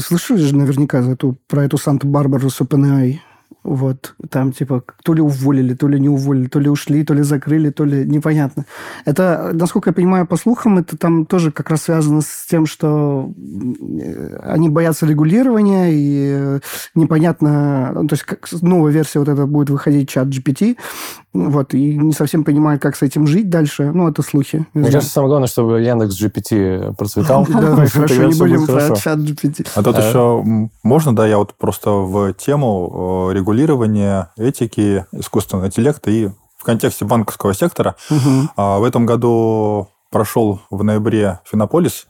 слышали 0.00 0.38
же 0.38 0.56
наверняка 0.56 0.98
эту, 0.98 1.38
про 1.46 1.64
эту 1.64 1.78
Санта-Барбару 1.78 2.50
с 2.50 2.60
OpenAI? 2.60 3.20
Вот, 3.68 4.14
там 4.30 4.52
типа 4.52 4.82
то 5.04 5.12
ли 5.12 5.20
уволили, 5.20 5.74
то 5.74 5.88
ли 5.88 6.00
не 6.00 6.08
уволили, 6.08 6.46
то 6.46 6.58
ли 6.58 6.70
ушли, 6.70 7.04
то 7.04 7.12
ли 7.12 7.22
закрыли, 7.22 7.68
то 7.68 7.84
ли 7.84 8.06
непонятно. 8.06 8.64
Это, 9.04 9.50
насколько 9.52 9.90
я 9.90 9.94
понимаю, 9.94 10.26
по 10.26 10.38
слухам, 10.38 10.78
это 10.78 10.96
там 10.96 11.26
тоже 11.26 11.52
как 11.52 11.68
раз 11.68 11.82
связано 11.82 12.22
с 12.22 12.46
тем, 12.48 12.64
что 12.64 13.30
они 14.42 14.70
боятся 14.70 15.04
регулирования, 15.04 15.90
и 15.90 16.60
непонятно, 16.94 17.92
ну, 17.94 18.08
то 18.08 18.14
есть 18.14 18.24
как 18.24 18.48
новая 18.62 18.90
версия 18.90 19.18
вот 19.18 19.28
эта 19.28 19.44
будет 19.44 19.68
выходить 19.68 20.08
чат 20.08 20.28
GPT, 20.28 20.78
вот, 21.34 21.74
и 21.74 21.94
не 21.94 22.12
совсем 22.12 22.44
понимают, 22.44 22.80
как 22.80 22.96
с 22.96 23.02
этим 23.02 23.26
жить 23.26 23.50
дальше. 23.50 23.92
Ну, 23.92 24.08
это 24.08 24.22
слухи. 24.22 24.64
Мне 24.72 24.90
кажется, 24.90 25.12
самое 25.12 25.28
главное, 25.28 25.48
чтобы 25.48 25.82
Яндекс 25.82 26.18
GPT 26.22 26.96
процветал. 26.96 27.46
Да, 27.58 27.86
хорошо, 27.86 28.24
не 28.24 28.38
будем 28.38 28.66
про 28.66 28.96
чат 28.96 29.18
GPT. 29.18 29.68
А 29.74 29.82
тут 29.82 29.98
еще 29.98 30.42
можно, 30.82 31.14
да, 31.14 31.26
я 31.26 31.36
вот 31.36 31.54
просто 31.54 31.90
в 31.90 32.32
тему 32.32 33.30
регулирования 33.32 33.57
регулирования, 33.58 34.30
этики, 34.36 35.06
искусственного 35.12 35.66
интеллекта 35.66 36.10
и 36.10 36.28
в 36.56 36.64
контексте 36.64 37.04
банковского 37.04 37.54
сектора. 37.54 37.96
Угу. 38.10 38.50
В 38.56 38.84
этом 38.84 39.06
году 39.06 39.88
прошел 40.10 40.60
в 40.70 40.84
ноябре 40.84 41.40
Финополис, 41.44 42.06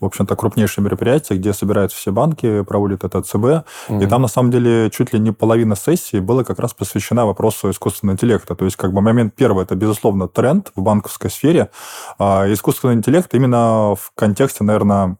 в 0.00 0.04
общем-то, 0.04 0.34
крупнейшее 0.36 0.82
мероприятие, 0.84 1.38
где 1.38 1.52
собираются 1.52 1.96
все 1.98 2.10
банки, 2.10 2.62
проводят 2.62 3.04
это 3.04 3.22
ЦБ. 3.22 3.66
Угу. 3.88 4.00
И 4.00 4.06
там, 4.06 4.22
на 4.22 4.28
самом 4.28 4.50
деле, 4.50 4.90
чуть 4.90 5.12
ли 5.12 5.18
не 5.18 5.30
половина 5.32 5.76
сессии 5.76 6.20
была 6.20 6.44
как 6.44 6.58
раз 6.58 6.72
посвящена 6.72 7.26
вопросу 7.26 7.70
искусственного 7.70 8.14
интеллекта. 8.14 8.54
То 8.54 8.64
есть, 8.64 8.76
как 8.76 8.92
бы 8.92 9.00
момент 9.00 9.34
первый, 9.34 9.64
это, 9.64 9.74
безусловно, 9.74 10.28
тренд 10.28 10.72
в 10.74 10.82
банковской 10.82 11.30
сфере. 11.30 11.70
А 12.18 12.50
искусственный 12.50 12.94
интеллект 12.94 13.34
именно 13.34 13.94
в 13.94 14.12
контексте, 14.14 14.64
наверное, 14.64 15.16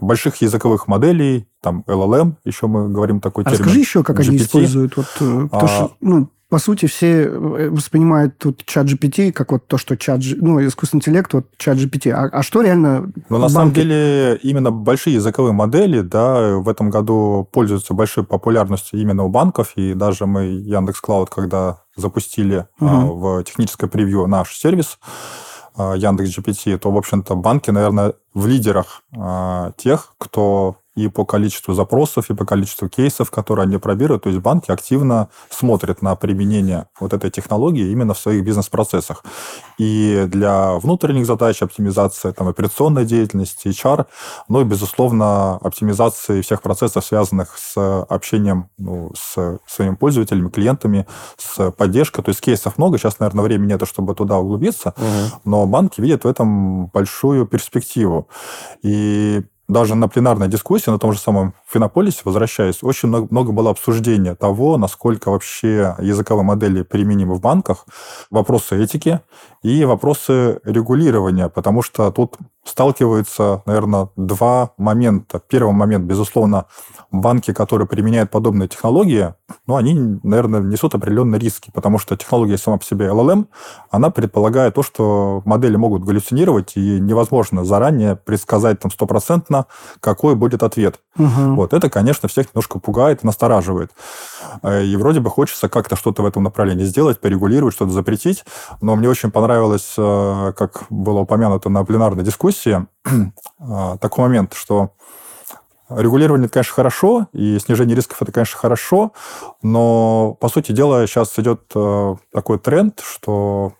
больших 0.00 0.36
языковых 0.36 0.88
моделей, 0.88 1.46
там 1.60 1.84
LLM, 1.86 2.34
еще 2.44 2.66
мы 2.66 2.88
говорим 2.88 3.20
такой 3.20 3.44
а 3.44 3.50
термин. 3.50 3.64
Расскажи 3.64 3.80
еще, 3.80 4.02
как 4.02 4.20
GPT. 4.20 4.28
они 4.28 4.36
используют. 4.38 4.96
Вот, 4.96 5.06
э, 5.20 5.48
а... 5.52 5.60
то, 5.60 5.66
что, 5.66 5.92
ну, 6.00 6.28
по 6.48 6.58
сути, 6.60 6.86
все 6.86 7.24
э, 7.24 7.70
воспринимают 7.70 8.38
тут 8.38 8.64
чат 8.64 8.86
GPT 8.86 9.32
как 9.32 9.50
вот 9.50 9.66
то, 9.66 9.78
что 9.78 9.96
чат, 9.96 10.20
ну, 10.36 10.64
искусственный 10.64 11.00
интеллект, 11.00 11.32
вот 11.32 11.46
чат 11.58 11.76
GPT. 11.76 12.10
А, 12.10 12.26
а 12.26 12.42
что 12.42 12.62
реально... 12.62 13.12
Ну, 13.28 13.38
на 13.38 13.48
самом 13.48 13.72
деле, 13.72 14.38
именно 14.42 14.70
большие 14.70 15.14
языковые 15.14 15.52
модели, 15.52 16.02
да, 16.02 16.56
в 16.56 16.68
этом 16.68 16.90
году 16.90 17.48
пользуются 17.50 17.94
большой 17.94 18.24
популярностью 18.24 19.00
именно 19.00 19.24
у 19.24 19.28
банков, 19.28 19.72
и 19.74 19.94
даже 19.94 20.26
мы 20.26 20.44
Яндекс 20.44 21.00
Клауд, 21.00 21.30
когда 21.30 21.82
запустили 21.96 22.66
угу. 22.78 22.88
а, 22.88 23.40
в 23.40 23.44
техническое 23.44 23.88
превью 23.88 24.26
наш 24.28 24.56
сервис, 24.56 24.98
а, 25.02 25.06
Яндекс 25.78 26.38
GPT, 26.38 26.78
то, 26.78 26.90
в 26.90 26.96
общем-то, 26.96 27.34
банки, 27.34 27.70
наверное, 27.70 28.14
в 28.34 28.46
лидерах 28.46 29.02
а, 29.16 29.72
тех, 29.76 30.14
кто 30.18 30.76
и 30.96 31.08
по 31.08 31.24
количеству 31.24 31.74
запросов, 31.74 32.30
и 32.30 32.34
по 32.34 32.44
количеству 32.44 32.88
кейсов, 32.88 33.30
которые 33.30 33.64
они 33.64 33.76
пробируют. 33.76 34.24
То 34.24 34.30
есть 34.30 34.40
банки 34.40 34.70
активно 34.70 35.28
смотрят 35.50 36.02
на 36.02 36.16
применение 36.16 36.86
вот 36.98 37.12
этой 37.12 37.30
технологии 37.30 37.90
именно 37.90 38.14
в 38.14 38.18
своих 38.18 38.44
бизнес-процессах. 38.44 39.22
И 39.78 40.24
для 40.26 40.74
внутренних 40.76 41.26
задач 41.26 41.62
оптимизация 41.62 42.32
там, 42.32 42.48
операционной 42.48 43.04
деятельности, 43.04 43.68
HR, 43.68 44.06
ну 44.48 44.62
и, 44.62 44.64
безусловно, 44.64 45.56
оптимизации 45.56 46.40
всех 46.40 46.62
процессов, 46.62 47.04
связанных 47.04 47.58
с 47.58 47.76
общением 48.08 48.70
ну, 48.78 49.12
с 49.14 49.58
своими 49.66 49.94
пользователями, 49.94 50.48
клиентами, 50.48 51.06
с 51.36 51.70
поддержкой. 51.72 52.22
То 52.22 52.30
есть 52.30 52.40
кейсов 52.40 52.78
много. 52.78 52.98
Сейчас, 52.98 53.18
наверное, 53.18 53.44
времени 53.44 53.72
нет, 53.72 53.86
чтобы 53.86 54.14
туда 54.14 54.38
углубиться. 54.38 54.94
Угу. 54.96 55.40
Но 55.44 55.66
банки 55.66 56.00
видят 56.00 56.24
в 56.24 56.26
этом 56.26 56.86
большую 56.86 57.46
перспективу. 57.46 58.28
И 58.82 59.42
даже 59.68 59.94
на 59.94 60.08
пленарной 60.08 60.48
дискуссии, 60.48 60.90
на 60.90 60.98
том 60.98 61.12
же 61.12 61.18
самом 61.18 61.54
Финополисе, 61.68 62.22
возвращаясь, 62.24 62.82
очень 62.82 63.08
много, 63.08 63.28
много 63.30 63.52
было 63.52 63.70
обсуждения 63.70 64.34
того, 64.34 64.76
насколько 64.78 65.30
вообще 65.30 65.96
языковые 65.98 66.44
модели 66.44 66.82
применимы 66.82 67.34
в 67.34 67.40
банках, 67.40 67.86
вопросы 68.30 68.82
этики 68.82 69.20
и 69.62 69.84
вопросы 69.84 70.60
регулирования, 70.64 71.48
потому 71.48 71.82
что 71.82 72.10
тут 72.10 72.36
сталкиваются, 72.66 73.62
наверное, 73.64 74.08
два 74.16 74.72
момента. 74.76 75.40
Первый 75.48 75.72
момент, 75.72 76.04
безусловно, 76.04 76.66
банки, 77.10 77.52
которые 77.52 77.86
применяют 77.86 78.30
подобные 78.30 78.68
технологии, 78.68 79.34
ну, 79.66 79.76
они, 79.76 80.18
наверное, 80.22 80.60
несут 80.60 80.94
определенные 80.94 81.38
риски, 81.38 81.70
потому 81.72 81.98
что 81.98 82.16
технология 82.16 82.58
сама 82.58 82.78
по 82.78 82.84
себе 82.84 83.06
LLM, 83.06 83.46
она 83.90 84.10
предполагает 84.10 84.74
то, 84.74 84.82
что 84.82 85.42
модели 85.44 85.76
могут 85.76 86.04
галлюцинировать, 86.04 86.72
и 86.76 87.00
невозможно 87.00 87.64
заранее 87.64 88.16
предсказать 88.16 88.80
там 88.80 88.90
стопроцентно, 88.90 89.66
какой 90.00 90.34
будет 90.34 90.62
ответ. 90.62 91.00
Угу. 91.18 91.54
Вот 91.54 91.72
это, 91.72 91.88
конечно, 91.88 92.28
всех 92.28 92.52
немножко 92.52 92.78
пугает, 92.78 93.22
настораживает. 93.22 93.92
Э, 94.62 94.84
и 94.84 94.96
вроде 94.96 95.20
бы 95.20 95.30
хочется 95.30 95.68
как-то 95.68 95.96
что-то 95.96 96.22
в 96.22 96.26
этом 96.26 96.42
направлении 96.42 96.84
сделать, 96.84 97.20
порегулировать, 97.20 97.74
что-то 97.74 97.92
запретить, 97.92 98.44
но 98.80 98.96
мне 98.96 99.08
очень 99.08 99.30
понравилось, 99.30 99.94
э, 99.96 100.52
как 100.56 100.84
было 100.90 101.20
упомянуто 101.20 101.68
на 101.68 101.84
пленарной 101.84 102.24
дискуссии, 102.24 102.55
э, 102.66 102.86
такой 104.00 104.24
момент, 104.24 104.54
что 104.54 104.92
Регулирование, 105.88 106.46
это, 106.46 106.54
конечно, 106.54 106.74
хорошо, 106.74 107.28
и 107.32 107.60
снижение 107.60 107.94
рисков, 107.94 108.20
это, 108.20 108.32
конечно, 108.32 108.58
хорошо, 108.58 109.12
но, 109.62 110.36
по 110.40 110.48
сути 110.48 110.72
дела, 110.72 111.06
сейчас 111.06 111.38
идет 111.38 111.62
э, 111.76 112.16
такой 112.32 112.58
тренд, 112.58 113.00
что 113.06 113.72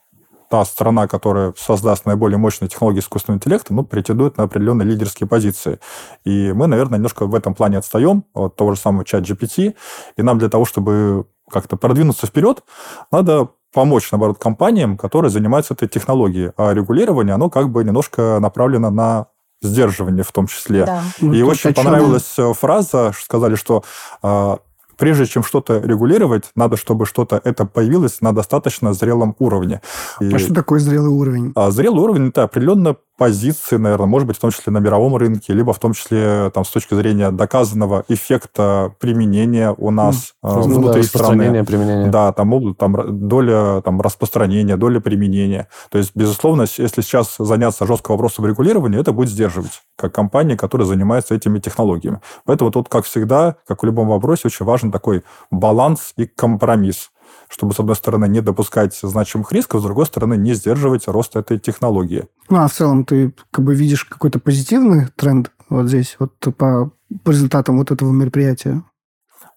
та 0.48 0.64
страна, 0.64 1.08
которая 1.08 1.52
создаст 1.56 2.06
наиболее 2.06 2.38
мощные 2.38 2.68
технологии 2.68 3.00
искусственного 3.00 3.38
интеллекта, 3.38 3.74
ну, 3.74 3.82
претендует 3.84 4.36
на 4.36 4.44
определенные 4.44 4.86
лидерские 4.86 5.28
позиции. 5.28 5.80
И 6.24 6.52
мы, 6.52 6.68
наверное, 6.68 6.98
немножко 6.98 7.26
в 7.26 7.34
этом 7.34 7.54
плане 7.54 7.78
отстаем 7.78 8.24
от 8.34 8.54
того 8.54 8.74
же 8.74 8.80
самого 8.80 9.04
чат 9.04 9.28
GPT, 9.28 9.74
и 10.16 10.22
нам 10.22 10.38
для 10.38 10.48
того, 10.48 10.64
чтобы 10.64 11.26
как-то 11.50 11.76
продвинуться 11.76 12.28
вперед, 12.28 12.62
надо 13.10 13.48
помочь, 13.76 14.10
наоборот, 14.10 14.38
компаниям, 14.38 14.96
которые 14.96 15.30
занимаются 15.30 15.74
этой 15.74 15.86
технологией. 15.86 16.52
А 16.56 16.72
регулирование, 16.72 17.34
оно 17.34 17.50
как 17.50 17.68
бы 17.68 17.84
немножко 17.84 18.38
направлено 18.40 18.88
на 18.88 19.26
сдерживание 19.60 20.24
в 20.24 20.32
том 20.32 20.46
числе. 20.46 20.86
Да. 20.86 21.02
И 21.20 21.26
ну, 21.26 21.46
очень 21.46 21.74
понравилась 21.74 22.32
чем... 22.36 22.52
Э, 22.52 22.54
фраза, 22.54 23.12
сказали, 23.14 23.54
что 23.54 23.84
э, 24.22 24.56
прежде 24.96 25.26
чем 25.26 25.44
что-то 25.44 25.78
регулировать, 25.78 26.44
надо, 26.54 26.78
чтобы 26.78 27.04
что-то 27.04 27.38
это 27.44 27.66
появилось 27.66 28.22
на 28.22 28.32
достаточно 28.32 28.94
зрелом 28.94 29.36
уровне. 29.38 29.82
И... 30.20 30.34
А 30.34 30.38
что 30.38 30.54
такое 30.54 30.80
зрелый 30.80 31.10
уровень? 31.10 31.52
А 31.54 31.70
зрелый 31.70 32.00
уровень– 32.00 32.28
это 32.28 32.44
определенно 32.44 32.96
позиции, 33.16 33.76
наверное, 33.76 34.06
может 34.06 34.28
быть, 34.28 34.36
в 34.36 34.40
том 34.40 34.50
числе 34.50 34.72
на 34.72 34.78
мировом 34.78 35.16
рынке, 35.16 35.52
либо 35.52 35.72
в 35.72 35.78
том 35.78 35.92
числе 35.92 36.50
там, 36.50 36.64
с 36.64 36.70
точки 36.70 36.94
зрения 36.94 37.30
доказанного 37.30 38.04
эффекта 38.08 38.92
применения 39.00 39.74
у 39.76 39.90
нас 39.90 40.34
mm. 40.44 40.60
внутри 40.62 41.02
да, 41.02 41.08
страны. 41.08 41.64
Применения. 41.64 42.10
Да, 42.10 42.32
там, 42.32 42.74
там 42.74 43.28
доля 43.28 43.80
там, 43.82 44.00
распространения, 44.00 44.76
доля 44.76 45.00
применения. 45.00 45.68
То 45.90 45.98
есть, 45.98 46.12
безусловно, 46.14 46.62
если 46.62 47.00
сейчас 47.00 47.36
заняться 47.38 47.86
жестко 47.86 48.10
вопросом 48.10 48.46
регулирования, 48.46 48.98
это 48.98 49.12
будет 49.12 49.30
сдерживать, 49.30 49.82
как 49.96 50.14
компания, 50.14 50.56
которая 50.56 50.86
занимается 50.86 51.34
этими 51.34 51.58
технологиями. 51.58 52.20
Поэтому 52.44 52.70
тут, 52.70 52.88
как 52.88 53.04
всегда, 53.04 53.56
как 53.66 53.82
в 53.82 53.86
любом 53.86 54.08
вопросе, 54.08 54.42
очень 54.46 54.66
важен 54.66 54.92
такой 54.92 55.24
баланс 55.50 56.12
и 56.16 56.26
компромисс 56.26 57.10
чтобы, 57.48 57.74
с 57.74 57.80
одной 57.80 57.96
стороны, 57.96 58.28
не 58.28 58.40
допускать 58.40 58.98
значимых 59.00 59.52
рисков, 59.52 59.80
с 59.80 59.84
другой 59.84 60.06
стороны, 60.06 60.36
не 60.36 60.54
сдерживать 60.54 61.08
рост 61.08 61.36
этой 61.36 61.58
технологии. 61.58 62.26
Ну, 62.48 62.58
а 62.58 62.68
в 62.68 62.72
целом 62.72 63.04
ты 63.04 63.34
как 63.50 63.64
бы 63.64 63.74
видишь 63.74 64.04
какой-то 64.04 64.38
позитивный 64.38 65.08
тренд 65.16 65.50
вот 65.68 65.88
здесь, 65.88 66.16
вот 66.18 66.32
по, 66.56 66.90
по 67.24 67.30
результатам 67.30 67.78
вот 67.78 67.90
этого 67.90 68.12
мероприятия? 68.12 68.82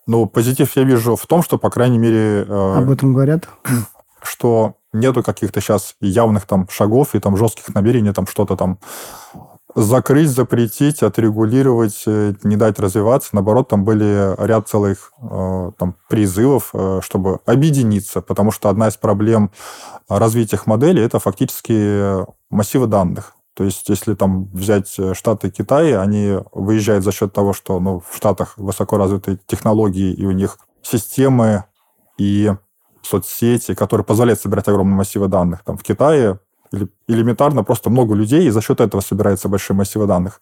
Ну, 0.08 0.26
позитив 0.26 0.76
я 0.76 0.84
вижу 0.84 1.16
в 1.16 1.28
том, 1.28 1.44
что, 1.44 1.58
по 1.58 1.70
крайней 1.70 2.00
мере... 2.00 2.46
Э, 2.48 2.78
Об 2.78 2.90
этом 2.90 3.14
говорят? 3.14 3.48
Что 4.24 4.76
нету 4.92 5.22
каких-то 5.24 5.62
сейчас 5.62 5.96
явных 6.02 6.46
там 6.46 6.68
шагов 6.70 7.14
и 7.14 7.20
там 7.20 7.38
жестких 7.38 7.74
намерений 7.76 8.12
там 8.12 8.26
что-то 8.26 8.56
там 8.56 8.80
закрыть, 9.84 10.30
запретить, 10.30 11.04
отрегулировать, 11.04 12.04
э, 12.06 12.34
не 12.44 12.56
дать 12.56 12.80
развиваться. 12.80 13.30
Наоборот, 13.34 13.70
там 13.70 13.86
были 13.86 14.36
ряд 14.46 14.68
целых 14.68 15.12
э, 15.22 15.72
там, 15.78 15.96
призывов, 16.10 16.72
э, 16.74 17.00
чтобы 17.04 17.40
объединиться, 17.46 18.22
потому 18.22 18.52
что 18.52 18.70
одна 18.70 18.90
из 18.90 18.98
проблем 18.98 19.52
развития 20.10 20.58
их 20.58 20.68
моделей– 20.68 21.02
это 21.04 21.20
фактически 21.20 22.26
массивы 22.50 22.88
данных. 22.88 23.36
То 23.54 23.64
есть, 23.64 23.88
если 23.90 24.14
там 24.16 24.46
взять 24.54 24.98
Штаты 25.14 25.48
и 25.48 25.52
Китай, 25.52 25.98
они 25.98 26.40
выезжают 26.54 27.04
за 27.04 27.12
счет 27.12 27.34
того, 27.34 27.54
что 27.54 27.80
ну, 27.80 28.02
в 28.08 28.16
Штатах 28.16 28.54
высоко 28.58 28.98
развитые 28.98 29.40
технологии, 29.46 30.14
и 30.14 30.26
у 30.26 30.32
них 30.32 30.58
системы 30.82 31.66
и 32.18 32.54
соцсети, 33.02 33.74
которые 33.76 34.06
позволяют 34.06 34.40
собирать 34.40 34.68
огромные 34.68 34.96
массивы 34.96 35.28
данных. 35.28 35.64
Там 35.64 35.78
в 35.78 35.84
Китае 35.84 36.40
элементарно 37.08 37.64
просто 37.64 37.90
много 37.90 38.16
людей, 38.16 38.48
и 38.48 38.50
за 38.50 38.62
счет 38.62 38.82
этого 38.82 39.02
собирается 39.02 39.50
большие 39.50 39.76
массивы 39.76 40.08
данных. 40.08 40.42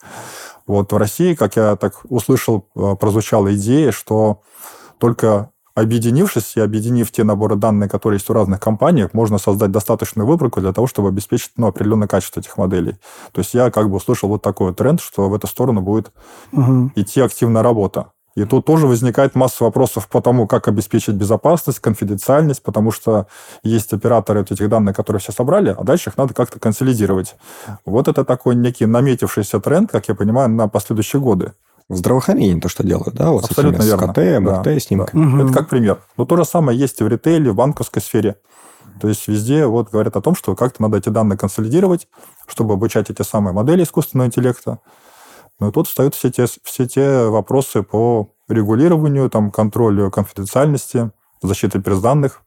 Вот 0.65 0.91
в 0.91 0.97
России, 0.97 1.33
как 1.33 1.55
я 1.55 1.75
так 1.75 2.01
услышал, 2.09 2.67
э, 2.75 2.95
прозвучала 2.99 3.55
идея, 3.55 3.91
что 3.91 4.41
только 4.97 5.51
объединившись 5.77 6.57
и 6.57 6.59
объединив 6.59 7.11
те 7.11 7.23
наборы 7.23 7.55
данных, 7.55 7.91
которые 7.91 8.17
есть 8.17 8.29
у 8.31 8.33
разных 8.33 8.59
компаний, 8.59 9.07
можно 9.13 9.37
создать 9.37 9.71
достаточную 9.71 10.25
выборку 10.25 10.59
для 10.59 10.73
того, 10.73 10.87
чтобы 10.87 11.09
обеспечить 11.09 11.51
ну, 11.55 11.67
определенное 11.67 12.07
качество 12.07 12.39
этих 12.39 12.57
моделей. 12.57 12.97
То 13.31 13.41
есть 13.41 13.53
я 13.53 13.69
как 13.69 13.89
бы 13.89 13.97
услышал 13.97 14.27
вот 14.27 14.41
такой 14.41 14.73
тренд, 14.73 14.99
что 14.99 15.29
в 15.29 15.35
эту 15.35 15.45
сторону 15.45 15.81
будет 15.81 16.11
угу. 16.51 16.91
идти 16.95 17.21
активная 17.21 17.61
работа. 17.61 18.11
И 18.37 18.45
тут 18.45 18.65
тоже 18.65 18.85
возникает 18.85 19.33
масса 19.33 19.63
вопросов 19.63 20.07
по 20.07 20.21
тому, 20.21 20.45
как 20.45 20.67
обеспечить 20.67 21.15
безопасность, 21.15 21.79
конфиденциальность, 21.79 22.61
потому 22.61 22.91
что 22.91 23.25
есть 23.63 23.91
операторы 23.93 24.43
этих 24.43 24.69
данных, 24.69 24.95
которые 24.95 25.19
все 25.19 25.31
собрали, 25.31 25.75
а 25.75 25.83
дальше 25.83 26.11
их 26.11 26.17
надо 26.17 26.35
как-то 26.35 26.59
консолидировать. 26.59 27.35
Вот 27.83 28.07
это 28.07 28.23
такой 28.23 28.53
некий 28.53 28.85
наметившийся 28.85 29.59
тренд, 29.59 29.89
как 29.89 30.07
я 30.07 30.13
понимаю, 30.13 30.49
на 30.49 30.67
последующие 30.67 31.19
годы. 31.19 31.53
В 31.89 31.95
здравоохранении 31.95 32.59
то, 32.59 32.69
что 32.69 32.85
делают, 32.85 33.15
да? 33.15 33.31
Вот 33.31 33.45
Абсолютно 33.45 33.81
с 33.81 33.87
верно. 33.87 34.13
КТ, 34.13 34.17
МРТ, 34.39 34.63
да, 34.63 34.79
снимками. 34.81 35.23
Да. 35.23 35.29
Угу. 35.29 35.43
Это 35.45 35.53
как 35.57 35.69
пример. 35.69 35.97
Но 36.15 36.25
то 36.25 36.37
же 36.37 36.45
самое 36.45 36.77
есть 36.77 37.01
и 37.01 37.03
в 37.03 37.07
ритейле, 37.07 37.49
в 37.49 37.55
банковской 37.55 38.03
сфере. 38.03 38.35
То 39.01 39.07
есть 39.07 39.27
везде 39.27 39.65
вот 39.65 39.89
говорят 39.89 40.15
о 40.15 40.21
том, 40.21 40.35
что 40.35 40.55
как-то 40.55 40.83
надо 40.83 40.97
эти 40.97 41.09
данные 41.09 41.39
консолидировать, 41.39 42.07
чтобы 42.45 42.75
обучать 42.75 43.09
эти 43.09 43.23
самые 43.23 43.55
модели 43.55 43.81
искусственного 43.81 44.27
интеллекта, 44.27 44.77
и 45.59 45.71
тут 45.71 45.87
встают 45.87 46.15
все 46.15 46.29
те, 46.31 46.45
все 46.45 46.87
те 46.87 47.27
вопросы 47.27 47.83
по 47.83 48.33
регулированию, 48.47 49.29
там, 49.29 49.51
контролю 49.51 50.11
конфиденциальности, 50.11 51.11
защиты 51.41 51.81
персданных. 51.81 52.43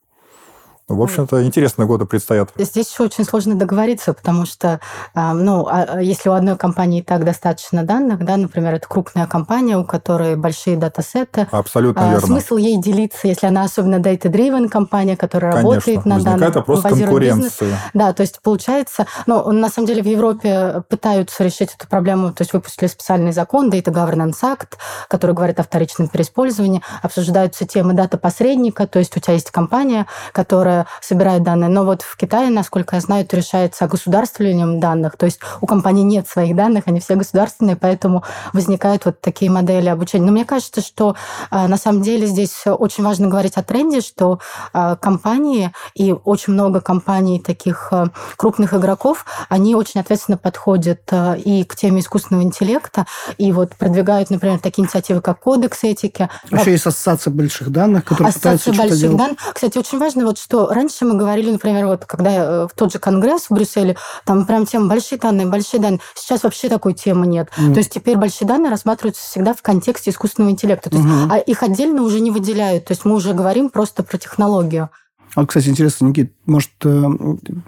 В 0.91 1.03
общем-то, 1.03 1.45
интересные 1.45 1.86
годы 1.86 2.05
предстоят. 2.05 2.51
Здесь 2.57 2.91
еще 2.91 3.05
очень 3.05 3.24
сложно 3.24 3.55
договориться, 3.55 4.12
потому 4.12 4.45
что, 4.45 4.80
а, 5.14 5.32
ну, 5.34 5.66
а, 5.66 5.86
а 5.88 6.01
если 6.01 6.28
у 6.28 6.32
одной 6.32 6.57
компании 6.57 7.01
и 7.01 7.03
так 7.03 7.24
достаточно 7.24 7.84
данных, 7.84 8.24
да, 8.24 8.36
например, 8.36 8.74
это 8.74 8.88
крупная 8.88 9.26
компания, 9.26 9.78
у 9.78 9.84
которой 9.84 10.34
большие 10.34 10.76
датасеты. 10.76 11.47
Абсолютно 11.53 12.11
верно. 12.11 12.26
Смысл 12.26 12.57
ей 12.57 12.76
делиться, 12.80 13.28
если 13.28 13.47
она 13.47 13.62
особенно 13.62 13.97
data-driven 13.97 14.68
компания, 14.68 15.16
которая 15.16 15.53
Конечно. 15.53 15.70
работает 15.70 16.05
на 16.05 16.20
данных. 16.20 16.55
вопрос 16.57 16.82
конкуренции. 16.82 17.76
Да, 17.95 18.12
то 18.12 18.22
есть 18.22 18.41
получается, 18.43 19.07
ну, 19.26 19.51
на 19.53 19.68
самом 19.68 19.86
деле 19.86 20.03
в 20.03 20.07
Европе 20.07 20.82
пытаются 20.88 21.45
решить 21.45 21.74
эту 21.78 21.86
проблему, 21.88 22.32
то 22.32 22.43
есть 22.43 22.53
выпустили 22.53 22.88
специальный 22.88 23.32
закон, 23.32 23.70
Data 23.70 23.93
Governance 23.93 24.43
Act, 24.43 24.74
который 25.09 25.34
говорит 25.34 25.61
о 25.61 25.62
вторичном 25.62 26.09
переиспользовании, 26.09 26.82
обсуждаются 27.03 27.64
темы 27.64 27.93
дата-посредника, 27.93 28.88
то 28.88 28.99
есть 28.99 29.16
у 29.16 29.20
тебя 29.20 29.34
есть 29.34 29.51
компания, 29.51 30.07
которая 30.32 30.79
собирает 31.00 31.42
данные. 31.42 31.68
Но 31.70 31.84
вот 31.84 32.02
в 32.02 32.16
Китае, 32.16 32.50
насколько 32.50 32.96
я 32.96 33.00
знаю, 33.00 33.24
это 33.24 33.36
решается 33.36 33.86
государствованием 33.86 34.80
данных. 34.80 35.16
То 35.16 35.26
есть 35.26 35.40
у 35.60 35.66
компании 35.66 36.02
нет 36.02 36.28
своих 36.28 36.56
данных, 36.56 36.84
они 36.86 37.00
все 37.00 37.14
государственные, 37.14 37.76
поэтому 37.76 38.24
возникают 38.52 39.04
вот 39.04 39.20
такие 39.20 39.50
модели 39.50 39.88
обучения. 39.88 40.26
Но 40.26 40.32
мне 40.32 40.44
кажется, 40.44 40.80
что 40.80 41.16
а, 41.50 41.68
на 41.68 41.76
самом 41.76 42.02
деле 42.02 42.26
здесь 42.26 42.62
очень 42.66 43.04
важно 43.04 43.28
говорить 43.28 43.56
о 43.56 43.62
тренде, 43.62 44.00
что 44.00 44.40
а, 44.72 44.96
компании 44.96 45.72
и 45.94 46.12
очень 46.12 46.52
много 46.52 46.80
компаний 46.80 47.40
таких 47.40 47.88
а, 47.92 48.10
крупных 48.36 48.74
игроков, 48.74 49.24
они 49.48 49.74
очень 49.74 50.00
ответственно 50.00 50.38
подходят 50.38 51.00
и 51.44 51.64
к 51.64 51.76
теме 51.76 52.00
искусственного 52.00 52.44
интеллекта, 52.44 53.06
и 53.38 53.52
вот 53.52 53.74
продвигают, 53.76 54.30
например, 54.30 54.58
такие 54.58 54.84
инициативы, 54.84 55.20
как 55.20 55.40
кодекс 55.40 55.84
этики. 55.84 56.28
Еще 56.50 56.72
есть 56.72 56.86
ассоциация 56.86 57.32
больших 57.32 57.70
данных, 57.70 58.04
которые 58.04 58.30
ассоциация 58.30 58.72
пытаются 58.72 59.06
больших 59.06 59.16
данных. 59.16 59.38
Кстати, 59.52 59.78
очень 59.78 59.98
важно, 59.98 60.24
вот, 60.24 60.38
что 60.38 60.59
раньше 60.68 61.04
мы 61.04 61.14
говорили, 61.14 61.50
например, 61.50 61.86
вот 61.86 62.04
когда 62.04 62.30
э, 62.30 62.66
в 62.66 62.70
тот 62.74 62.92
же 62.92 62.98
конгресс 62.98 63.46
в 63.48 63.50
Брюсселе, 63.52 63.96
там 64.24 64.46
прям 64.46 64.66
тема 64.66 64.88
большие 64.88 65.18
данные, 65.18 65.46
большие 65.46 65.80
данные. 65.80 66.00
Сейчас 66.14 66.42
вообще 66.42 66.68
такой 66.68 66.94
темы 66.94 67.26
нет. 67.26 67.48
Mm. 67.58 67.72
То 67.72 67.78
есть 67.78 67.90
теперь 67.92 68.16
большие 68.16 68.46
данные 68.46 68.70
рассматриваются 68.70 69.22
всегда 69.22 69.54
в 69.54 69.62
контексте 69.62 70.11
искусственного 70.11 70.52
интеллекта. 70.52 70.90
То 70.90 70.96
есть, 70.96 71.08
mm-hmm. 71.08 71.28
а 71.30 71.38
их 71.38 71.62
отдельно 71.62 72.02
уже 72.02 72.20
не 72.20 72.30
выделяют. 72.30 72.86
То 72.86 72.92
есть 72.92 73.04
мы 73.04 73.14
уже 73.14 73.32
говорим 73.32 73.70
просто 73.70 74.02
про 74.02 74.18
технологию. 74.18 74.90
А, 75.34 75.46
кстати, 75.46 75.68
интересно, 75.68 76.06
Никит, 76.06 76.32
может, 76.46 76.70
э, 76.84 77.02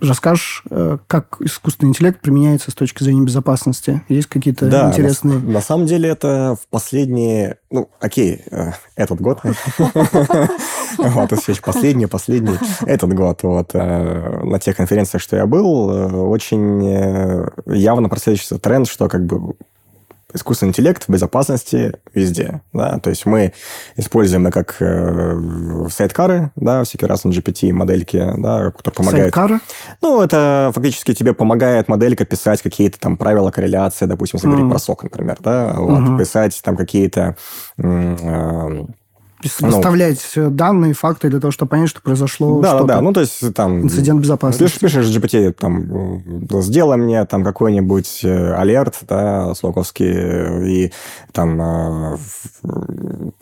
расскажешь, 0.00 0.64
э, 0.70 0.98
как 1.06 1.36
искусственный 1.40 1.90
интеллект 1.90 2.20
применяется 2.20 2.70
с 2.70 2.74
точки 2.74 3.04
зрения 3.04 3.24
безопасности? 3.24 4.02
Есть 4.08 4.28
какие-то 4.28 4.66
да, 4.66 4.88
интересные... 4.90 5.38
На, 5.38 5.52
на 5.52 5.60
самом 5.60 5.86
деле 5.86 6.08
это 6.08 6.56
в 6.60 6.66
последние... 6.68 7.58
Ну, 7.70 7.88
окей, 8.00 8.42
э, 8.50 8.72
этот 8.96 9.20
год. 9.20 9.40
Вот, 10.98 11.32
это 11.32 11.62
последний, 11.62 12.04
последний. 12.04 12.58
Этот 12.82 13.14
год. 13.14 13.42
Вот 13.44 13.72
на 13.72 14.58
тех 14.60 14.76
конференциях, 14.76 15.22
что 15.22 15.36
я 15.36 15.46
был, 15.46 15.86
очень 16.30 17.48
явно 17.66 18.10
прослеживается 18.10 18.58
тренд, 18.58 18.86
что 18.86 19.08
как 19.08 19.24
бы 19.24 19.54
искусственный 20.35 20.70
интеллект 20.70 21.05
в 21.05 21.09
безопасности 21.09 21.95
везде. 22.14 22.62
Да? 22.72 22.99
То 22.99 23.11
есть 23.11 23.26
мы 23.26 23.53
используем 23.97 24.51
как 24.51 24.76
э, 24.80 25.89
сайткары, 25.91 26.51
да, 26.57 26.85
всякие 26.85 27.09
разные 27.09 27.35
GPT-модельки, 27.35 28.35
да, 28.39 28.70
которые 28.70 28.95
помогают... 28.95 29.35
Сайткары? 29.35 29.61
Ну, 30.01 30.22
это 30.22 30.70
фактически 30.74 31.14
тебе 31.14 31.35
помогает 31.35 31.89
моделька 31.89 32.24
писать 32.24 32.62
какие-то 32.62 32.99
там 32.99 33.16
правила 33.16 33.51
корреляции, 33.51 34.07
допустим, 34.07 34.39
если 34.39 34.49
mm. 34.49 34.53
говорить 34.53 34.70
про 34.70 34.78
сок, 34.78 35.03
например, 35.05 35.37
да, 35.41 35.74
вот, 35.76 36.01
mm-hmm. 36.01 36.18
писать 36.18 36.61
там 36.62 36.76
какие-то... 36.76 37.37
Э, 37.78 38.85
Сопоставлять 39.45 40.32
ну, 40.36 40.51
данные, 40.51 40.95
факты 40.95 41.28
для 41.28 41.40
того, 41.40 41.51
чтобы 41.51 41.70
понять, 41.70 41.88
что 41.88 42.01
произошло 42.01 42.61
да, 42.61 42.80
Да, 42.80 42.84
да, 42.84 43.01
ну, 43.01 43.12
то 43.12 43.20
есть 43.20 43.55
там... 43.55 43.82
Инцидент 43.82 44.20
безопасности. 44.20 44.74
Ты 44.74 44.80
пишешь 44.80 45.07
GPT, 45.07 45.53
там, 45.53 46.22
сделай 46.62 46.97
мне 46.97 47.24
там 47.24 47.45
какой-нибудь 47.45 48.20
э, 48.24 48.55
алерт, 48.55 48.99
да, 49.09 49.55
слоковский, 49.55 50.86
и 50.86 50.93
там 51.32 51.61
э, 51.61 52.16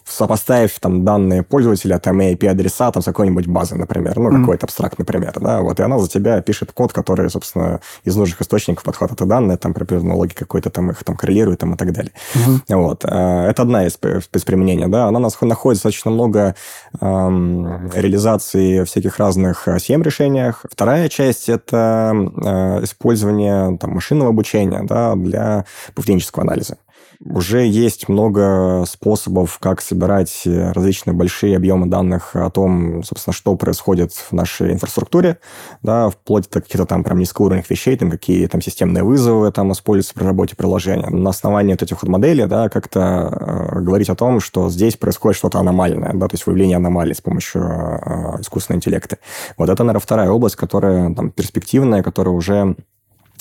сопоставив 0.07 0.78
там 0.80 1.05
данные 1.05 1.42
пользователя, 1.42 1.98
там 1.98 2.20
IP-адреса 2.20 2.90
там 2.92 3.03
с 3.03 3.05
какой-нибудь 3.07 3.46
базы, 3.46 3.76
например, 3.76 4.18
ну, 4.18 4.30
mm-hmm. 4.30 4.40
какой-то 4.40 4.66
абстракт, 4.66 4.98
например, 4.98 5.34
да, 5.40 5.61
вот, 5.61 5.78
и 5.80 5.82
она 5.82 5.98
за 5.98 6.09
тебя 6.09 6.40
пишет 6.40 6.72
код, 6.72 6.92
который, 6.92 7.28
собственно, 7.30 7.80
из 8.05 8.16
нужных 8.16 8.40
источников 8.40 8.84
подхватывает 8.84 9.20
эти 9.20 9.28
данные, 9.28 9.57
там, 9.57 9.74
при 9.74 9.84
определенной 9.84 10.16
логике 10.16 10.40
какой-то 10.40 10.70
там 10.70 10.90
их 10.90 11.03
там 11.05 11.16
коррелирует 11.16 11.61
там 11.61 11.74
и 11.74 11.76
так 11.76 11.92
далее. 11.92 12.12
Mm-hmm. 12.34 12.76
Вот. 12.76 13.05
Э, 13.05 13.46
это 13.48 13.62
одна 13.62 13.86
из, 13.86 13.98
из 14.32 14.44
применений, 14.44 14.86
да, 14.88 15.07
она 15.07 15.18
нас 15.18 15.40
находится 15.40 15.89
достаточно 15.91 16.11
много 16.11 16.55
эм, 17.01 17.91
реализации 17.93 18.84
всяких 18.84 19.18
разных 19.18 19.68
схем 19.78 20.03
решениях. 20.03 20.64
Вторая 20.70 21.09
часть– 21.09 21.49
это 21.49 22.12
э, 22.14 22.84
использование 22.84 23.76
там, 23.78 23.91
машинного 23.93 24.30
обучения 24.30 24.82
да, 24.84 25.14
для 25.14 25.64
поведенческого 25.95 26.45
анализа. 26.45 26.78
Уже 27.22 27.66
есть 27.66 28.08
много 28.08 28.84
способов, 28.88 29.58
как 29.58 29.82
собирать 29.82 30.42
различные 30.46 31.14
большие 31.14 31.56
объемы 31.56 31.86
данных 31.86 32.34
о 32.34 32.48
том, 32.50 33.02
собственно, 33.02 33.34
что 33.34 33.54
происходит 33.56 34.12
в 34.12 34.32
нашей 34.32 34.72
инфраструктуре, 34.72 35.38
да, 35.82 36.08
вплоть 36.08 36.48
до 36.50 36.62
каких-то 36.62 36.86
там 36.86 37.04
прям 37.04 37.18
низкоуровневых 37.18 37.68
вещей, 37.68 37.96
там 37.96 38.10
какие 38.10 38.46
там 38.46 38.62
системные 38.62 39.04
вызовы 39.04 39.52
там 39.52 39.72
используются 39.72 40.14
при 40.14 40.24
работе 40.24 40.56
приложения. 40.56 41.08
На 41.10 41.30
основании 41.30 41.72
вот 41.72 41.82
этих 41.82 42.02
вот 42.02 42.08
моделей, 42.08 42.46
да, 42.46 42.68
как-то 42.68 43.00
э, 43.00 43.80
говорить 43.80 44.08
о 44.08 44.16
том, 44.16 44.40
что 44.40 44.70
здесь 44.70 44.96
происходит 44.96 45.36
что-то 45.36 45.58
аномальное, 45.58 46.12
да, 46.14 46.26
то 46.26 46.34
есть 46.34 46.46
выявление 46.46 46.76
аномалий 46.76 47.14
с 47.14 47.20
помощью 47.20 47.62
э, 47.62 48.40
искусственного 48.40 48.78
интеллекта. 48.78 49.18
Вот 49.58 49.68
это, 49.68 49.84
наверное, 49.84 50.00
вторая 50.00 50.30
область, 50.30 50.56
которая 50.56 51.14
там 51.14 51.30
перспективная, 51.30 52.02
которая 52.02 52.34
уже 52.34 52.76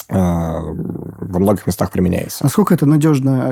во 0.10 1.40
многих 1.40 1.68
местах 1.68 1.92
применяется. 1.92 2.44
Насколько 2.44 2.74
это 2.74 2.86
надежно? 2.86 3.52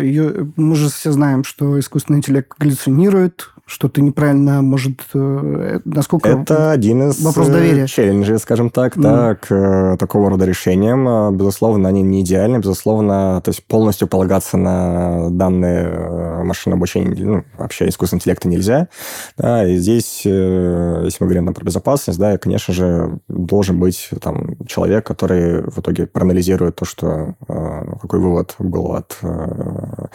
Мы 0.56 0.76
же 0.76 0.90
все 0.90 1.12
знаем, 1.12 1.44
что 1.44 1.80
искусственный 1.80 2.18
интеллект 2.18 2.58
галлюцинирует, 2.58 3.52
что-то 3.68 4.02
неправильно 4.02 4.62
может... 4.62 5.02
Э, 5.14 5.80
насколько... 5.86 6.30
Это 6.30 6.72
один 6.72 7.10
из 7.10 7.22
вопрос 7.22 7.48
доверия. 7.48 7.86
челленджей, 7.86 8.40
скажем 8.40 8.72
так, 8.72 8.98
mm. 8.98 9.02
да, 9.02 9.36
к 9.36 9.54
э, 9.54 9.98
такого 9.98 10.32
рода 10.32 10.46
решениям. 10.46 11.08
А, 11.08 11.32
безусловно, 11.32 11.90
они 11.90 12.02
не 12.02 12.22
идеальны, 12.22 12.58
безусловно, 12.58 13.40
то 13.44 13.50
есть 13.50 13.64
полностью 13.66 14.08
полагаться 14.08 14.58
на 14.58 15.30
данные 15.30 15.86
э, 15.86 16.44
машинного 16.44 16.80
обучения, 16.80 17.16
ну, 17.24 17.44
вообще 17.58 17.88
искусственного 17.88 18.22
интеллекта 18.22 18.48
нельзя. 18.48 18.88
Да, 19.38 19.68
и 19.68 19.78
здесь, 19.78 20.26
если 20.26 21.18
мы 21.20 21.28
говорим 21.28 21.46
там, 21.46 21.54
про 21.54 21.64
безопасность, 21.64 22.18
да, 22.18 22.38
конечно 22.38 22.74
же, 22.74 23.20
должен 23.28 23.80
быть 23.80 24.10
там 24.22 24.56
человек, 24.66 25.06
который 25.06 25.62
в 25.64 25.80
итоге 25.80 26.08
проанализирует 26.08 26.48
анализирует 26.48 26.76
то, 26.76 26.86
что 26.86 27.36
какой 28.02 28.20
вывод 28.20 28.56
был 28.60 28.94
от 28.94 29.18
э, 29.22 29.28
э, 29.28 30.06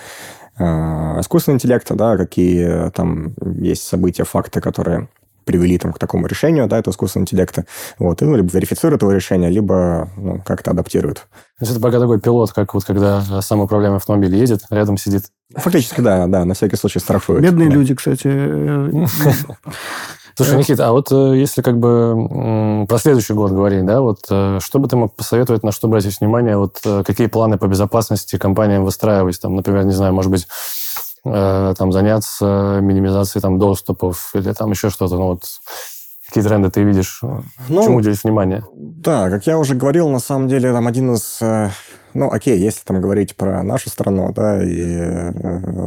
искусственного 0.59 1.57
интеллекта, 1.57 1.95
да, 1.95 2.17
какие 2.17 2.91
там 2.91 3.35
есть 3.59 3.85
события, 3.85 4.25
факты, 4.25 4.61
которые 4.61 5.09
привели 5.45 5.79
там, 5.79 5.93
к 5.93 5.99
такому 5.99 6.27
решению, 6.27 6.69
да, 6.69 6.79
это 6.79 6.91
искусственного 6.91 7.25
интеллекта, 7.25 7.65
вот, 7.99 8.23
и 8.23 8.25
ну, 8.25 8.37
либо 8.37 8.49
верифицирует 8.53 9.03
его 9.03 9.13
решение, 9.13 9.51
либо 9.51 10.09
ну, 10.17 10.41
как-то 10.45 10.71
адаптирует. 10.71 11.27
То 11.59 11.65
есть 11.65 11.73
это 11.73 11.81
пока 11.81 11.99
такой 11.99 12.21
пилот, 12.21 12.53
как 12.53 12.75
вот 12.75 12.85
когда 12.85 13.23
сам 13.43 13.61
управляемый 13.61 13.99
автомобиль 13.99 14.35
едет, 14.35 14.63
рядом 14.71 14.97
сидит. 14.97 15.25
Фактически, 15.55 16.01
да, 16.01 16.27
да, 16.27 16.45
на 16.45 16.55
всякий 16.55 16.77
случай 16.77 16.99
штрафуют. 16.99 17.43
Бедные 17.43 17.69
да. 17.69 17.75
люди, 17.75 17.95
кстати. 17.95 18.29
Слушай, 20.37 20.59
Никита, 20.59 20.89
а 20.89 20.93
вот 20.93 21.13
э, 21.13 21.37
если 21.37 21.63
как 21.63 21.79
бы 21.79 22.87
про 22.89 22.99
следующий 22.99 23.35
год 23.35 23.53
говорить, 23.53 23.85
да, 23.85 24.01
вот 24.01 24.21
э, 24.31 24.59
что 24.63 24.79
бы 24.79 24.89
ты 24.89 24.97
мог 24.97 25.15
посоветовать, 25.15 25.63
на 25.63 25.73
что 25.73 25.89
брать 25.89 26.05
внимание, 26.21 26.57
вот 26.57 26.81
э, 26.85 27.03
какие 27.07 27.27
планы 27.27 27.59
по 27.59 27.67
безопасности 27.67 28.39
компаниям 28.39 28.85
выстраивать, 28.85 29.41
там, 29.41 29.57
например, 29.57 29.85
не 29.85 29.93
знаю, 29.93 30.15
может 30.15 30.31
быть, 30.31 30.47
там 31.25 31.93
заняться 31.93 32.79
минимизацией 32.83 33.41
там 33.41 33.57
доступов 33.57 34.33
или 34.35 34.53
там 34.53 34.73
еще 34.73 34.91
что-то, 34.91 35.15
ну 35.15 35.27
вот 35.29 35.45
какие 36.27 36.43
тренды 36.43 36.69
ты 36.69 36.83
видишь, 36.83 37.21
ну, 37.69 37.85
чему 37.85 37.99
уделить 37.99 38.25
внимание? 38.25 38.65
Да, 38.75 39.31
как 39.31 39.47
я 39.47 39.57
уже 39.57 39.77
говорил, 39.77 40.09
на 40.09 40.19
самом 40.19 40.49
деле 40.49 40.73
там 40.73 40.89
один 40.89 41.15
из 41.15 41.39
ну, 42.15 42.31
окей, 42.31 42.59
если 42.59 42.85
там 42.85 43.01
говорить 43.01 43.37
про 43.37 43.63
нашу 43.63 43.91
страну, 43.91 44.33
да, 44.33 44.63
и 44.63 44.81
э, 44.81 45.31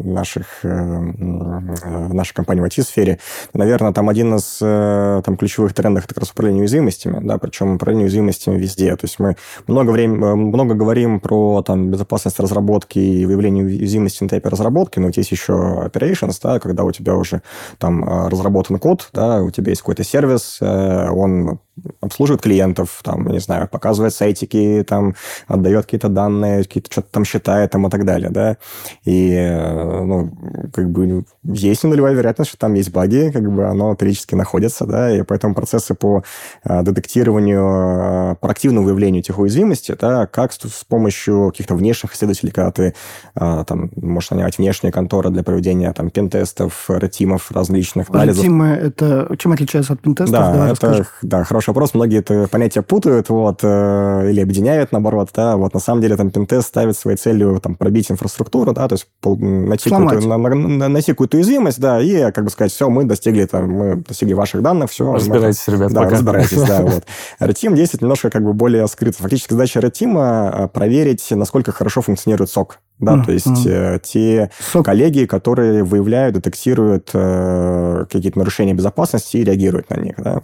наших, 0.04 0.64
э, 0.64 0.68
э, 0.68 2.14
нашу 2.14 2.34
компанию 2.34 2.64
в 2.64 2.68
IT-сфере, 2.68 3.20
наверное, 3.54 3.94
там 3.94 4.10
один 4.10 4.36
из 4.36 4.58
там, 4.58 5.38
ключевых 5.38 5.74
трендов 5.74 6.06
это 6.06 6.14
как 6.14 6.24
раз 6.24 6.32
управление 6.32 6.62
уязвимостями, 6.62 7.20
да, 7.26 7.38
причем 7.38 7.76
управление 7.76 8.06
уязвимостями 8.06 8.58
везде. 8.58 8.96
То 8.96 9.06
есть 9.06 9.20
мы 9.20 9.36
много, 9.68 9.92
времени, 9.92 10.18
много 10.18 10.74
говорим 10.76 11.20
про 11.20 11.62
там, 11.62 11.92
безопасность 11.92 12.40
разработки 12.40 13.00
и 13.00 13.26
выявление 13.26 13.66
уязвимости 13.66 14.24
на 14.24 14.28
этапе 14.28 14.50
разработки, 14.50 15.00
но 15.00 15.08
вот 15.08 15.18
есть 15.18 15.32
еще 15.32 15.54
operations, 15.54 16.38
да, 16.42 16.60
когда 16.60 16.84
у 16.84 16.92
тебя 16.92 17.16
уже 17.16 17.42
там 17.78 18.04
разработан 18.04 18.80
код, 18.80 19.10
да, 19.14 19.42
у 19.44 19.52
тебя 19.52 19.72
есть 19.72 19.82
какой-то 19.82 20.04
сервис, 20.04 20.60
он 20.62 21.60
обслуживает 22.00 22.42
клиентов, 22.42 23.02
там, 23.04 23.28
не 23.28 23.40
знаю, 23.40 23.68
показывает 23.68 24.14
сайтики, 24.14 24.86
там, 24.88 25.16
отдает 25.48 25.86
какие-то 25.86 26.08
данные, 26.08 26.64
какие-то 26.64 26.92
что-то 26.92 27.10
там 27.12 27.26
считает 27.26 27.72
там, 27.72 27.88
и 27.88 27.90
так 27.90 28.06
далее, 28.06 28.30
да. 28.30 28.58
И, 29.04 29.32
э, 29.32 30.04
ну, 30.04 30.32
как 30.74 30.90
бы 30.90 31.26
есть 31.44 31.84
нулевая 31.84 32.14
вероятность, 32.14 32.50
что 32.50 32.60
там 32.60 32.74
есть 32.76 32.92
баги, 32.92 33.30
как 33.32 33.52
бы 33.52 33.66
оно 33.66 33.96
периодически 33.96 34.36
находится, 34.36 34.86
да, 34.86 35.16
и 35.16 35.24
поэтому 35.24 35.54
процессы 35.54 35.96
по 35.96 36.24
э, 36.64 36.82
детектированию, 36.82 38.32
э, 38.32 38.36
проактивному 38.40 38.86
выявлению 38.86 39.22
этих 39.22 39.38
уязвимостей, 39.38 39.96
да, 40.00 40.28
как 40.28 40.54
с, 40.54 40.84
помощью 40.88 41.50
каких-то 41.52 41.76
внешних 41.76 42.14
исследователей, 42.14 42.52
когда 42.52 42.72
ты 42.72 42.94
там 43.34 43.90
можешь 43.96 44.30
нанимать 44.30 44.58
внешние 44.58 44.92
конторы 44.92 45.30
для 45.30 45.44
проведения 45.44 45.92
там 45.94 46.10
пентестов, 46.10 46.86
ретимов 46.90 47.52
различных. 47.52 48.10
Ретимы, 48.12 48.68
это 48.68 49.36
чем 49.38 49.52
отличается 49.52 49.94
от 49.94 50.02
пентестов? 50.02 50.32
Да, 50.32 50.52
Давай 50.52 50.72
это, 50.72 50.88
расскажешь. 50.88 51.08
да, 51.22 51.44
хороший 51.66 51.70
вопрос. 51.70 51.94
Многие 51.94 52.20
это 52.20 52.48
понятие 52.48 52.84
путают, 52.84 53.30
вот, 53.30 53.64
или 53.64 54.40
объединяют, 54.40 54.92
наоборот, 54.92 55.30
да, 55.34 55.58
вот, 55.58 55.74
на 55.74 55.80
самом 55.80 56.02
деле 56.02 56.16
там 56.16 56.32
пентест 56.32 56.68
ставит 56.68 56.98
своей 56.98 57.18
целью 57.18 57.60
там 57.62 57.76
пробить 57.76 58.12
инфраструктуру, 58.12 58.74
да, 58.74 58.88
то 58.88 58.94
есть 58.94 59.08
найти 59.24 59.90
какую-то, 59.90 60.28
на, 60.28 60.38
на, 60.38 60.88
найти 60.90 61.12
какую-то 61.12 61.38
уязвимость, 61.38 61.80
да, 61.80 62.02
и, 62.02 62.32
как 62.32 62.44
бы 62.44 62.50
сказать, 62.50 62.72
все, 62.72 62.90
мы 62.90 63.06
достигли, 63.06 63.46
там, 63.46 63.70
мы 63.70 63.96
достигли 63.96 64.34
ваших 64.34 64.62
данных, 64.62 64.92
все. 64.92 65.12
Разбирайтесь, 65.12 65.68
мы, 65.68 65.74
ребят, 65.74 65.92
Да, 65.92 66.02
пока. 66.02 66.12
разбирайтесь, 66.12 66.62
да, 66.62 66.82
вот. 66.84 67.04
Red 67.40 67.54
Team 67.54 67.76
действует 67.76 68.02
немножко 68.02 68.30
как 68.30 68.44
бы 68.44 68.54
более 68.54 68.88
скрыто. 68.88 69.18
Фактически 69.22 69.54
задача 69.54 69.80
Red 69.80 69.92
Team 69.92 70.16
а, 70.18 70.68
проверить, 70.68 71.26
насколько 71.32 71.72
хорошо 71.72 72.02
функционирует 72.02 72.50
сок. 72.50 72.80
Да, 73.00 73.16
mm-hmm. 73.16 73.26
то 73.26 73.32
есть 73.32 73.66
э, 73.68 74.00
те 74.04 74.50
Сок. 74.72 74.86
коллеги, 74.86 75.26
которые 75.26 75.84
выявляют, 75.84 76.36
детектируют 76.36 77.10
э, 77.14 78.06
какие-то 78.10 78.40
нарушения 78.40 78.74
безопасности 78.74 79.38
и 79.38 79.44
реагируют 79.44 79.90
на 79.90 79.96
них. 79.96 80.16
Да? 80.18 80.42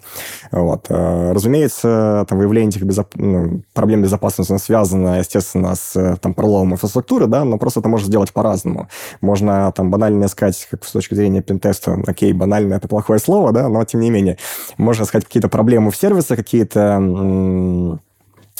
Вот. 0.52 0.88
Э, 0.89 1.32
разумеется, 1.32 2.26
там, 2.28 2.38
выявление 2.38 2.70
этих 2.70 2.84
безоп... 2.84 3.16
ну, 3.16 3.64
проблем 3.74 4.02
безопасности 4.02 4.58
связано, 4.58 5.20
естественно, 5.20 5.76
с 5.76 6.18
там, 6.22 6.34
проломом 6.34 6.74
инфраструктуры, 6.74 7.28
да, 7.28 7.45
но 7.45 7.58
просто 7.58 7.80
это 7.80 7.88
можно 7.88 8.08
сделать 8.08 8.34
по-разному. 8.34 8.89
Можно 9.22 9.72
там 9.72 9.89
банально 9.89 10.26
искать, 10.26 10.68
как 10.70 10.84
с 10.84 10.91
точки 10.91 11.14
зрения 11.14 11.41
пентеста, 11.41 11.97
окей, 12.06 12.34
банально 12.34 12.74
это 12.74 12.89
плохое 12.89 13.20
слово, 13.20 13.54
да, 13.54 13.70
но 13.70 13.84
тем 13.86 14.02
не 14.02 14.10
менее, 14.10 14.38
можно 14.78 15.04
искать 15.04 15.24
какие-то 15.24 15.47
проблемы 15.47 15.91
в 15.91 15.95
сервисе, 15.95 16.36
какие-то 16.36 16.82
Э, 16.82 17.97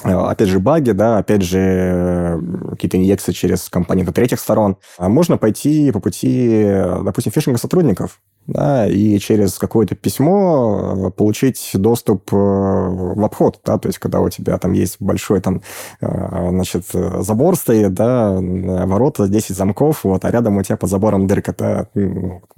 опять 0.04 0.47
же, 0.47 0.60
баги, 0.60 0.91
да, 0.91 1.18
опять 1.18 1.41
же, 1.41 1.60
э, 1.60 2.39
какие-то 2.72 2.97
инъекции 2.97 3.32
через 3.32 3.70
компании 3.70 4.04
до 4.04 4.12
третьих 4.12 4.39
сторон. 4.39 4.78
А 4.97 5.10
можно 5.10 5.38
пойти 5.38 5.91
по 5.91 5.99
пути, 5.99 6.72
допустим, 7.04 7.32
фишинга 7.32 7.60
сотрудников, 7.60 8.20
да, 8.48 8.88
и 8.88 9.18
через 9.20 9.58
какое-то 9.58 9.96
письмо 9.96 11.08
э, 11.08 11.12
получить 11.12 11.72
доступ 11.74 12.32
в 12.32 13.24
обход, 13.24 13.60
да, 13.66 13.78
то 13.78 13.88
есть 13.88 14.00
когда 14.00 14.20
у 14.20 14.30
тебя 14.30 14.58
там 14.58 14.74
есть 14.74 14.98
большой 15.00 15.42
там, 15.42 15.62
значит, 16.00 16.86
забор 16.92 17.56
стоит, 17.56 17.94
да, 17.94 18.38
ворота, 18.39 19.28
10 19.28 19.56
замков, 19.56 20.04
вот, 20.04 20.26
а 20.26 20.32
рядом 20.32 20.58
у 20.58 20.64
тебя 20.64 20.78
под 20.78 20.89
забором 20.89 21.28
дырка, 21.28 21.56
да, 21.58 21.88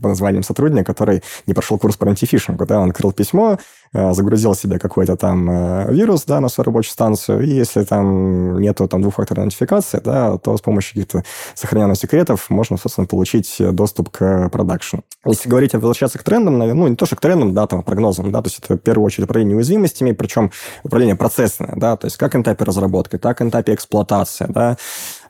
по 0.02 0.10
названием 0.10 0.44
сотрудника, 0.44 0.94
который 0.94 1.22
не 1.48 1.54
прошел 1.54 1.78
курс 1.78 1.98
по 1.98 2.08
антифишингу, 2.08 2.66
да, 2.66 2.80
он 2.80 2.90
открыл 2.90 3.12
письмо, 3.12 3.58
загрузил 3.94 4.56
себе 4.56 4.80
какой-то 4.80 5.16
там 5.16 5.92
вирус, 5.92 6.24
да, 6.26 6.40
на 6.40 6.50
свою 6.50 6.66
рабочую 6.66 6.94
станцию, 6.94 7.44
и 7.44 7.50
если 7.50 7.84
там 7.84 8.60
нету 8.60 8.88
там 8.88 9.02
двухфакторной 9.02 9.46
идентификации, 9.46 10.02
да, 10.04 10.38
то 10.38 10.58
с 10.58 10.62
помощью 10.62 10.94
каких-то 10.94 11.24
сохраненных 11.56 11.98
секретов 11.98 12.50
можно, 12.50 12.78
собственно, 12.78 13.08
получить 13.08 13.56
доступ 13.60 14.10
к 14.10 14.50
продакшну. 14.50 15.04
Если 15.26 15.50
говорить, 15.50 15.73
возвращаться 15.80 16.20
к 16.20 16.24
трендам, 16.24 16.58
ну, 16.58 16.88
не 16.88 16.96
то, 16.96 17.06
что 17.06 17.16
к 17.16 17.22
трендам, 17.22 17.54
да, 17.54 17.68
там, 17.68 17.84
прогнозам, 17.84 18.32
да, 18.32 18.42
то 18.42 18.48
есть 18.48 18.60
это 18.60 18.76
в 18.76 18.78
первую 18.78 19.06
очередь 19.06 19.26
управление 19.26 19.56
уязвимостями, 19.56 20.12
причем 20.12 20.52
управление 20.84 21.16
процессное, 21.16 21.74
да, 21.76 21.98
то 21.98 22.06
есть 22.06 22.18
как 22.18 22.34
на 22.36 22.42
этапе 22.42 22.64
разработки, 22.64 23.18
так 23.18 23.42
и 23.42 23.44
на 23.44 23.50
этапе 23.50 23.74
эксплуатации, 23.74 24.46
да, 24.50 24.78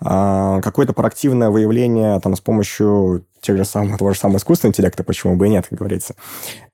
а, 0.02 0.62
какое-то 0.62 0.94
проактивное 0.94 1.50
выявление 1.50 2.20
там 2.20 2.36
с 2.36 2.41
помощью 2.41 3.26
тех 3.41 3.58
же 3.58 3.66
самых, 3.66 3.98
того 3.98 4.14
же 4.14 4.20
самого 4.20 4.38
искусственного 4.38 4.72
интеллекта, 4.72 5.04
почему 5.04 5.36
бы 5.36 5.48
и 5.48 5.50
нет, 5.50 5.68
как 5.68 5.80
говорится. 5.80 6.16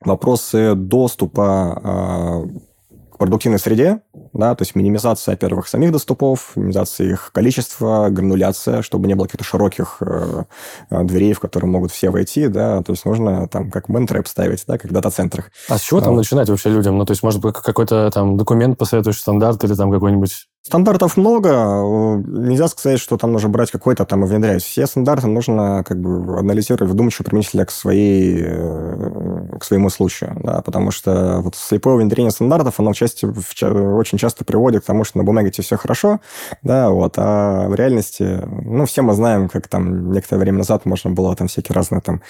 Вопросы 0.02 0.76
доступа 0.76 1.82
а, 1.84 2.44
продуктивной 3.20 3.60
среде, 3.60 4.02
да, 4.34 4.56
то 4.56 4.64
есть 4.64 4.76
минимизация, 4.76 5.34
во-первых, 5.34 5.68
самих 5.68 5.92
доступов, 5.92 6.54
минимизация 6.56 7.12
их 7.12 7.32
количества, 7.34 8.08
грануляция, 8.10 8.82
чтобы 8.82 9.08
не 9.08 9.14
было 9.14 9.26
каких-то 9.26 9.44
широких 9.44 9.98
э, 10.00 10.44
э, 10.90 11.04
дверей, 11.04 11.34
в 11.34 11.40
которые 11.40 11.70
могут 11.70 11.92
все 11.92 12.10
войти, 12.10 12.48
да, 12.48 12.82
то 12.82 12.94
есть 12.94 13.06
нужно 13.06 13.48
там 13.50 13.70
как 13.70 13.90
ментрэп 13.90 14.28
ставить, 14.28 14.64
да, 14.66 14.78
как 14.78 14.90
в 14.90 14.94
дата-центрах. 14.94 15.52
А 15.68 15.78
с 15.78 15.82
чего 15.82 16.00
а, 16.00 16.04
там 16.04 16.16
начинать 16.16 16.50
вообще 16.50 16.70
людям? 16.70 16.98
Ну, 16.98 17.06
то 17.06 17.12
есть, 17.12 17.22
может 17.22 17.42
быть, 17.42 17.54
какой-то 17.56 18.10
там 18.10 18.38
документ 18.38 18.78
посоветуешь, 18.78 19.20
стандарт 19.20 19.64
или 19.66 19.74
там 19.76 19.92
какой-нибудь 19.92 20.48
Стандартов 20.70 21.18
много. 21.18 21.50
Нельзя 22.28 22.68
сказать, 22.68 23.00
что 23.00 23.18
там 23.18 23.32
нужно 23.32 23.50
брать 23.50 23.72
какой-то 23.72 24.06
там 24.06 24.24
и 24.24 24.28
внедрять. 24.28 24.62
Все 24.62 24.86
стандарты 24.86 25.26
нужно 25.26 25.84
как 25.84 26.00
бы 26.00 26.38
анализировать 26.38 26.92
вдумчиво 26.92 27.24
применительно 27.24 27.66
к, 27.66 27.72
своей, 27.72 28.44
э, 28.46 29.58
к 29.60 29.64
своему 29.64 29.90
случаю. 29.90 30.38
Да, 30.44 30.62
потому 30.62 30.92
что 30.92 31.40
вот 31.42 31.56
слепое 31.56 31.96
внедрение 31.96 32.30
стандартов, 32.30 32.80
оно 32.80 32.94
в 32.94 32.96
части, 32.96 33.26
в, 33.26 33.96
очень 33.98 34.20
часто 34.20 34.46
приводит 34.46 34.84
к 34.84 34.86
тому, 34.86 35.06
что 35.06 35.18
на 35.18 35.24
бумаге 35.24 35.50
все 35.50 35.76
хорошо, 35.76 36.20
да, 36.62 36.92
вот, 36.92 37.16
а 37.18 37.68
в 37.68 37.74
реальности, 37.74 38.40
ну, 38.46 38.86
все 38.86 39.02
мы 39.02 39.14
знаем, 39.14 39.50
как 39.50 39.68
там 39.68 40.12
некоторое 40.12 40.42
время 40.42 40.60
назад 40.60 40.86
можно 40.86 41.10
было 41.10 41.36
там 41.36 41.48
всякие 41.48 41.74
разные 41.74 42.02
там 42.02 42.22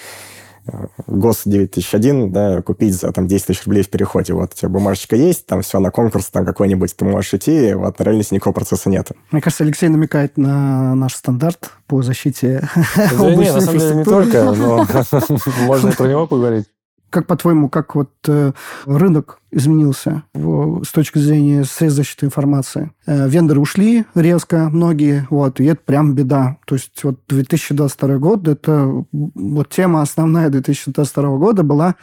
ГОС 1.06 1.42
9001, 1.44 2.32
да, 2.32 2.62
купить 2.62 2.94
за 2.94 3.12
там 3.12 3.26
10 3.26 3.46
тысяч 3.46 3.64
рублей 3.64 3.82
в 3.82 3.90
переходе. 3.90 4.32
Вот 4.32 4.52
у 4.52 4.56
тебя 4.56 4.68
бумажечка 4.68 5.16
есть, 5.16 5.46
там 5.46 5.62
все 5.62 5.80
на 5.80 5.90
конкурс 5.90 6.26
там 6.26 6.44
какой-нибудь 6.44 6.94
ты 6.96 7.04
можешь 7.04 7.34
идти, 7.34 7.74
вот 7.74 7.98
на 7.98 8.04
реальности 8.04 8.34
никакого 8.34 8.54
процесса 8.54 8.88
нет. 8.88 9.10
Мне 9.30 9.40
кажется, 9.40 9.64
Алексей 9.64 9.88
намекает 9.88 10.36
на 10.36 10.94
наш 10.94 11.14
стандарт 11.14 11.70
по 11.86 12.02
защите 12.02 12.68
Да 12.96 13.34
не, 13.34 13.52
на 13.52 13.60
самом 13.60 13.78
деле 13.78 13.94
не 13.96 14.04
только, 14.04 14.44
но 14.52 14.86
можно 15.66 15.92
про 15.92 16.08
него 16.08 16.26
поговорить. 16.26 16.66
Как 17.10 17.26
по-твоему, 17.26 17.68
как 17.68 17.94
вот 17.94 18.10
э, 18.28 18.52
рынок 18.86 19.40
изменился 19.50 20.22
в, 20.32 20.84
с 20.84 20.92
точки 20.92 21.18
зрения 21.18 21.64
средств 21.64 21.96
защиты 21.96 22.26
информации? 22.26 22.92
Э, 23.06 23.28
вендоры 23.28 23.60
ушли 23.60 24.04
резко, 24.14 24.68
многие, 24.70 25.26
вот, 25.28 25.60
и 25.60 25.64
это 25.64 25.80
прям 25.84 26.14
беда. 26.14 26.58
То 26.66 26.76
есть 26.76 27.02
вот 27.02 27.20
2022 27.28 28.18
год, 28.18 28.48
это 28.48 29.04
вот 29.12 29.68
тема 29.68 30.02
основная 30.02 30.50
2022 30.50 31.36
года 31.36 31.62
была 31.62 31.96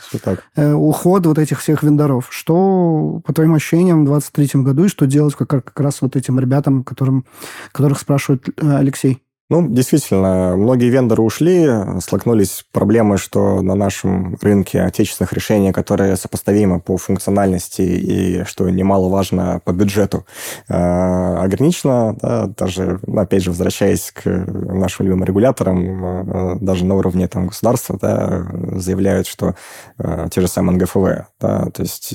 э, 0.56 0.74
уход 0.74 1.26
вот 1.26 1.40
этих 1.40 1.62
всех 1.62 1.84
вендоров. 1.84 2.28
Что, 2.30 3.22
по 3.26 3.34
твоим 3.34 3.54
ощущениям, 3.54 4.04
в 4.04 4.10
2023 4.10 4.62
году, 4.62 4.86
и 4.86 4.90
что 4.90 5.08
делать 5.08 5.36
как, 5.36 5.50
как 5.50 5.80
раз 5.80 6.02
вот 6.02 6.16
этим 6.16 6.40
ребятам, 6.40 6.84
которым, 6.84 7.26
которых 7.72 8.00
спрашивает 8.00 8.48
э, 8.50 8.78
Алексей? 8.78 9.24
Ну, 9.50 9.66
действительно, 9.70 10.56
многие 10.58 10.90
вендоры 10.90 11.22
ушли, 11.22 11.66
столкнулись 12.02 12.52
с 12.52 12.64
проблемой, 12.64 13.18
что 13.18 13.62
на 13.62 13.76
нашем 13.76 14.36
рынке 14.42 14.82
отечественных 14.82 15.32
решений, 15.32 15.72
которые 15.72 16.18
сопоставимы 16.18 16.82
по 16.82 16.98
функциональности 16.98 17.82
и, 17.82 18.44
что 18.44 18.70
немаловажно, 18.70 19.62
по 19.64 19.72
бюджету, 19.72 20.26
э, 20.68 20.74
ограничено. 20.74 22.18
Да, 22.22 22.48
даже, 22.48 23.00
опять 23.16 23.44
же, 23.44 23.52
возвращаясь 23.52 24.12
к 24.12 24.26
нашим 24.26 25.06
любимым 25.06 25.24
регуляторам, 25.24 26.06
э, 26.06 26.56
даже 26.60 26.84
на 26.84 26.96
уровне 26.96 27.30
там, 27.30 27.48
государства 27.48 27.98
да, 28.02 28.46
заявляют, 28.74 29.28
что 29.28 29.56
э, 29.98 30.28
те 30.30 30.42
же 30.42 30.50
самые 30.50 30.76
НГФВ, 30.76 31.30
да, 31.40 31.70
то 31.74 31.84
есть 31.84 32.14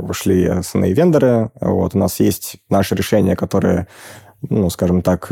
ушли 0.00 0.46
основные 0.46 0.94
вендоры. 0.94 1.52
Вот, 1.60 1.94
у 1.94 1.98
нас 1.98 2.18
есть 2.18 2.56
наши 2.68 2.96
решения, 2.96 3.36
которые 3.36 3.86
ну, 4.48 4.68
скажем 4.68 5.02
так, 5.02 5.30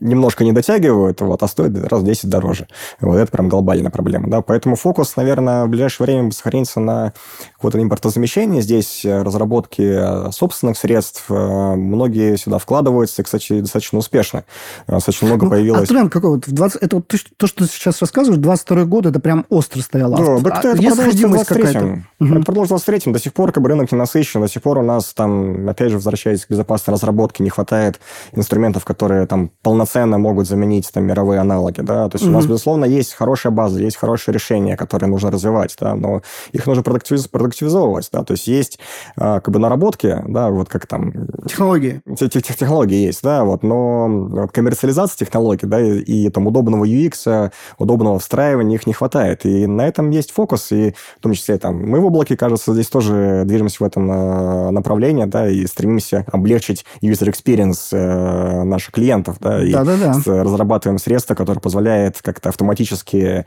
немножко 0.00 0.44
не 0.44 0.52
дотягивают, 0.52 1.20
вот, 1.20 1.42
а 1.42 1.48
стоит 1.48 1.76
раз 1.86 2.02
в 2.02 2.04
10 2.04 2.28
дороже. 2.28 2.66
Вот 3.00 3.16
это 3.16 3.30
прям 3.30 3.48
глобальная 3.48 3.90
проблема. 3.90 4.28
Да? 4.28 4.42
Поэтому 4.42 4.76
фокус, 4.76 5.16
наверное, 5.16 5.64
в 5.64 5.68
ближайшее 5.68 6.06
время 6.06 6.30
сохранится 6.32 6.80
на 6.80 7.12
какое-то 7.58 7.82
импортозамещение. 7.82 8.62
Здесь 8.62 9.04
э, 9.04 9.22
разработки 9.22 9.82
э, 9.82 10.30
собственных 10.30 10.78
средств. 10.78 11.24
Э, 11.28 11.74
многие 11.74 12.36
сюда 12.36 12.58
вкладываются, 12.58 13.22
и, 13.22 13.24
кстати, 13.24 13.60
достаточно 13.60 13.98
успешно. 13.98 14.44
Достаточно 14.86 15.26
много 15.26 15.46
ну, 15.46 15.50
появилось... 15.50 15.82
А 15.82 15.86
тренд 15.86 16.12
какой? 16.12 16.30
Вот 16.30 16.46
в 16.46 16.52
20... 16.52 16.82
Это 16.82 16.96
вот 16.96 17.08
то, 17.08 17.46
что 17.48 17.64
ты 17.64 17.70
сейчас 17.70 18.00
рассказываешь, 18.00 18.40
22 18.40 18.84
год, 18.84 19.06
это 19.06 19.18
прям 19.18 19.44
остро 19.48 19.80
стояло. 19.80 20.16
Да, 20.16 20.50
так 20.50 20.64
а 20.64 20.68
это 20.68 20.82
продолжится 20.82 21.28
в 21.28 21.34
23-м. 21.34 22.06
Угу. 22.20 22.42
Продолжится 22.44 22.76
в 22.76 22.88
23-м. 22.88 23.12
До 23.12 23.18
сих 23.18 23.32
пор 23.32 23.50
как 23.50 23.62
бы 23.62 23.68
рынок 23.68 23.90
не 23.90 23.98
насыщен, 23.98 24.40
до 24.40 24.48
сих 24.48 24.62
пор 24.62 24.78
у 24.78 24.82
нас 24.82 25.12
там, 25.12 25.68
опять 25.68 25.90
же, 25.90 25.96
возвращаясь 25.96 26.46
к 26.46 26.50
безопасной 26.50 26.94
разработке, 26.94 27.42
не 27.42 27.50
хватает 27.50 27.98
инструментов, 28.32 28.84
которые 28.84 29.26
там 29.26 29.50
полноценно 29.62 30.18
могут 30.18 30.46
заменить 30.46 30.88
там 30.92 31.04
мировые 31.04 31.40
аналоги, 31.40 31.80
да, 31.80 32.08
то 32.08 32.16
есть 32.16 32.24
mm-hmm. 32.24 32.28
у 32.28 32.32
нас, 32.32 32.46
безусловно, 32.46 32.84
есть 32.84 33.14
хорошая 33.14 33.52
база, 33.52 33.80
есть 33.80 33.96
хорошие 33.96 34.32
решения, 34.32 34.76
которые 34.76 35.10
нужно 35.10 35.30
развивать, 35.30 35.76
да, 35.80 35.94
но 35.94 36.22
их 36.52 36.66
нужно 36.66 36.82
продуктивиз- 36.82 37.28
продуктивизовывать, 37.48 38.08
да, 38.12 38.24
то 38.24 38.32
есть 38.32 38.46
есть 38.46 38.78
а, 39.16 39.40
как 39.40 39.52
бы 39.52 39.58
наработки, 39.58 40.22
да, 40.26 40.50
вот 40.50 40.68
как 40.68 40.86
там... 40.86 41.12
Технологии. 41.46 42.00
Технологии 42.16 43.06
есть, 43.06 43.22
да, 43.22 43.44
вот, 43.44 43.62
но 43.62 44.48
коммерциализация 44.52 45.18
технологий, 45.18 45.66
да, 45.66 45.80
и, 45.80 45.98
и 46.00 46.30
там 46.30 46.46
удобного 46.46 46.84
UX, 46.84 47.50
удобного 47.78 48.18
встраивания 48.18 48.76
их 48.76 48.86
не 48.86 48.92
хватает, 48.92 49.46
и 49.46 49.66
на 49.66 49.86
этом 49.86 50.10
есть 50.10 50.30
фокус, 50.30 50.72
и 50.72 50.94
в 51.18 51.22
том 51.22 51.32
числе 51.32 51.58
там 51.58 51.76
мы 51.76 52.00
в 52.00 52.06
облаке, 52.06 52.36
кажется, 52.36 52.74
здесь 52.74 52.88
тоже 52.88 53.42
движемся 53.44 53.78
в 53.80 53.86
этом 53.86 54.08
а, 54.10 54.70
направлении, 54.70 55.24
да, 55.24 55.48
и 55.48 55.66
стремимся 55.66 56.24
облегчить 56.30 56.84
user 57.02 57.32
experience 57.32 57.88
э, 57.92 58.62
наших 58.64 58.92
клиентов, 58.92 59.36
да, 59.40 59.64
и 59.64 59.72
да, 59.72 59.84
да, 59.84 59.96
да. 59.96 60.44
разрабатываем 60.44 60.98
средства, 60.98 61.34
которые 61.34 61.60
позволяют 61.60 62.20
как-то 62.22 62.48
автоматически 62.50 63.46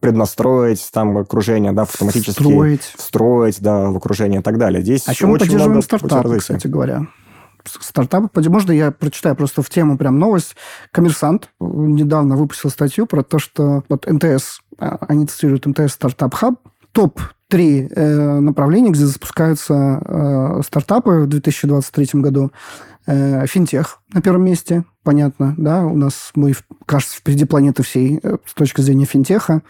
преднастроить 0.00 0.88
там 0.92 1.18
окружение, 1.18 1.72
да, 1.72 1.82
автоматически 1.82 2.30
строить, 2.30 2.82
строить 2.82 3.19
да, 3.60 3.90
в 3.90 3.96
окружение 3.96 4.40
и 4.40 4.42
так 4.42 4.58
далее. 4.58 4.82
Здесь 4.82 5.06
а 5.06 5.12
еще 5.12 5.26
мы 5.26 5.38
поддерживаем 5.38 5.82
стартапы, 5.82 6.38
кстати 6.38 6.66
говоря 6.66 7.06
стартапы. 7.64 8.28
Можно 8.48 8.72
я 8.72 8.90
прочитаю 8.90 9.36
просто 9.36 9.62
в 9.62 9.70
тему 9.70 9.98
прям 9.98 10.18
новость. 10.18 10.56
Коммерсант 10.92 11.50
недавно 11.60 12.36
выпустил 12.36 12.70
статью 12.70 13.06
про 13.06 13.22
то, 13.22 13.38
что 13.38 13.84
вот 13.88 14.06
МТС, 14.06 14.60
а, 14.78 14.98
они 15.08 15.26
цитируют 15.26 15.66
МТС 15.66 15.92
Стартап 15.92 16.34
Хаб, 16.34 16.54
топ 16.92 17.20
три 17.48 17.88
э, 17.90 18.38
направления, 18.38 18.90
где 18.90 19.04
запускаются 19.04 20.00
э, 20.04 20.60
стартапы 20.64 21.22
в 21.22 21.26
2023 21.26 22.20
году. 22.20 22.52
Э, 23.06 23.46
финтех 23.46 24.00
на 24.12 24.20
первом 24.20 24.44
месте, 24.44 24.84
понятно, 25.02 25.54
да, 25.56 25.86
у 25.86 25.96
нас 25.96 26.32
мы, 26.34 26.52
кажется, 26.84 27.16
впереди 27.16 27.46
планеты 27.46 27.82
всей 27.82 28.20
э, 28.22 28.36
с 28.44 28.52
точки 28.52 28.82
зрения 28.82 29.06
финтеха, 29.06 29.62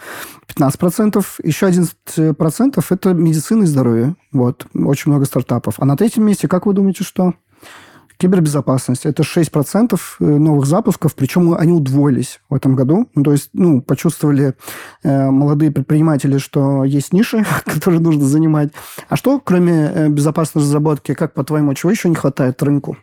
15%, 0.49 1.25
еще 1.45 1.69
11% 1.69 2.85
это 2.91 3.15
медицина 3.15 3.63
и 3.63 3.67
здоровье, 3.67 4.17
вот, 4.33 4.67
очень 4.75 5.13
много 5.13 5.27
стартапов. 5.27 5.77
А 5.79 5.85
на 5.85 5.97
третьем 5.97 6.25
месте, 6.25 6.49
как 6.49 6.67
вы 6.67 6.75
думаете, 6.75 7.05
что? 7.05 7.35
Кибербезопасность. 8.19 9.07
Это 9.07 9.23
6% 9.23 9.95
э, 9.95 10.25
новых 10.25 10.67
запусков, 10.67 11.15
причем 11.15 11.55
они 11.55 11.73
удвоились 11.73 12.41
в 12.51 12.55
этом 12.55 12.75
году. 12.75 13.09
Ну, 13.15 13.23
то 13.23 13.33
есть, 13.33 13.51
ну, 13.55 13.81
почувствовали 13.81 14.55
э, 15.03 15.31
молодые 15.31 15.71
предприниматели, 15.71 16.37
что 16.39 16.85
есть 16.85 17.15
ниши, 17.15 17.47
которые 17.65 18.01
нужно 18.01 18.25
занимать. 18.25 18.73
А 19.09 19.17
что, 19.17 19.41
кроме 19.41 19.91
э, 19.95 20.09
безопасной 20.09 20.63
разработки, 20.63 21.15
как, 21.15 21.33
по-твоему, 21.33 21.73
чего 21.73 21.93
еще 21.93 22.09
не 22.11 22.17
хватает 22.17 22.63
рынку? 22.63 22.99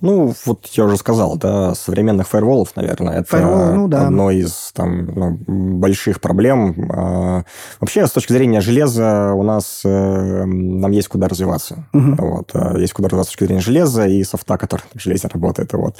Ну, 0.00 0.34
вот 0.44 0.66
я 0.72 0.84
уже 0.84 0.96
сказал, 0.96 1.36
да, 1.36 1.74
современных 1.74 2.28
фаерволов, 2.28 2.76
наверное, 2.76 3.20
это 3.20 3.36
Firewall, 3.36 3.72
ну, 3.72 3.88
да. 3.88 4.06
одно 4.06 4.30
из 4.30 4.72
там, 4.74 5.06
ну, 5.06 5.38
больших 5.46 6.20
проблем. 6.20 6.90
А, 6.92 7.44
вообще, 7.80 8.06
с 8.06 8.10
точки 8.10 8.32
зрения 8.32 8.60
железа, 8.60 9.32
у 9.32 9.42
нас 9.42 9.80
э, 9.84 10.44
нам 10.44 10.90
есть 10.90 11.08
куда 11.08 11.28
развиваться. 11.28 11.86
Угу. 11.94 12.14
Вот, 12.18 12.50
а, 12.54 12.76
есть 12.76 12.92
куда 12.92 13.08
развиваться 13.08 13.30
с 13.30 13.34
точки 13.34 13.44
зрения 13.44 13.62
железа 13.62 14.06
и 14.06 14.22
софта, 14.22 14.58
который 14.58 14.82
в 14.94 15.00
железе 15.00 15.28
работает. 15.28 15.72
Вот. 15.72 15.96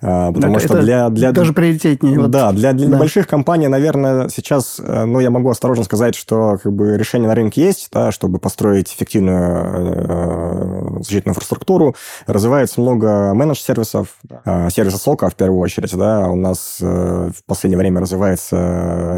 А, 0.00 0.32
потому 0.32 0.56
это, 0.56 0.66
что 0.66 0.80
для, 0.80 1.10
для... 1.10 1.32
Даже 1.32 1.52
приоритетнее. 1.52 2.26
Да, 2.28 2.46
вот. 2.46 2.56
для, 2.56 2.72
для 2.72 2.88
да. 2.88 2.96
небольших 2.96 3.26
компаний, 3.26 3.68
наверное, 3.68 4.30
сейчас, 4.30 4.80
э, 4.82 5.04
ну, 5.04 5.20
я 5.20 5.30
могу 5.30 5.50
осторожно 5.50 5.84
сказать, 5.84 6.14
что 6.14 6.58
как 6.62 6.72
бы, 6.72 6.96
решение 6.96 7.28
на 7.28 7.34
рынке 7.34 7.62
есть, 7.62 7.88
да, 7.92 8.10
чтобы 8.10 8.38
построить 8.38 8.92
эффективную 8.92 10.98
э, 10.98 11.00
защитную 11.00 11.32
инфраструктуру. 11.32 11.94
Развивается 12.26 12.80
много 12.80 13.33
менедж-сервисов, 13.34 14.16
да. 14.22 14.70
сервисы 14.70 14.98
сока 14.98 15.28
в 15.28 15.34
первую 15.36 15.60
очередь, 15.60 15.96
да, 15.96 16.28
у 16.28 16.36
нас 16.36 16.78
э, 16.80 17.30
в 17.30 17.44
последнее 17.46 17.78
время 17.78 18.00
развивается 18.00 18.56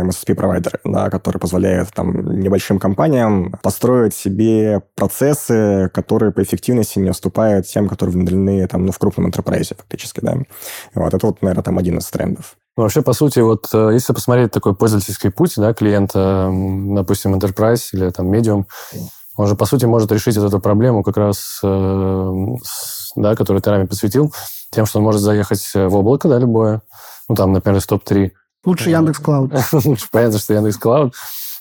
MSSP-провайдер, 0.05 0.81
да, 0.85 1.11
который 1.11 1.39
позволяет 1.39 1.93
там 1.95 2.39
небольшим 2.39 2.79
компаниям 2.79 3.53
построить 3.63 4.15
себе 4.15 4.83
процессы, 4.95 5.91
которые 5.93 6.33
по 6.33 6.43
эффективности 6.43 6.99
не 6.99 7.11
уступают 7.11 7.67
тем, 7.67 7.89
которые 7.89 8.15
внедрены 8.15 8.67
там, 8.67 8.87
ну, 8.87 8.93
в 8.93 8.99
крупном 8.99 9.29
enterprise 9.29 9.75
фактически, 9.77 10.21
да. 10.21 10.37
Вот 10.95 11.15
это 11.15 11.27
вот, 11.27 11.43
наверное, 11.43 11.63
там 11.63 11.79
один 11.79 11.99
из 11.99 12.07
трендов. 12.07 12.57
Ну, 12.77 12.83
вообще, 12.83 13.01
по 13.01 13.15
сути, 13.15 13.39
вот 13.39 13.69
э, 13.73 13.91
если 13.95 14.13
посмотреть 14.13 14.51
такой 14.51 14.77
пользовательский 14.77 15.31
путь 15.31 15.55
да, 15.57 15.73
клиента, 15.73 16.51
допустим, 16.53 17.35
Enterprise 17.35 17.85
или 17.93 18.11
там 18.11 18.31
Medium, 18.31 18.65
он 19.37 19.47
же, 19.47 19.55
по 19.55 19.67
сути, 19.67 19.85
может 19.85 20.11
решить 20.13 20.37
эту 20.37 20.61
проблему 20.61 21.03
как 21.03 21.17
раз 21.17 21.61
э, 21.63 22.33
с 22.63 23.07
да, 23.17 23.35
который 23.35 23.61
ты 23.61 23.71
нами 23.71 23.87
посвятил, 23.87 24.33
тем, 24.71 24.87
что 24.87 24.99
он 24.99 25.05
может 25.05 25.23
заехать 25.23 25.73
в 25.75 25.97
облако, 25.97 26.29
да, 26.29 26.39
любое, 26.39 26.83
ну, 27.29 27.35
там, 27.35 27.53
например, 27.53 27.79
из 27.79 27.87
топ-3. 27.87 28.31
Лучше 28.65 28.91
Яндекс 28.91 29.19
Клауд. 29.19 29.53
Лучше 29.73 30.07
понятно, 30.11 30.39
что 30.39 30.55
Яндекс 30.55 30.77
Клауд. 30.77 31.15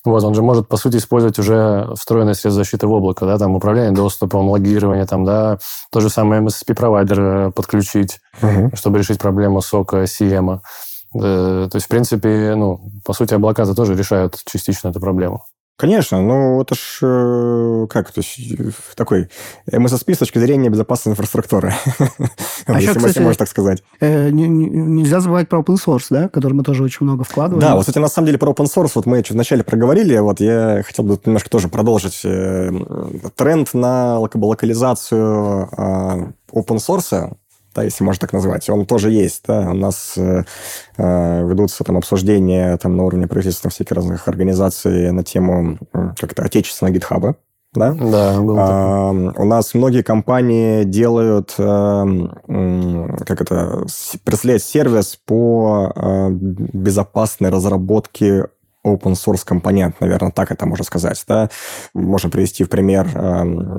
Вот, 0.03 0.23
он 0.23 0.35
же 0.35 0.43
может, 0.43 0.67
по 0.67 0.77
сути, 0.77 0.97
использовать 0.97 1.39
уже 1.39 1.89
встроенное 1.95 2.35
средство 2.35 2.51
защиты 2.51 2.85
в 2.85 2.91
облако, 2.91 3.25
да, 3.25 3.39
там, 3.39 3.55
управление 3.55 3.91
доступом, 3.91 4.49
логирование, 4.49 5.05
там, 5.07 5.25
да, 5.25 5.57
то 5.91 5.99
же 5.99 6.09
самое 6.09 6.43
MSSP-провайдер 6.43 7.19
э, 7.19 7.51
подключить, 7.51 8.19
uh-huh. 8.39 8.75
чтобы 8.75 8.99
решить 8.99 9.17
проблему 9.17 9.61
сока, 9.61 10.03
CM. 10.03 10.59
Э, 11.15 11.67
то 11.71 11.75
есть, 11.75 11.87
в 11.87 11.89
принципе, 11.89 12.53
ну, 12.55 12.91
по 13.03 13.13
сути, 13.13 13.33
облака-то 13.33 13.73
тоже 13.73 13.95
решают 13.95 14.39
частично 14.45 14.89
эту 14.89 14.99
проблему. 14.99 15.45
Конечно, 15.77 16.21
ну 16.21 16.61
это 16.61 16.73
ж 16.73 16.99
э, 17.01 17.87
как, 17.89 18.09
то 18.11 18.21
есть 18.21 18.37
э, 18.57 18.69
такой 18.95 19.27
МССП 19.69 20.11
с 20.11 20.19
точки 20.19 20.39
зрения 20.39 20.69
безопасной 20.69 21.11
инфраструктуры, 21.11 21.73
А 22.65 22.79
если 22.79 22.97
кстати, 22.97 23.19
можно 23.19 23.37
так 23.39 23.49
сказать. 23.49 23.83
Э, 23.99 24.29
не- 24.29 24.47
не- 24.47 24.69
нельзя 24.69 25.19
забывать 25.19 25.49
про 25.49 25.59
open 25.59 25.75
source, 25.75 26.05
да, 26.09 26.29
который 26.29 26.53
мы 26.53 26.63
тоже 26.63 26.81
очень 26.81 27.05
много 27.05 27.25
вкладываем. 27.25 27.59
Да, 27.59 27.73
вот, 27.75 27.81
кстати, 27.81 27.97
на 27.97 28.07
самом 28.07 28.27
деле 28.27 28.37
про 28.37 28.51
open 28.51 28.67
source, 28.73 28.91
вот 28.95 29.05
мы 29.05 29.21
вначале 29.29 29.65
проговорили, 29.65 30.17
вот 30.19 30.39
я 30.39 30.81
хотел 30.85 31.03
бы 31.03 31.19
немножко 31.25 31.49
тоже 31.49 31.67
продолжить 31.67 32.21
э, 32.23 32.71
тренд 33.35 33.73
на 33.73 34.17
лока- 34.19 34.37
локализацию 34.37 35.69
э, 35.77 36.57
open 36.57 36.77
source, 36.77 37.33
да, 37.75 37.83
если 37.83 38.03
можно 38.03 38.21
так 38.21 38.33
назвать, 38.33 38.69
он 38.69 38.85
тоже 38.85 39.11
есть, 39.11 39.43
да, 39.47 39.69
у 39.69 39.73
нас 39.73 40.13
э, 40.17 40.43
э, 40.97 41.47
ведутся 41.47 41.83
там 41.83 41.97
обсуждения 41.97 42.77
там 42.77 42.95
на 42.95 43.03
уровне 43.03 43.27
правительства 43.27 43.69
всяких 43.69 43.91
разных 43.91 44.27
организаций 44.27 45.11
на 45.11 45.23
тему 45.23 45.77
как-то 46.17 46.43
отечественного 46.43 46.93
гитхаба, 46.93 47.35
да, 47.75 47.93
Да, 47.93 48.41
было 48.41 48.57
такое. 48.57 49.33
А, 49.37 49.41
У 49.41 49.45
нас 49.45 49.73
многие 49.73 50.01
компании 50.01 50.83
делают, 50.83 51.53
э, 51.57 52.27
как 53.25 53.41
это, 53.41 53.85
представляют 54.23 54.63
сервис 54.63 55.19
по 55.25 55.91
э, 55.93 56.29
безопасной 56.31 57.49
разработке 57.49 58.47
open 58.85 59.13
source 59.13 59.43
компонент, 59.43 59.99
наверное, 59.99 60.31
так 60.31 60.51
это 60.51 60.65
можно 60.65 60.85
сказать. 60.85 61.23
Да? 61.27 61.49
Можно 61.93 62.29
привести 62.29 62.63
в 62.63 62.69
пример 62.69 63.07
э, 63.13 63.19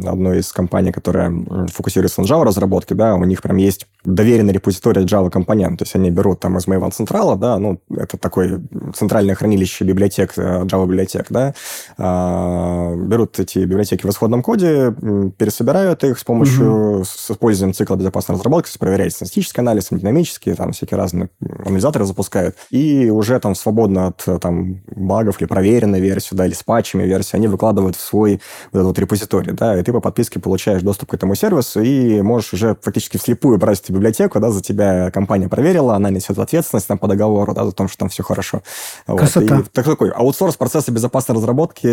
одну 0.06 0.34
из 0.34 0.52
компаний, 0.52 0.92
которая 0.92 1.32
фокусируется 1.72 2.20
на 2.20 2.26
Java 2.26 2.44
разработке, 2.44 2.94
да, 2.94 3.14
у 3.14 3.24
них 3.24 3.42
прям 3.42 3.56
есть 3.56 3.86
доверенный 4.06 4.52
репозиторий 4.52 5.04
Java 5.04 5.30
компонент, 5.30 5.78
то 5.78 5.82
есть 5.82 5.94
они 5.96 6.10
берут 6.10 6.40
там 6.40 6.56
из 6.56 6.66
моего 6.66 6.88
централа, 6.90 7.36
да, 7.36 7.58
ну, 7.58 7.80
это 7.90 8.16
такое 8.16 8.62
центральное 8.94 9.34
хранилище 9.34 9.84
библиотек, 9.84 10.32
э, 10.36 10.62
Java 10.62 10.86
библиотек, 10.86 11.26
да, 11.30 11.54
а, 11.98 12.94
берут 12.94 13.38
эти 13.40 13.58
библиотеки 13.58 14.06
в 14.06 14.10
исходном 14.10 14.42
коде, 14.42 14.94
пересобирают 15.36 16.04
их 16.04 16.18
с 16.18 16.24
помощью, 16.24 17.04
с 17.04 17.30
использованием 17.30 17.74
цикла 17.74 17.96
безопасной 17.96 18.36
разработки, 18.36 18.78
проверяют 18.78 19.12
статистический 19.12 19.60
анализ, 19.60 19.88
динамические, 19.90 20.54
там 20.54 20.72
всякие 20.72 20.98
разные 20.98 21.28
анализаторы 21.64 22.04
запускают, 22.04 22.56
и 22.70 23.10
уже 23.10 23.38
там 23.40 23.54
свободно 23.54 24.08
от 24.08 24.22
э, 24.26 24.38
там 24.38 24.82
багов 24.94 25.40
или 25.40 25.48
проверенной 25.48 26.00
версии, 26.00 26.34
да, 26.34 26.46
или 26.46 26.54
с 26.54 26.62
патчами 26.62 27.02
версии, 27.02 27.36
они 27.36 27.48
выкладывают 27.48 27.96
в 27.96 28.00
свой 28.00 28.40
вот 28.72 28.78
этот 28.78 28.86
вот 28.86 28.98
репозиторий, 28.98 29.52
да, 29.52 29.78
и 29.78 29.82
ты 29.82 29.92
по 29.92 30.00
подписке 30.00 30.38
получаешь 30.38 30.82
доступ 30.82 31.10
к 31.10 31.14
этому 31.14 31.34
сервису 31.34 31.80
и 31.80 32.22
можешь 32.22 32.52
уже 32.52 32.76
фактически 32.80 33.16
вслепую 33.16 33.58
брать 33.58 33.80
эту 33.80 33.95
библиотеку, 33.96 34.40
да, 34.40 34.50
за 34.50 34.62
тебя 34.62 35.10
компания 35.10 35.48
проверила, 35.48 35.94
она 35.94 36.10
несет 36.10 36.38
ответственность 36.38 36.86
там 36.88 36.98
по 36.98 37.08
договору, 37.08 37.52
да, 37.54 37.64
за 37.64 37.72
то, 37.72 37.88
что 37.88 37.98
там 37.98 38.08
все 38.08 38.22
хорошо. 38.22 38.62
Вот. 39.06 39.18
Красота. 39.18 39.44
И 39.44 39.62
так- 39.72 39.84
такой 39.84 40.10
аутсорс 40.10 40.56
процесса 40.56 40.92
безопасной 40.92 41.36
разработки 41.36 41.88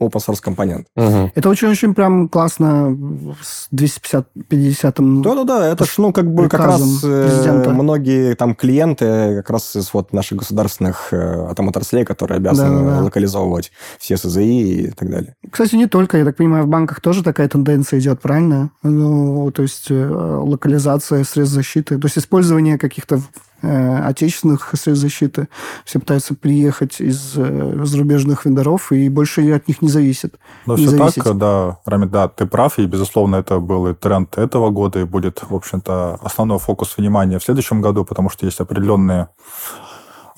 open 0.00 0.20
source 0.26 0.40
компонент. 0.40 0.86
Мгм. 0.96 1.32
Это 1.34 1.48
очень-очень 1.48 1.94
прям 1.94 2.28
классно 2.28 2.96
с 3.42 3.68
250-50 3.70 5.22
Да-да-да, 5.22 5.68
это 5.68 5.84
ж, 5.84 5.94
ну, 5.98 6.12
как 6.12 6.32
бы 6.32 6.48
как 6.48 6.60
раз 6.60 6.80
э, 7.04 7.26
президента. 7.28 7.70
многие 7.70 8.34
там 8.34 8.54
клиенты 8.54 9.36
как 9.36 9.50
раз 9.50 9.76
из 9.76 9.92
вот 9.92 10.12
наших 10.12 10.38
государственных 10.38 11.08
э, 11.12 11.52
там 11.56 11.68
отраслей, 11.68 12.04
которые 12.04 12.36
обязаны 12.36 12.84
Да-да-да. 12.84 13.04
локализовывать 13.04 13.72
все 13.98 14.16
СЗИ 14.16 14.40
и 14.40 14.90
так 14.90 15.10
далее. 15.10 15.34
Кстати, 15.50 15.74
не 15.76 15.86
только, 15.86 16.18
я 16.18 16.24
так 16.24 16.36
понимаю, 16.36 16.64
в 16.64 16.68
банках 16.68 17.00
тоже 17.00 17.22
такая 17.22 17.48
тенденция 17.48 17.98
идет, 17.98 18.20
правильно? 18.20 18.70
Ну, 18.82 19.50
то 19.50 19.62
есть 19.62 19.86
э, 19.90 20.06
локализация 20.08 21.24
средств 21.24 21.39
защиты, 21.48 21.98
то 21.98 22.06
есть 22.06 22.18
использование 22.18 22.78
каких-то 22.78 23.20
э, 23.62 23.98
отечественных 24.04 24.70
средств 24.74 25.02
защиты. 25.02 25.48
Все 25.84 25.98
пытаются 25.98 26.34
приехать 26.34 27.00
из 27.00 27.34
э, 27.36 27.84
зарубежных 27.84 28.44
вендоров 28.44 28.92
и 28.92 29.08
больше 29.08 29.50
от 29.52 29.68
них 29.68 29.82
не 29.82 29.88
зависит. 29.88 30.34
Но 30.66 30.76
не 30.76 30.86
все 30.86 30.96
зависеть. 30.96 31.24
так, 31.24 31.38
да, 31.38 31.78
Рамид, 31.84 32.10
да, 32.10 32.28
ты 32.28 32.46
прав, 32.46 32.78
и, 32.78 32.86
безусловно, 32.86 33.36
это 33.36 33.58
был 33.60 33.86
и 33.88 33.94
тренд 33.94 34.36
этого 34.38 34.70
года, 34.70 35.00
и 35.00 35.04
будет, 35.04 35.42
в 35.48 35.54
общем-то, 35.54 36.18
основной 36.22 36.58
фокус 36.58 36.96
внимания 36.96 37.38
в 37.38 37.44
следующем 37.44 37.80
году, 37.80 38.04
потому 38.04 38.30
что 38.30 38.46
есть 38.46 38.60
определенные 38.60 39.28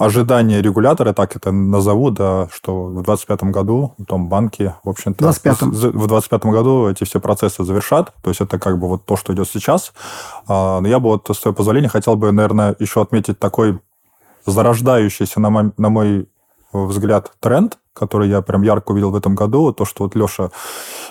ожидания 0.05 0.61
регулятора, 0.63 1.13
так 1.13 1.37
это 1.37 1.53
назову, 1.53 2.11
да, 2.11 2.49
что 2.53 2.85
в 2.87 3.03
2025 3.03 3.45
году 3.53 3.95
там 4.09 4.29
банки, 4.29 4.75
в 4.85 4.89
общем-то, 4.89 5.25
25-м. 5.25 5.75
з- 5.75 5.89
в 5.89 6.07
2025 6.07 6.47
году 6.53 6.89
эти 6.89 7.05
все 7.05 7.21
процессы 7.21 7.65
завершат, 7.65 8.13
то 8.23 8.31
есть 8.31 8.41
это 8.41 8.59
как 8.59 8.79
бы 8.79 8.89
вот 8.89 9.05
то, 9.05 9.17
что 9.17 9.33
идет 9.33 9.49
сейчас. 9.49 9.93
А, 10.49 10.81
Но 10.81 10.89
я 10.89 10.99
бы 10.99 11.09
вот, 11.11 11.29
с 11.31 11.39
твоего 11.41 11.57
позволения, 11.57 11.89
хотел 11.89 12.17
бы, 12.17 12.33
наверное, 12.33 12.75
еще 12.79 13.01
отметить 13.03 13.39
такой 13.39 13.79
зарождающийся, 14.47 15.41
на 15.41 15.51
мой, 15.51 15.73
на 15.79 15.89
мой 15.89 16.29
взгляд, 16.73 17.33
тренд, 17.41 17.79
который 17.95 18.29
я 18.29 18.41
прям 18.41 18.63
ярко 18.63 18.93
увидел 18.93 19.11
в 19.11 19.17
этом 19.17 19.35
году, 19.35 19.73
то, 19.73 19.85
что 19.85 20.05
вот 20.05 20.15
Леша 20.15 20.51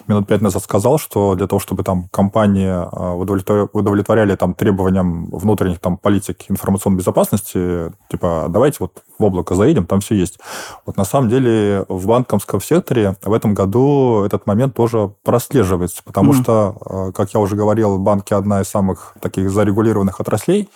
минут 0.07 0.28
пять 0.28 0.41
назад 0.41 0.64
сказал, 0.64 0.97
что 0.97 1.36
для 1.36 1.45
того, 1.45 1.59
чтобы 1.59 1.84
там 1.84 2.09
компании 2.09 2.68
а, 2.68 3.16
удовлетворя- 3.16 3.70
удовлетворяли 3.72 4.36
там 4.36 4.55
требованиям 4.55 5.30
внутренних 5.30 5.80
там 5.80 5.97
политик 5.97 6.45
информационной 6.49 6.97
безопасности, 6.97 7.91
типа, 8.09 8.47
давайте 8.49 8.78
вот 8.80 9.03
в 9.20 9.24
облако 9.24 9.53
заедем, 9.53 9.86
там 9.86 9.99
все 9.99 10.16
есть. 10.16 10.39
Вот 10.88 10.97
на 10.97 11.05
самом 11.05 11.30
деле 11.30 11.86
в 11.88 12.07
банковском 12.07 12.59
секторе 12.62 13.16
в 13.24 13.32
этом 13.34 13.53
году 13.53 14.24
этот 14.26 14.47
момент 14.47 14.74
тоже 14.74 15.14
прослеживается, 15.24 16.01
потому 16.03 16.34
Мгм. 16.34 16.41
что, 16.43 16.76
а, 16.84 17.12
как 17.12 17.32
я 17.36 17.39
уже 17.39 17.55
говорил, 17.55 17.99
банки 17.99 18.34
одна 18.34 18.62
из 18.62 18.68
самых 18.68 19.14
таких 19.22 19.51
зарегулированных 19.51 20.20
отраслей, 20.20 20.68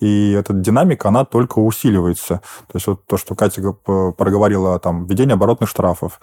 и 0.00 0.32
эта 0.32 0.52
динамика, 0.52 1.08
она 1.08 1.24
только 1.24 1.58
усиливается. 1.58 2.40
То 2.66 2.74
есть 2.74 2.86
вот 2.86 3.04
то, 3.06 3.16
что 3.16 3.34
Катя 3.34 3.62
проговорила, 3.72 4.78
там, 4.78 5.06
введение 5.06 5.34
оборотных 5.34 5.68
штрафов. 5.68 6.20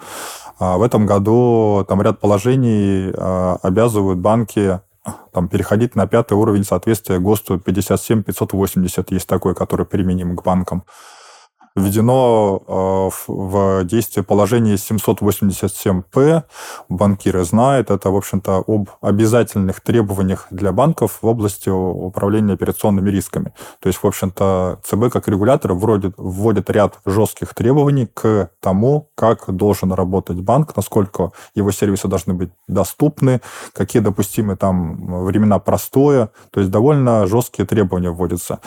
А 0.58 0.76
В 0.76 0.82
этом 0.82 1.06
году 1.06 1.84
там 1.88 2.02
ряд 2.02 2.18
положений 2.18 3.12
а, 3.16 3.58
обязывают 3.62 4.18
банки 4.18 4.80
там, 5.32 5.48
переходить 5.48 5.94
на 5.94 6.06
пятый 6.06 6.34
уровень 6.34 6.64
соответствия 6.64 7.18
ГОСТу 7.18 7.58
57580, 7.60 9.10
есть 9.12 9.26
такой, 9.26 9.54
который 9.54 9.86
применим 9.86 10.36
к 10.36 10.42
банкам. 10.42 10.84
Введено 11.76 12.62
э, 12.66 13.10
в- 13.28 13.84
действие 13.84 14.24
положение 14.24 14.76
787-П. 14.76 16.44
Банкиры 16.88 17.44
знают. 17.44 17.90
Это, 17.90 18.10
в 18.10 18.16
общем-то, 18.16 18.64
об 18.66 18.88
обязательных 19.00 19.80
требованиях 19.80 20.46
для 20.50 20.72
банков 20.72 21.18
в 21.22 21.26
области 21.26 21.68
управления 21.68 22.54
операционными 22.54 23.10
рисками. 23.10 23.52
То 23.80 23.88
есть, 23.88 24.02
в 24.02 24.06
общем-то, 24.06 24.80
ЦБ 24.82 25.12
как 25.12 25.28
регулятор 25.28 25.72
вводит, 25.74 26.14
вводит 26.16 26.70
ряд 26.70 26.98
жестких 27.06 27.54
требований 27.54 28.06
к 28.06 28.50
тому, 28.60 29.10
как 29.14 29.50
должен 29.54 29.92
работать 29.92 30.40
банк, 30.40 30.74
насколько 30.76 31.32
его 31.54 31.70
сервисы 31.70 32.08
должны 32.08 32.34
быть 32.34 32.50
доступны, 32.66 33.40
какие 33.72 34.02
допустимы 34.02 34.56
там 34.56 35.24
времена 35.24 35.58
простоя. 35.58 36.30
То 36.50 36.60
есть, 36.60 36.70
довольно 36.70 37.26
жесткие 37.26 37.66
требования 37.66 38.10
вводятся. 38.10 38.58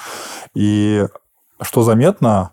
И 0.53 1.07
что 1.61 1.83
заметно, 1.83 2.51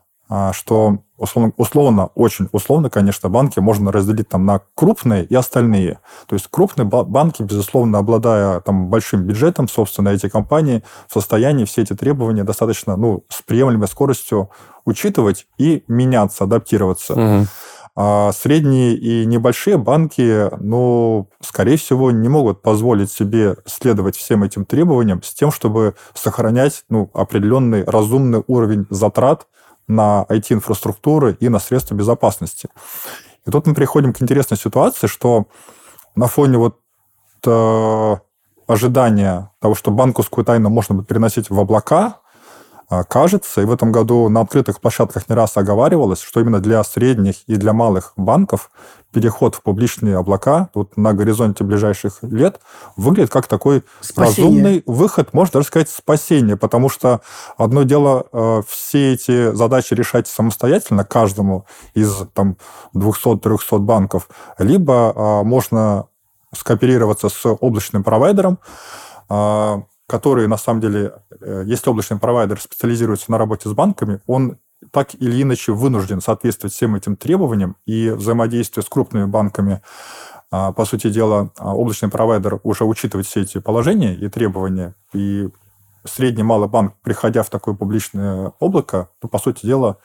что 0.52 0.98
условно, 1.16 1.52
условно, 1.56 2.06
очень 2.14 2.48
условно, 2.52 2.90
конечно, 2.90 3.28
банки 3.28 3.58
можно 3.60 3.92
разделить 3.92 4.28
там 4.28 4.46
на 4.46 4.60
крупные 4.74 5.24
и 5.24 5.34
остальные. 5.34 6.00
То 6.26 6.34
есть 6.34 6.46
крупные 6.50 6.86
ба- 6.86 7.04
банки, 7.04 7.42
безусловно, 7.42 7.98
обладая 7.98 8.60
там 8.60 8.88
большим 8.88 9.22
бюджетом, 9.22 9.68
собственно, 9.68 10.10
эти 10.10 10.28
компании 10.28 10.82
в 11.08 11.12
состоянии 11.12 11.64
все 11.64 11.82
эти 11.82 11.94
требования 11.94 12.44
достаточно, 12.44 12.96
ну, 12.96 13.24
с 13.28 13.42
приемлемой 13.42 13.88
скоростью 13.88 14.50
учитывать 14.84 15.46
и 15.58 15.84
меняться, 15.88 16.44
адаптироваться. 16.44 17.14
Мгм. 17.14 17.46
А 18.00 18.30
средние 18.30 18.94
и 18.94 19.26
небольшие 19.26 19.76
банки, 19.76 20.48
ну, 20.60 21.28
скорее 21.40 21.76
всего, 21.76 22.12
не 22.12 22.28
могут 22.28 22.62
позволить 22.62 23.10
себе 23.10 23.56
следовать 23.66 24.16
всем 24.16 24.44
этим 24.44 24.64
требованиям 24.64 25.20
с 25.24 25.34
тем, 25.34 25.50
чтобы 25.50 25.96
сохранять 26.14 26.84
ну, 26.88 27.10
определенный 27.12 27.82
разумный 27.82 28.44
уровень 28.46 28.86
затрат 28.88 29.48
на 29.88 30.24
IT-инфраструктуры 30.28 31.36
и 31.40 31.48
на 31.48 31.58
средства 31.58 31.94
безопасности. 31.94 32.68
И 33.46 33.50
тут 33.50 33.66
мы 33.66 33.74
приходим 33.74 34.12
к 34.12 34.22
интересной 34.22 34.58
ситуации, 34.58 35.06
что 35.06 35.46
на 36.14 36.26
фоне 36.26 36.58
вот 36.58 36.78
э, 37.46 38.16
ожидания 38.66 39.50
того, 39.60 39.74
что 39.74 39.90
банковскую 39.90 40.44
тайну 40.44 40.68
можно 40.68 40.94
будет 40.94 41.08
переносить 41.08 41.50
в 41.50 41.58
облака, 41.58 42.20
кажется, 43.08 43.60
и 43.60 43.64
в 43.64 43.72
этом 43.72 43.92
году 43.92 44.28
на 44.28 44.40
открытых 44.40 44.80
площадках 44.80 45.28
не 45.28 45.34
раз 45.34 45.56
оговаривалось, 45.56 46.20
что 46.20 46.40
именно 46.40 46.60
для 46.60 46.82
средних 46.84 47.36
и 47.46 47.56
для 47.56 47.72
малых 47.72 48.12
банков 48.16 48.70
переход 49.12 49.54
в 49.54 49.62
публичные 49.62 50.16
облака 50.16 50.70
вот 50.74 50.96
на 50.96 51.12
горизонте 51.14 51.64
ближайших 51.64 52.18
лет 52.22 52.60
выглядит 52.96 53.30
как 53.30 53.46
такой 53.46 53.84
Спасение. 54.00 54.26
разумный 54.26 54.82
выход, 54.86 55.32
можно 55.32 55.54
даже 55.54 55.66
сказать, 55.66 55.88
спасение, 55.88 56.56
потому 56.56 56.88
что 56.88 57.20
одно 57.56 57.82
дело 57.84 58.26
э, 58.32 58.62
все 58.68 59.14
эти 59.14 59.52
задачи 59.54 59.94
решать 59.94 60.28
самостоятельно 60.28 61.04
каждому 61.04 61.66
из 61.94 62.22
там 62.34 62.56
200-300 62.94 63.78
банков, 63.78 64.28
либо 64.58 65.12
э, 65.14 65.42
можно 65.44 66.06
скооперироваться 66.54 67.28
с 67.28 67.46
облачным 67.46 68.02
провайдером, 68.02 68.58
а, 69.28 69.82
который, 70.08 70.48
на 70.48 70.56
самом 70.56 70.80
деле, 70.80 71.12
э, 71.40 71.64
если 71.66 71.90
облачный 71.90 72.18
провайдер 72.18 72.58
специализируется 72.60 73.30
на 73.30 73.36
работе 73.36 73.68
с 73.68 73.72
банками, 73.72 74.20
он 74.26 74.56
так 74.90 75.14
или 75.14 75.42
иначе 75.42 75.72
вынужден 75.72 76.22
соответствовать 76.22 76.72
всем 76.72 76.96
этим 76.96 77.14
требованиям, 77.14 77.76
и 77.84 78.08
взаимодействие 78.08 78.82
с 78.82 78.88
крупными 78.88 79.26
банками 79.26 79.82
а, 80.50 80.72
по 80.72 80.86
сути 80.86 81.10
дела, 81.10 81.50
а, 81.58 81.74
облачный 81.74 82.08
провайдер 82.08 82.58
уже 82.62 82.84
учитывает 82.84 83.26
все 83.26 83.42
эти 83.42 83.58
положения 83.58 84.14
и 84.14 84.28
требования, 84.28 84.94
и 85.12 85.50
средний 86.04 86.44
малый 86.44 86.68
банк, 86.68 86.94
приходя 87.02 87.42
в 87.42 87.50
такое 87.50 87.74
публичное 87.74 88.52
облако, 88.60 89.10
то, 89.20 89.28
по 89.28 89.38
сути 89.38 89.66
дела, 89.66 89.98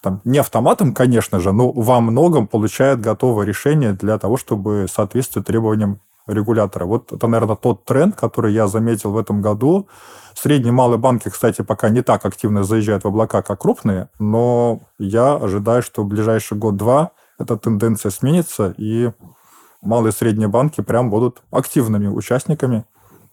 там, 0.00 0.20
не 0.24 0.38
автоматом, 0.38 0.94
конечно 0.94 1.38
же, 1.38 1.52
но 1.52 1.70
во 1.70 2.00
многом 2.00 2.48
получает 2.48 3.00
готовое 3.00 3.46
решение 3.46 3.92
для 3.92 4.18
того, 4.18 4.36
чтобы 4.36 4.86
соответствовать 4.90 5.46
требованиям 5.46 6.00
регулятора. 6.26 6.84
Вот 6.84 7.12
это, 7.12 7.26
наверное, 7.26 7.56
тот 7.56 7.84
тренд, 7.84 8.16
который 8.16 8.52
я 8.52 8.66
заметил 8.68 9.12
в 9.12 9.18
этом 9.18 9.42
году. 9.42 9.88
Средние 10.34 10.72
малые 10.72 10.98
банки, 10.98 11.28
кстати, 11.28 11.62
пока 11.62 11.88
не 11.88 12.02
так 12.02 12.24
активно 12.24 12.64
заезжают 12.64 13.04
в 13.04 13.08
облака, 13.08 13.42
как 13.42 13.60
крупные, 13.60 14.08
но 14.18 14.80
я 14.98 15.34
ожидаю, 15.34 15.82
что 15.82 16.02
в 16.02 16.06
ближайший 16.06 16.56
год-два 16.56 17.10
эта 17.38 17.56
тенденция 17.56 18.10
сменится, 18.10 18.74
и 18.78 19.10
малые 19.82 20.12
и 20.12 20.14
средние 20.14 20.48
банки 20.48 20.80
прям 20.80 21.10
будут 21.10 21.42
активными 21.50 22.06
участниками 22.06 22.84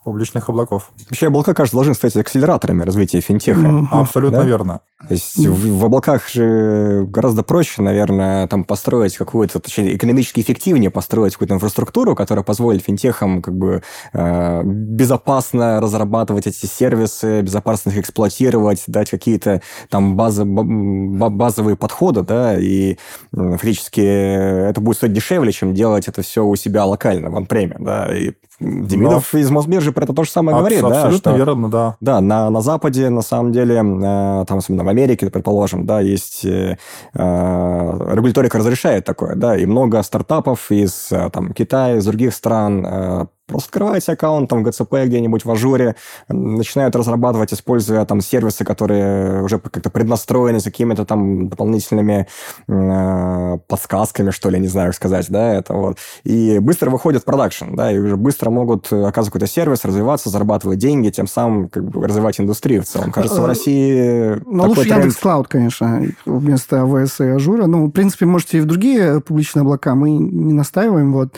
публичных 0.04 0.50
облаков. 0.50 0.92
Вообще 1.10 1.28
облака, 1.28 1.54
кажется, 1.54 1.76
должны 1.76 1.94
стать 1.94 2.16
акселераторами 2.16 2.84
развития 2.84 3.22
финтеха. 3.22 3.60
Mm-hmm. 3.60 3.88
Абсолютно 3.92 4.40
да? 4.40 4.46
верно. 4.46 4.82
То 5.08 5.14
есть 5.14 5.38
в, 5.38 5.80
в 5.80 5.86
облаках 5.86 6.28
же 6.28 7.06
гораздо 7.08 7.41
проще, 7.41 7.82
наверное, 7.82 8.47
там 8.47 8.66
построить 8.66 9.16
какую-то, 9.16 9.60
точнее, 9.60 9.95
экономически 9.95 10.41
эффективнее 10.41 10.91
построить 10.91 11.34
какую-то 11.34 11.54
инфраструктуру, 11.54 12.16
которая 12.16 12.43
позволит 12.43 12.84
финтехам 12.84 13.41
как 13.41 13.58
бы 13.58 13.82
э, 14.12 14.62
безопасно 14.64 15.80
разрабатывать 15.80 16.47
эти 16.47 16.66
сервисы, 16.66 17.41
безопасно 17.41 17.91
их 17.91 18.00
эксплуатировать, 18.00 18.84
дать 18.88 19.10
какие-то 19.10 19.62
там 19.89 20.18
базы, 20.18 20.43
базовые 20.43 21.78
подходы, 21.78 22.24
да, 22.24 22.60
и 22.60 22.97
фактически 23.32 24.02
это 24.02 24.82
будет 24.82 24.97
стоить 24.97 25.14
дешевле, 25.14 25.54
чем 25.54 25.74
делать 25.74 26.10
это 26.10 26.24
все 26.24 26.43
у 26.43 26.58
себя 26.58 26.84
локально, 26.84 27.30
в 27.30 27.38
анпреме, 27.38 27.78
да, 27.80 28.14
и 28.14 28.34
Демидов 28.60 29.30
Но... 29.32 29.39
из 29.39 29.50
Мосбиржи 29.50 29.91
про 29.93 30.04
это 30.04 30.14
то 30.14 30.24
же 30.24 30.30
самое 30.30 30.56
Аб- 30.56 30.60
говорит, 30.60 30.84
абсолютно 30.84 31.02
да? 31.02 31.08
Абсолютно 31.08 31.30
верно, 31.38 31.70
да. 31.70 31.97
Да, 32.02 32.22
на, 32.22 32.50
на 32.50 32.62
Западе, 32.62 33.10
на 33.10 33.22
самом 33.22 33.54
деле, 33.54 33.76
э, 33.76 34.45
там, 34.45 34.58
особенно 34.58 34.84
Америке, 34.90 35.30
предположим, 35.30 35.86
да, 35.86 36.02
есть 36.02 36.46
э, 36.46 36.78
э, 37.14 38.14
регуляторика 38.14 38.58
разрешает 38.58 39.06
такое, 39.06 39.36
да, 39.36 39.58
и 39.58 39.66
много 39.66 40.02
стартапов 40.04 40.72
из 40.72 41.12
э, 41.12 41.30
там, 41.32 41.54
Китая, 41.54 41.98
из 41.98 42.06
других 42.06 42.34
стран 42.34 42.86
э, 42.86 43.26
Просто 43.50 43.70
открываете 43.70 44.12
аккаунт 44.12 44.50
там 44.50 44.64
в 44.64 44.68
GCP 44.68 44.93
где-нибудь 45.06 45.43
в 45.43 45.52
Ажуре, 45.52 45.95
начинают 46.28 46.95
разрабатывать, 46.95 47.54
используя 47.54 48.06
там 48.06 48.22
сервисы, 48.22 48.64
которые 48.64 49.43
уже 49.43 49.60
как-то 49.60 49.89
преднастроены 49.89 50.60
с 50.60 50.64
какими-то 50.64 51.06
там 51.06 51.50
дополнительными 51.50 52.28
э, 52.68 53.58
подсказками, 53.68 54.30
что 54.30 54.50
ли, 54.50 54.60
не 54.60 54.68
знаю, 54.68 54.89
как 54.89 54.95
сказать, 54.95 55.30
да, 55.30 55.54
это 55.54 55.74
вот. 55.74 55.97
И 56.24 56.60
быстро 56.60 56.89
выходят 56.89 57.24
в 57.24 57.26
продакшн, 57.26 57.76
да, 57.76 57.91
и 57.91 57.97
уже 57.97 58.16
быстро 58.16 58.50
могут 58.50 58.93
оказывать 58.93 59.34
какой-то 59.34 59.47
сервис, 59.47 59.84
развиваться, 59.84 60.30
зарабатывать 60.30 60.78
деньги, 60.78 61.10
тем 61.10 61.28
самым 61.28 61.70
как 61.70 61.84
бы 61.84 62.06
развивать 62.08 62.39
индустрию 62.39 62.84
в 62.84 62.86
целом. 62.86 63.12
Кажется, 63.12 63.41
в 63.41 63.45
России 63.45 64.39
Ну, 64.45 64.68
лучше 64.68 64.84
тренд... 64.84 65.00
Яндекс 65.00 65.18
Cloud, 65.18 65.47
конечно, 65.47 66.04
вместо 66.26 66.82
AWS 66.82 67.20
и 67.22 67.26
Ажура. 67.26 67.66
Ну, 67.66 67.88
в 67.88 67.91
принципе, 67.91 68.26
можете 68.26 68.60
и 68.60 68.62
в 68.62 68.66
другие 68.66 69.22
публичные 69.22 69.62
облака, 69.62 69.95
мы 69.95 70.12
не 70.12 70.54
настаиваем, 70.54 71.14
вот. 71.14 71.30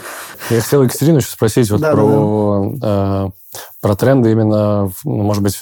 Я 0.49 0.61
хотел 0.61 0.83
Екатерину 0.83 1.17
еще 1.17 1.29
спросить, 1.29 1.69
вот 1.71 1.81
да, 1.81 1.93
про, 1.93 2.00
э, 2.81 3.29
про 3.81 3.95
тренды 3.95 4.31
именно, 4.31 4.91
ну, 5.03 5.23
может 5.23 5.43
быть, 5.43 5.59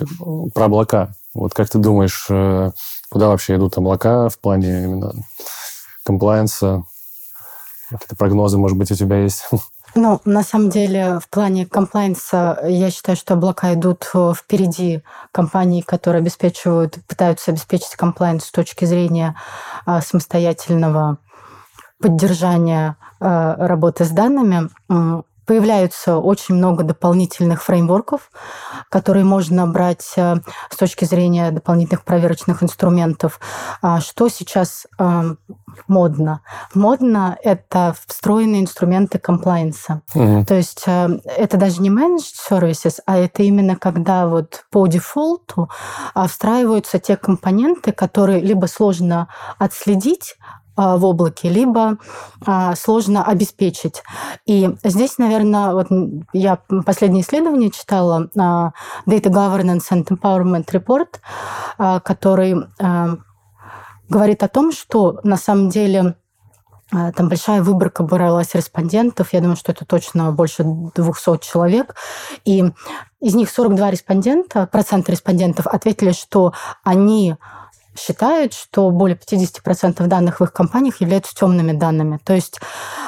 про 0.53 0.65
облака. 0.65 1.13
Вот 1.33 1.53
как 1.53 1.69
ты 1.69 1.77
думаешь, 1.77 2.27
э, 2.29 2.71
куда 3.09 3.27
вообще 3.27 3.55
идут 3.55 3.77
облака 3.77 4.29
в 4.29 4.39
плане 4.39 4.83
именно 4.83 5.13
комплайенса? 6.03 6.83
Какие-то 7.89 8.15
прогнозы, 8.15 8.57
может 8.57 8.77
быть, 8.77 8.91
у 8.91 8.95
тебя 8.95 9.17
есть? 9.17 9.47
Ну, 9.95 10.21
на 10.23 10.43
самом 10.43 10.69
деле, 10.69 11.19
в 11.19 11.27
плане 11.29 11.65
комплайнса 11.65 12.59
я 12.63 12.91
считаю, 12.91 13.15
что 13.17 13.33
облака 13.33 13.73
идут 13.73 14.07
э, 14.13 14.33
впереди 14.35 15.01
компаний, 15.31 15.81
которые 15.81 16.19
обеспечивают, 16.19 16.99
пытаются 17.07 17.49
обеспечить 17.49 17.95
комплайнс 17.95 18.45
с 18.45 18.51
точки 18.51 18.85
зрения 18.85 19.35
а, 19.87 20.01
самостоятельного 20.01 21.17
поддержания 21.99 22.97
а, 23.19 23.55
работы 23.67 24.05
с 24.05 24.09
данными 24.09 24.69
появляются 25.49 26.17
очень 26.17 26.53
много 26.53 26.83
дополнительных 26.83 27.63
фреймворков, 27.63 28.29
которые 28.87 29.25
можно 29.25 29.65
брать 29.65 30.13
э, 30.15 30.35
с 30.69 30.77
точки 30.77 31.05
зрения 31.05 31.49
дополнительных 31.49 32.03
проверочных 32.03 32.61
инструментов. 32.61 33.39
А 33.81 33.99
что 33.99 34.29
сейчас 34.29 34.85
э, 34.99 35.35
модно? 35.87 36.41
Модно— 36.75 37.35
это 37.43 37.95
встроенные 38.05 38.61
инструменты 38.61 39.17
комплайенса. 39.17 40.03
Mm-hmm. 40.13 40.45
То 40.45 40.53
есть 40.53 40.83
э, 40.85 41.19
это 41.25 41.57
даже 41.57 41.81
не 41.81 41.89
managed 41.89 42.35
services, 42.47 42.99
а 43.07 43.17
это 43.17 43.41
именно 43.41 43.75
когда 43.75 44.27
вот 44.27 44.65
по 44.69 44.85
дефолту 44.85 45.67
а, 46.13 46.27
встраиваются 46.27 46.99
те 46.99 47.17
компоненты, 47.17 47.91
которые 47.91 48.39
либо 48.39 48.67
сложно 48.67 49.29
отследить, 49.57 50.35
в 50.79 51.05
облаке, 51.05 51.49
либо 51.49 51.97
а, 52.45 52.75
сложно 52.75 53.23
обеспечить. 53.23 54.01
И 54.45 54.69
здесь, 54.83 55.17
наверное, 55.17 55.73
вот 55.73 55.87
я 56.33 56.59
последнее 56.85 57.23
исследование 57.23 57.71
читала, 57.71 58.29
а, 58.37 58.71
Data 59.05 59.29
Governance 59.29 59.91
and 59.91 60.07
Empowerment 60.07 60.65
Report, 60.65 62.01
который 62.03 62.55
говорит 64.09 64.43
о 64.43 64.47
том, 64.47 64.71
что 64.71 65.19
на 65.23 65.37
самом 65.37 65.69
деле 65.69 66.15
там 66.89 67.29
большая 67.29 67.61
выборка 67.61 68.03
бралась 68.03 68.55
респондентов. 68.55 69.33
Я 69.33 69.41
думаю, 69.41 69.55
что 69.55 69.71
это 69.71 69.85
точно 69.85 70.31
больше 70.31 70.63
200 70.63 71.45
человек. 71.45 71.95
И 72.45 72.63
из 73.21 73.35
них 73.35 73.49
42 73.49 73.91
респондента, 73.91 74.65
процента 74.65 75.11
респондентов 75.11 75.67
ответили, 75.67 76.11
что 76.11 76.53
они 76.83 77.35
считают, 77.97 78.53
что 78.53 78.89
более 78.91 79.17
50% 79.17 80.05
данных 80.07 80.39
в 80.39 80.43
их 80.43 80.53
компаниях 80.53 81.01
являются 81.01 81.35
темными 81.35 81.73
данными. 81.73 82.19
То 82.23 82.33
есть, 82.33 82.59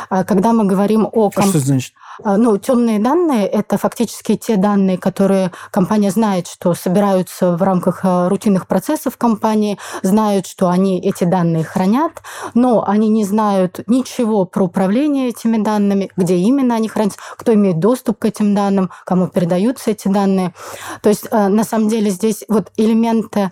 а, 0.10 0.24
когда 0.24 0.54
мы 0.54 0.66
говорим 0.66 1.06
о... 1.06 1.30
Комп... 1.30 1.38
А 1.38 1.44
что 1.44 1.60
значит? 1.60 1.94
А, 2.24 2.38
ну, 2.38 2.58
темные 2.58 3.00
данные– 3.00 3.48
это 3.48 3.78
фактически 3.78 4.36
те 4.36 4.58
данные, 4.58 4.98
которые 4.98 5.52
компания 5.72 6.12
знает, 6.12 6.48
что 6.48 6.74
собираются 6.74 7.56
в 7.56 7.64
рамках 7.64 8.02
а, 8.04 8.30
рутинных 8.30 8.68
процессов 8.68 9.18
компании, 9.18 9.80
знают, 10.04 10.48
что 10.48 10.70
они 10.70 11.00
эти 11.00 11.24
данные 11.24 11.64
хранят, 11.64 12.22
но 12.54 12.84
они 12.86 13.10
не 13.10 13.24
знают 13.24 13.82
ничего 13.88 14.46
про 14.46 14.66
управление 14.66 15.30
этими 15.30 15.58
данными, 15.58 16.12
где 16.18 16.36
именно 16.36 16.76
они 16.76 16.90
хранятся, 16.90 17.20
кто 17.38 17.54
имеет 17.54 17.80
доступ 17.80 18.20
к 18.20 18.26
этим 18.26 18.54
данным, 18.54 18.92
кому 19.06 19.28
передаются 19.28 19.92
эти 19.92 20.08
данные. 20.08 20.54
То 21.02 21.10
есть, 21.10 21.32
на 21.32 21.64
самом 21.64 21.88
деле, 21.88 22.10
здесь 22.10 22.44
вот 22.48 22.72
элементы 22.78 23.52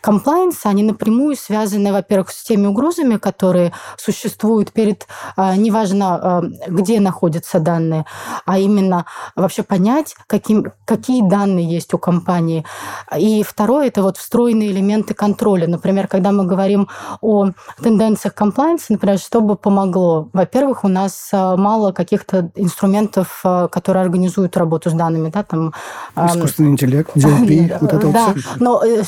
комплайенса, 0.00 0.68
они 0.68 0.82
напрямую 0.82 1.36
связаны, 1.36 1.92
во-первых, 1.92 2.30
с 2.30 2.42
теми 2.42 2.66
угрозами, 2.66 3.16
которые 3.16 3.72
существуют 3.96 4.72
перед, 4.72 5.06
а, 5.36 5.56
неважно, 5.56 6.14
а, 6.14 6.42
где 6.68 7.00
находятся 7.00 7.60
данные, 7.60 8.04
а 8.46 8.58
именно 8.58 9.06
вообще 9.36 9.62
понять, 9.62 10.14
каким, 10.26 10.72
какие 10.84 11.28
данные 11.28 11.68
есть 11.68 11.94
у 11.94 11.98
компании. 11.98 12.64
И 13.16 13.42
второе, 13.42 13.88
это 13.88 14.02
вот 14.02 14.16
встроенные 14.16 14.70
элементы 14.70 15.14
контроля. 15.14 15.66
Например, 15.66 16.08
когда 16.08 16.32
мы 16.32 16.44
говорим 16.44 16.88
о 17.20 17.50
тенденциях 17.82 18.34
комплайенса, 18.34 18.92
например, 18.92 19.18
что 19.18 19.40
бы 19.40 19.56
помогло? 19.56 20.28
Во-первых, 20.32 20.84
у 20.84 20.88
нас 20.88 21.30
а, 21.32 21.56
мало 21.56 21.92
каких-то 21.92 22.50
инструментов, 22.54 23.42
которые 23.70 24.02
организуют 24.02 24.56
работу 24.56 24.90
с 24.90 24.92
данными. 24.92 25.30
Да, 25.30 25.42
там, 25.42 25.72
Искусственный 26.16 26.70
интеллект, 26.70 27.10
DLP, 27.16 27.78
вот 27.80 27.92
это 27.92 28.08
Да, 28.12 28.34
но 28.58 28.82
э, 28.84 29.02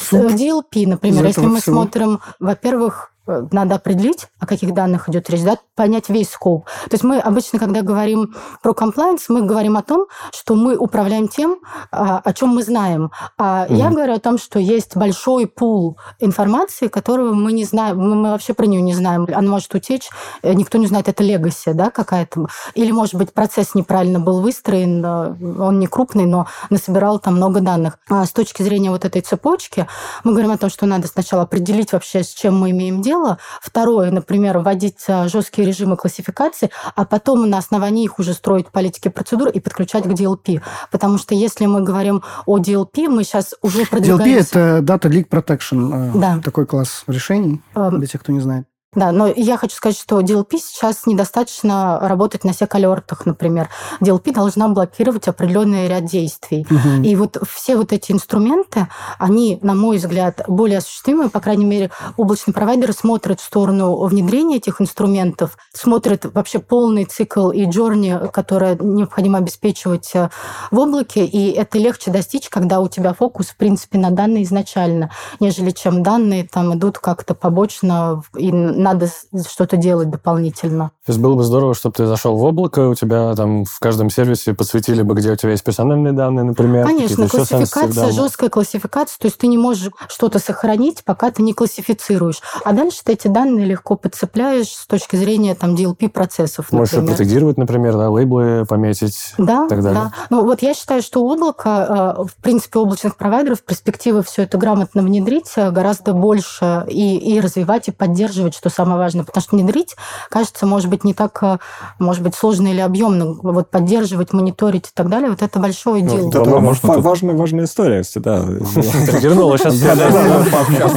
DLP 0.84 0.88
например, 0.88 1.26
если 1.26 1.46
мы 1.46 1.60
смотрим, 1.60 2.20
во-первых, 2.40 3.11
надо 3.50 3.76
определить, 3.76 4.28
о 4.38 4.46
каких 4.46 4.74
данных 4.74 5.08
идет 5.08 5.28
речь, 5.30 5.42
да, 5.42 5.58
понять 5.74 6.08
весь 6.08 6.30
скоп. 6.30 6.66
То 6.66 6.92
есть 6.92 7.04
мы 7.04 7.18
обычно, 7.18 7.58
когда 7.58 7.82
говорим 7.82 8.34
про 8.62 8.74
комплайнс, 8.74 9.28
мы 9.28 9.42
говорим 9.42 9.76
о 9.76 9.82
том, 9.82 10.06
что 10.34 10.54
мы 10.54 10.76
управляем 10.76 11.28
тем, 11.28 11.58
а, 11.90 12.18
о 12.18 12.32
чем 12.32 12.50
мы 12.50 12.62
знаем. 12.62 13.10
А 13.38 13.66
mm-hmm. 13.66 13.76
я 13.76 13.90
говорю 13.90 14.14
о 14.14 14.20
том, 14.20 14.38
что 14.38 14.58
есть 14.58 14.96
большой 14.96 15.46
пул 15.46 15.98
информации, 16.20 16.88
которую 16.88 17.34
мы 17.34 17.52
не 17.52 17.64
знаем, 17.64 17.98
мы 17.98 18.30
вообще 18.30 18.54
про 18.54 18.66
нее 18.66 18.82
не 18.82 18.94
знаем. 18.94 19.26
Она 19.32 19.50
может 19.50 19.74
утечь, 19.74 20.08
э, 20.42 20.52
никто 20.52 20.78
не 20.78 20.86
знает, 20.86 21.08
это 21.08 21.22
легаси, 21.22 21.72
да, 21.72 21.90
какая-то. 21.90 22.46
Или, 22.74 22.92
может 22.92 23.14
быть, 23.14 23.32
процесс 23.32 23.74
неправильно 23.74 24.20
был 24.20 24.40
выстроен, 24.40 25.04
э, 25.04 25.62
он 25.62 25.78
не 25.78 25.86
крупный, 25.86 26.26
но 26.26 26.46
насобирал 26.70 27.18
там 27.18 27.36
много 27.36 27.60
данных. 27.60 27.98
А 28.08 28.24
с 28.24 28.32
точки 28.32 28.62
зрения 28.62 28.90
вот 28.90 29.04
этой 29.04 29.22
цепочки, 29.22 29.86
мы 30.24 30.32
говорим 30.32 30.50
о 30.50 30.58
том, 30.58 30.70
что 30.70 30.86
надо 30.86 31.08
сначала 31.08 31.42
определить 31.42 31.92
вообще, 31.92 32.22
с 32.22 32.28
чем 32.28 32.58
мы 32.58 32.70
имеем 32.70 33.02
дело, 33.02 33.21
дело. 33.22 33.38
Второе, 33.60 34.10
например, 34.10 34.58
вводить 34.58 35.04
а, 35.08 35.28
жесткие 35.28 35.66
режимы 35.66 35.96
классификации, 35.96 36.70
а 36.94 37.04
потом 37.04 37.48
на 37.48 37.58
основании 37.58 38.04
их 38.04 38.18
уже 38.18 38.34
строить 38.34 38.68
политики 38.68 39.08
процедур 39.08 39.48
и 39.48 39.60
подключать 39.60 40.04
к 40.04 40.08
DLP. 40.08 40.60
Потому 40.90 41.18
что 41.18 41.34
если 41.34 41.66
мы 41.66 41.82
говорим 41.82 42.22
о 42.46 42.58
DLP, 42.58 43.08
мы 43.08 43.24
сейчас 43.24 43.54
уже 43.62 43.86
продвигаемся... 43.86 44.58
DLP– 44.58 44.78
это 44.82 44.92
Data 44.92 45.10
Leak 45.10 45.28
Protection. 45.28 46.18
Да. 46.18 46.40
Такой 46.42 46.66
класс 46.66 47.04
решений, 47.06 47.60
эм, 47.74 47.98
для 47.98 48.06
тех, 48.06 48.20
кто 48.20 48.32
не 48.32 48.40
знает. 48.40 48.66
Да, 48.94 49.10
но 49.10 49.26
я 49.26 49.56
хочу 49.56 49.74
сказать, 49.74 49.98
что 49.98 50.20
DLP 50.20 50.58
сейчас 50.58 51.06
недостаточно 51.06 51.98
работать 52.02 52.44
на 52.44 52.52
всех 52.52 52.74
алертах, 52.74 53.24
например. 53.24 53.70
DLP 54.02 54.34
должна 54.34 54.68
блокировать 54.68 55.26
определенный 55.28 55.88
ряд 55.88 56.04
действий. 56.04 56.66
Угу. 56.68 57.02
И 57.02 57.16
вот 57.16 57.38
все 57.48 57.76
вот 57.76 57.94
эти 57.94 58.12
инструменты, 58.12 58.88
они, 59.18 59.58
на 59.62 59.72
мой 59.72 59.96
взгляд, 59.96 60.42
более 60.46 60.78
осуществимы. 60.78 61.30
По 61.30 61.40
крайней 61.40 61.64
мере, 61.64 61.90
облачные 62.18 62.52
провайдеры 62.52 62.92
смотрят 62.92 63.40
в 63.40 63.44
сторону 63.44 63.96
внедрения 64.04 64.56
этих 64.56 64.82
инструментов, 64.82 65.56
смотрят 65.72 66.26
вообще 66.26 66.58
полный 66.58 67.06
цикл 67.06 67.50
и 67.50 67.64
джорни, 67.64 68.20
который 68.30 68.76
необходимо 68.78 69.38
обеспечивать 69.38 70.10
э, 70.12 70.28
в 70.70 70.78
облаке. 70.78 71.24
И 71.24 71.52
это 71.52 71.78
легче 71.78 72.10
достичь, 72.10 72.50
когда 72.50 72.80
у 72.80 72.88
тебя 72.88 73.14
фокус, 73.14 73.46
в 73.46 73.56
принципе, 73.56 73.96
на 73.96 74.10
данные 74.10 74.44
изначально, 74.44 75.10
нежели 75.40 75.70
чем 75.70 76.02
данные 76.02 76.46
там 76.46 76.74
идут 76.74 76.98
как-то 76.98 77.34
побочно 77.34 78.22
и 78.36 78.52
надо 78.82 79.08
что-то 79.48 79.76
делать 79.76 80.10
дополнительно. 80.10 80.92
То 81.06 81.12
есть 81.12 81.20
было 81.20 81.34
бы 81.34 81.44
здорово, 81.44 81.74
чтобы 81.74 81.94
ты 81.94 82.06
зашел 82.06 82.36
в 82.36 82.44
облако, 82.44 82.88
у 82.88 82.94
тебя 82.94 83.34
там 83.34 83.64
в 83.64 83.78
каждом 83.80 84.10
сервисе 84.10 84.54
подсветили 84.54 85.02
бы, 85.02 85.14
где 85.14 85.32
у 85.32 85.36
тебя 85.36 85.52
есть 85.52 85.64
персональные 85.64 86.12
данные, 86.12 86.44
например. 86.44 86.86
Конечно, 86.86 87.28
классификация, 87.28 88.12
жесткая 88.12 88.50
классификация, 88.50 89.18
то 89.18 89.26
есть 89.26 89.38
ты 89.38 89.46
не 89.46 89.58
можешь 89.58 89.90
что-то 90.08 90.38
сохранить, 90.38 91.04
пока 91.04 91.30
ты 91.30 91.42
не 91.42 91.54
классифицируешь. 91.54 92.40
А 92.64 92.72
дальше 92.72 93.00
ты 93.04 93.12
эти 93.12 93.28
данные 93.28 93.66
легко 93.66 93.96
подцепляешь 93.96 94.68
с 94.68 94.86
точки 94.86 95.16
зрения 95.16 95.54
там 95.54 95.74
DLP-процессов, 95.74 96.70
Можешь 96.72 96.94
например. 96.94 97.16
протегировать, 97.16 97.58
например, 97.58 97.96
да, 97.96 98.10
лейблы 98.10 98.64
пометить 98.68 99.34
да, 99.38 99.66
так 99.68 99.82
далее. 99.82 100.02
Да, 100.02 100.12
Ну 100.30 100.44
вот 100.44 100.62
я 100.62 100.74
считаю, 100.74 101.02
что 101.02 101.24
облако, 101.24 102.16
э, 102.18 102.24
в 102.24 102.34
принципе, 102.42 102.78
облачных 102.78 103.16
провайдеров 103.16 103.62
перспективы 103.62 104.22
все 104.22 104.42
это 104.42 104.58
грамотно 104.58 105.02
внедрить 105.02 105.52
э, 105.56 105.70
гораздо 105.70 106.12
больше 106.12 106.84
и, 106.88 107.16
и 107.16 107.40
развивать, 107.40 107.88
и 107.88 107.92
поддерживать, 107.92 108.54
что 108.54 108.70
самое 108.72 108.98
важное. 108.98 109.24
Потому 109.24 109.42
что 109.42 109.56
внедрить, 109.56 109.96
кажется, 110.28 110.66
может 110.66 110.88
быть, 110.88 111.04
не 111.04 111.14
так, 111.14 111.38
э, 111.42 111.58
может 111.98 112.22
быть, 112.22 112.34
сложно 112.34 112.68
или 112.68 112.80
объемно. 112.80 113.34
Вот 113.42 113.70
поддерживать, 113.70 114.32
мониторить 114.32 114.88
и 114.88 114.90
так 114.94 115.08
далее, 115.08 115.30
вот 115.30 115.42
это 115.42 115.58
большое 115.58 116.02
ну, 116.02 116.10
дело. 116.10 116.28
Это 116.28 116.44
ну, 116.44 116.60
может, 116.60 116.82
важная, 116.84 117.34
важная 117.34 117.64
история, 117.64 118.02
да. 118.16 118.38
Вернула 118.40 119.58
сейчас. 119.58 119.76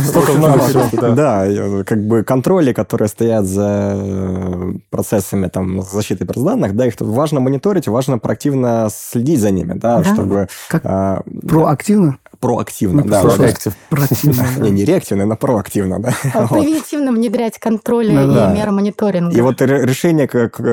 Столько 0.07 0.31
много 0.33 0.59
всего. 0.59 1.15
Да, 1.15 1.83
как 1.83 2.07
бы 2.07 2.23
контроли, 2.23 2.73
которые 2.73 3.07
стоят 3.07 3.45
за 3.45 3.93
э, 3.95 4.73
процессами 4.89 5.47
там 5.47 5.81
защиты 5.81 6.25
данных, 6.25 6.75
да, 6.75 6.85
их 6.87 6.95
важно 6.99 7.39
мониторить, 7.39 7.87
важно 7.87 8.17
проактивно 8.17 8.89
следить 8.91 9.39
за 9.39 9.51
ними, 9.51 9.73
да, 9.73 10.03
чтобы... 10.03 10.47
А, 10.83 11.21
проактивно? 11.47 12.17
Проактивно. 12.45 13.03
Ну, 13.03 13.09
да, 13.09 13.21
проактив. 13.21 13.73
Проактивно. 13.89 14.45
Не, 14.59 14.71
не 14.71 14.85
реактивно, 14.85 15.25
но 15.25 15.35
проактивно, 15.35 15.99
да. 15.99 16.13
А 16.33 16.47
превентивно 16.47 17.11
внедрять 17.11 17.57
контроль 17.59 18.07
и 18.07 18.13
меры 18.13 18.71
мониторинга. 18.71 19.35
И 19.35 19.41
вот 19.41 19.61
решение 19.61 20.27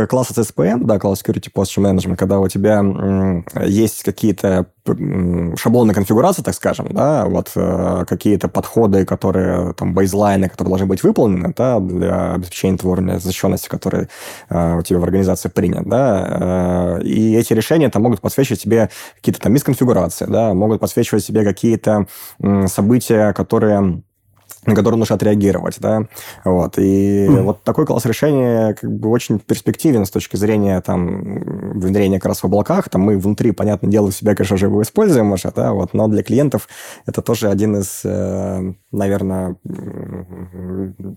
класса 0.06 0.40
CSPM, 0.40 0.84
да, 0.84 0.96
Cloud 0.96 1.14
Security 1.14 1.48
Posture 1.54 1.82
Management, 1.82 2.16
когда 2.16 2.38
у 2.38 2.48
тебя 2.48 2.82
есть 3.64 4.02
какие-то 4.02 4.66
шаблонной 4.84 5.94
конфигурации, 5.94 6.42
так 6.42 6.54
скажем, 6.54 6.88
да, 6.90 7.24
вот 7.26 7.52
э, 7.54 8.04
какие-то 8.08 8.48
подходы, 8.48 9.04
которые, 9.04 9.74
там, 9.74 9.94
бейзлайны, 9.94 10.48
которые 10.48 10.70
должны 10.70 10.86
быть 10.86 11.02
выполнены, 11.04 11.54
да, 11.56 11.78
для 11.78 12.34
обеспечения 12.34 12.78
того 12.78 12.92
уровня 12.92 13.18
защищенности, 13.18 13.68
который 13.68 14.08
э, 14.48 14.78
у 14.78 14.82
тебя 14.82 14.98
в 14.98 15.04
организации 15.04 15.48
принят, 15.48 15.88
да, 15.88 16.98
э, 16.98 17.02
и 17.04 17.36
эти 17.36 17.52
решения 17.52 17.90
там 17.90 18.02
могут 18.02 18.20
подсвечивать 18.20 18.62
тебе 18.62 18.90
какие-то 19.16 19.40
там 19.40 19.52
мисконфигурации, 19.52 20.26
да, 20.26 20.52
могут 20.52 20.80
подсвечивать 20.80 21.24
себе 21.24 21.44
какие-то 21.44 22.06
э, 22.40 22.66
события, 22.66 23.32
которые 23.34 24.02
на 24.66 24.74
который 24.74 24.96
нужно 24.96 25.16
отреагировать, 25.16 25.76
да, 25.80 26.06
вот, 26.44 26.78
и 26.78 27.26
mm. 27.26 27.42
вот 27.42 27.62
такой 27.64 27.86
класс 27.86 28.04
решения 28.04 28.74
как 28.74 28.90
бы 28.90 29.08
очень 29.08 29.38
перспективен 29.38 30.04
с 30.04 30.10
точки 30.10 30.36
зрения, 30.36 30.80
там, 30.80 31.78
внедрения 31.80 32.18
как 32.18 32.26
раз 32.26 32.42
в 32.42 32.44
облаках, 32.44 32.88
там 32.88 33.02
мы 33.02 33.18
внутри, 33.18 33.52
понятное 33.52 33.90
дело, 33.90 34.12
себя, 34.12 34.34
конечно 34.34 34.56
же, 34.56 34.66
его 34.66 34.82
используем 34.82 35.32
уже, 35.32 35.50
да, 35.54 35.72
вот, 35.72 35.94
но 35.94 36.06
для 36.08 36.22
клиентов 36.22 36.68
это 37.06 37.22
тоже 37.22 37.50
один 37.50 37.76
из, 37.76 38.02
э, 38.04 38.74
наверное, 38.92 39.56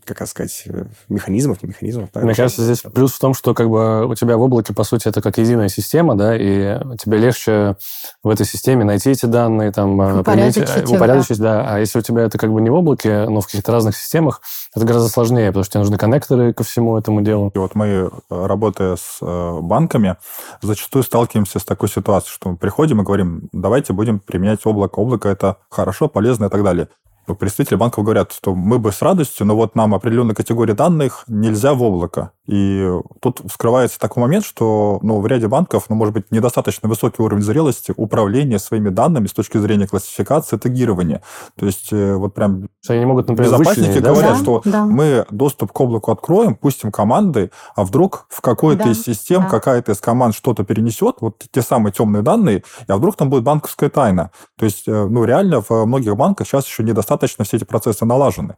как 0.06 0.28
сказать, 0.28 0.66
механизмов, 1.10 1.62
механизмов. 1.62 2.10
Да, 2.14 2.22
Мне 2.22 2.34
кажется, 2.34 2.64
здесь 2.64 2.82
плюс 2.82 3.14
в 3.14 3.20
том, 3.20 3.34
что 3.34 3.54
как 3.54 3.70
бы 3.70 4.08
у 4.08 4.16
тебя 4.16 4.38
в 4.38 4.42
облаке, 4.42 4.74
по 4.74 4.84
сути, 4.84 5.08
это 5.08 5.22
как 5.22 5.38
единая 5.38 5.68
система, 5.68 6.16
да, 6.16 6.36
и 6.36 6.80
тебе 6.98 7.18
легче 7.18 7.76
в 8.24 8.30
этой 8.30 8.46
системе 8.46 8.86
найти 8.86 9.12
эти 9.12 9.26
данные, 9.26 9.72
там, 9.72 10.20
упорядочить, 10.20 10.90
упорядочить 10.90 11.40
да. 11.40 11.64
да, 11.64 11.76
а 11.76 11.80
если 11.80 12.00
у 12.00 12.02
тебя 12.02 12.24
это 12.24 12.38
как 12.38 12.52
бы 12.52 12.62
не 12.62 12.70
в 12.70 12.74
облаке, 12.74 13.28
но 13.30 13.42
в 13.42 13.46
каких-то 13.46 13.72
разных 13.72 13.96
системах, 13.98 14.42
это 14.74 14.86
гораздо 14.86 15.10
сложнее, 15.10 15.48
потому 15.48 15.64
что 15.64 15.74
тебе 15.74 15.80
нужны 15.82 15.98
коннекторы 15.98 16.54
ко 16.54 16.64
всему 16.64 16.98
этому 16.98 17.22
делу. 17.22 17.52
И 17.54 17.58
вот 17.58 17.76
мы, 17.76 17.88
э, 17.88 18.10
работая 18.30 18.96
с 18.96 19.18
э, 19.22 19.60
банками, 19.62 20.16
зачастую 20.62 21.04
сталкиваемся 21.04 21.60
с 21.60 21.66
такой 21.66 21.90
ситуацией, 21.90 22.34
что 22.34 22.50
мы 22.50 22.58
приходим 22.58 23.02
и 23.02 23.04
говорим, 23.04 23.50
давайте 23.52 23.94
будем 23.94 24.20
применять 24.20 24.66
облако. 24.66 25.00
Облако– 25.00 25.30
это 25.30 25.58
хорошо, 25.70 26.08
полезно 26.08 26.46
и 26.46 26.50
так 26.50 26.64
далее 26.64 26.88
представители 27.34 27.76
банков 27.76 28.04
говорят, 28.04 28.32
что 28.32 28.54
мы 28.54 28.78
бы 28.78 28.92
с 28.92 29.02
радостью, 29.02 29.48
но 29.48 29.56
вот 29.56 29.76
нам 29.76 29.96
определенной 29.96 30.36
категории 30.36 30.74
данных 30.74 31.24
нельзя 31.28 31.74
в 31.74 31.82
облако. 31.82 32.32
И 32.48 32.88
тут 33.22 33.42
вскрывается 33.50 34.00
такой 34.00 34.22
момент, 34.22 34.46
что 34.46 35.00
ну, 35.02 35.20
в 35.20 35.28
ряде 35.28 35.48
банков, 35.48 35.86
ну, 35.90 35.96
может 35.96 36.14
быть, 36.14 36.32
недостаточно 36.32 36.88
высокий 36.88 37.22
уровень 37.22 37.44
зрелости 37.44 37.94
управления 37.96 38.60
своими 38.60 38.90
данными 38.90 39.28
с 39.28 39.34
точки 39.34 39.58
зрения 39.58 39.88
классификации, 39.88 40.58
тегирования. 40.58 41.22
То 41.58 41.66
есть 41.66 41.92
э, 41.92 42.16
вот 42.16 42.34
прям 42.34 42.68
что 42.84 42.94
они 42.94 43.06
могут, 43.06 43.28
например, 43.28 43.52
безопасники 43.52 44.00
да? 44.00 44.12
говорят, 44.12 44.38
да, 44.38 44.42
что 44.44 44.62
да. 44.64 44.86
мы 44.86 45.26
доступ 45.32 45.72
к 45.72 45.82
облаку 45.82 46.12
откроем, 46.12 46.56
пустим 46.56 46.92
команды, 46.92 47.50
а 47.76 47.84
вдруг 47.84 48.28
в 48.30 48.42
какой-то 48.42 48.84
да, 48.84 48.92
из 48.92 49.02
систем 49.02 49.44
да. 49.44 49.50
какая-то 49.50 49.94
из 49.94 50.00
команд 50.00 50.36
что-то 50.36 50.64
перенесет, 50.64 51.18
вот 51.22 51.44
те 51.52 51.64
самые 51.64 51.94
темные 51.94 52.22
данные, 52.22 52.64
а 52.88 52.98
вдруг 52.98 53.16
там 53.16 53.32
будет 53.32 53.44
банковская 53.44 53.90
тайна. 53.90 54.30
То 54.58 54.66
есть, 54.66 54.88
э, 54.88 55.08
ну, 55.10 55.24
реально 55.24 55.64
в 55.68 55.86
многих 55.86 56.16
банках 56.16 56.48
сейчас 56.48 56.68
еще 56.68 56.84
недостаточно 56.84 57.44
все 57.44 57.58
эти 57.58 57.64
процессы 57.64 58.06
налажены. 58.06 58.56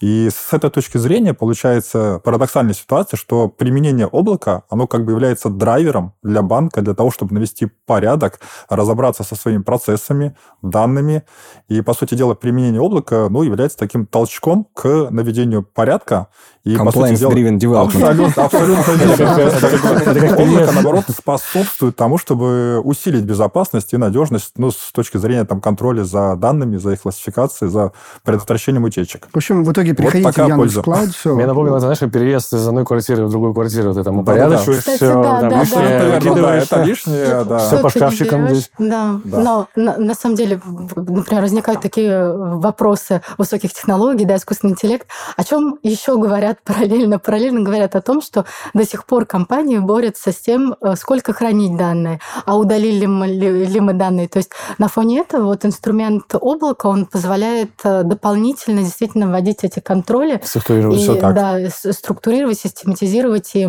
И 0.00 0.30
с 0.30 0.54
этой 0.54 0.70
точки 0.70 0.96
зрения 0.96 1.34
получается 1.34 2.22
парадоксальная 2.24 2.74
ситуация, 2.74 3.17
что 3.18 3.48
применение 3.48 4.06
облака, 4.06 4.62
оно 4.70 4.86
как 4.86 5.04
бы 5.04 5.12
является 5.12 5.50
драйвером 5.50 6.14
для 6.22 6.42
банка 6.42 6.80
для 6.80 6.94
того, 6.94 7.10
чтобы 7.10 7.34
навести 7.34 7.68
порядок, 7.86 8.40
разобраться 8.68 9.24
со 9.24 9.34
своими 9.34 9.62
процессами, 9.62 10.36
данными. 10.62 11.24
И, 11.68 11.82
по 11.82 11.94
сути 11.94 12.14
дела, 12.14 12.34
применение 12.34 12.80
облака 12.80 13.28
ну, 13.28 13.42
является 13.42 13.76
таким 13.78 14.06
толчком 14.06 14.66
к 14.74 15.08
наведению 15.10 15.62
порядка. 15.62 16.28
И, 16.64 16.76
Compliance-driven 16.76 17.58
development. 17.58 18.02
Абсолютно, 18.02 18.44
абсолютно. 18.44 20.36
Облако, 20.36 20.72
наоборот, 20.72 21.04
способствует 21.08 21.96
тому, 21.96 22.18
чтобы 22.18 22.80
усилить 22.84 23.24
безопасность 23.24 23.94
и 23.94 23.96
надежность 23.96 24.52
ну, 24.56 24.70
с 24.70 24.92
точки 24.92 25.16
зрения 25.16 25.44
там, 25.44 25.60
контроля 25.60 26.04
за 26.04 26.36
данными, 26.36 26.76
за 26.76 26.92
их 26.92 27.02
классификацией, 27.02 27.70
за 27.70 27.92
предотвращением 28.22 28.84
утечек. 28.84 29.28
В 29.32 29.36
общем, 29.36 29.64
в 29.64 29.72
итоге 29.72 29.94
переходите 29.94 30.26
вот 30.26 30.36
в 30.36 30.48
Яндекс.Клауд. 30.48 31.36
Мне 31.36 31.46
напомнило, 31.46 31.80
знаешь, 31.80 31.98
переезд 31.98 32.52
из 32.52 32.68
одной 32.68 32.84
квартиры 32.84 33.07
квартиры 33.08 33.26
в 33.26 33.30
другую 33.30 33.54
квартиру, 33.54 33.94
ты 33.94 34.04
там 34.04 34.18
упорядочиваешь 34.18 34.84
да, 34.84 34.96
все, 34.96 35.22
да, 35.22 35.40
там, 35.40 35.48
да, 35.48 35.60
лишнее, 35.60 36.20
да, 36.20 36.34
да, 36.34 36.56
это 36.56 36.82
лишнее, 36.82 37.44
да. 37.44 37.58
Все 37.58 37.78
по 37.78 37.90
шкафчикам 37.90 38.48
здесь. 38.48 38.70
Да. 38.78 39.20
да, 39.24 39.40
но 39.40 39.68
на, 39.76 39.96
на 39.96 40.14
самом 40.14 40.36
деле, 40.36 40.60
например, 40.64 41.42
возникают 41.42 41.80
такие 41.80 42.32
вопросы 42.32 43.22
высоких 43.38 43.72
технологий, 43.72 44.24
да, 44.24 44.36
искусственный 44.36 44.72
интеллект. 44.72 45.06
О 45.36 45.44
чем 45.44 45.78
еще 45.82 46.18
говорят 46.18 46.58
параллельно? 46.64 47.18
Параллельно 47.18 47.60
говорят 47.60 47.96
о 47.96 48.02
том, 48.02 48.20
что 48.20 48.44
до 48.74 48.84
сих 48.84 49.06
пор 49.06 49.24
компании 49.24 49.78
борются 49.78 50.32
с 50.32 50.36
тем, 50.36 50.76
э, 50.80 50.94
сколько 50.96 51.32
хранить 51.32 51.76
данные, 51.76 52.20
а 52.44 52.58
удалили 52.58 53.06
ли, 53.06 53.66
ли 53.66 53.80
мы 53.80 53.94
данные. 53.94 54.28
То 54.28 54.38
есть 54.38 54.50
на 54.78 54.88
фоне 54.88 55.20
этого 55.20 55.44
вот 55.44 55.64
инструмент 55.64 56.34
облака, 56.34 56.88
он 56.88 57.06
позволяет 57.06 57.70
э, 57.84 58.02
дополнительно 58.02 58.82
действительно 58.82 59.28
вводить 59.28 59.64
эти 59.64 59.80
контроли. 59.80 60.40
Структурировать 60.44 60.98
и, 60.98 61.02
все 61.02 61.14
так. 61.14 61.34
Да, 61.34 61.58
структурировать, 61.92 62.58
систематизировать 62.58 62.97
систематизировать 62.98 63.54
и 63.54 63.68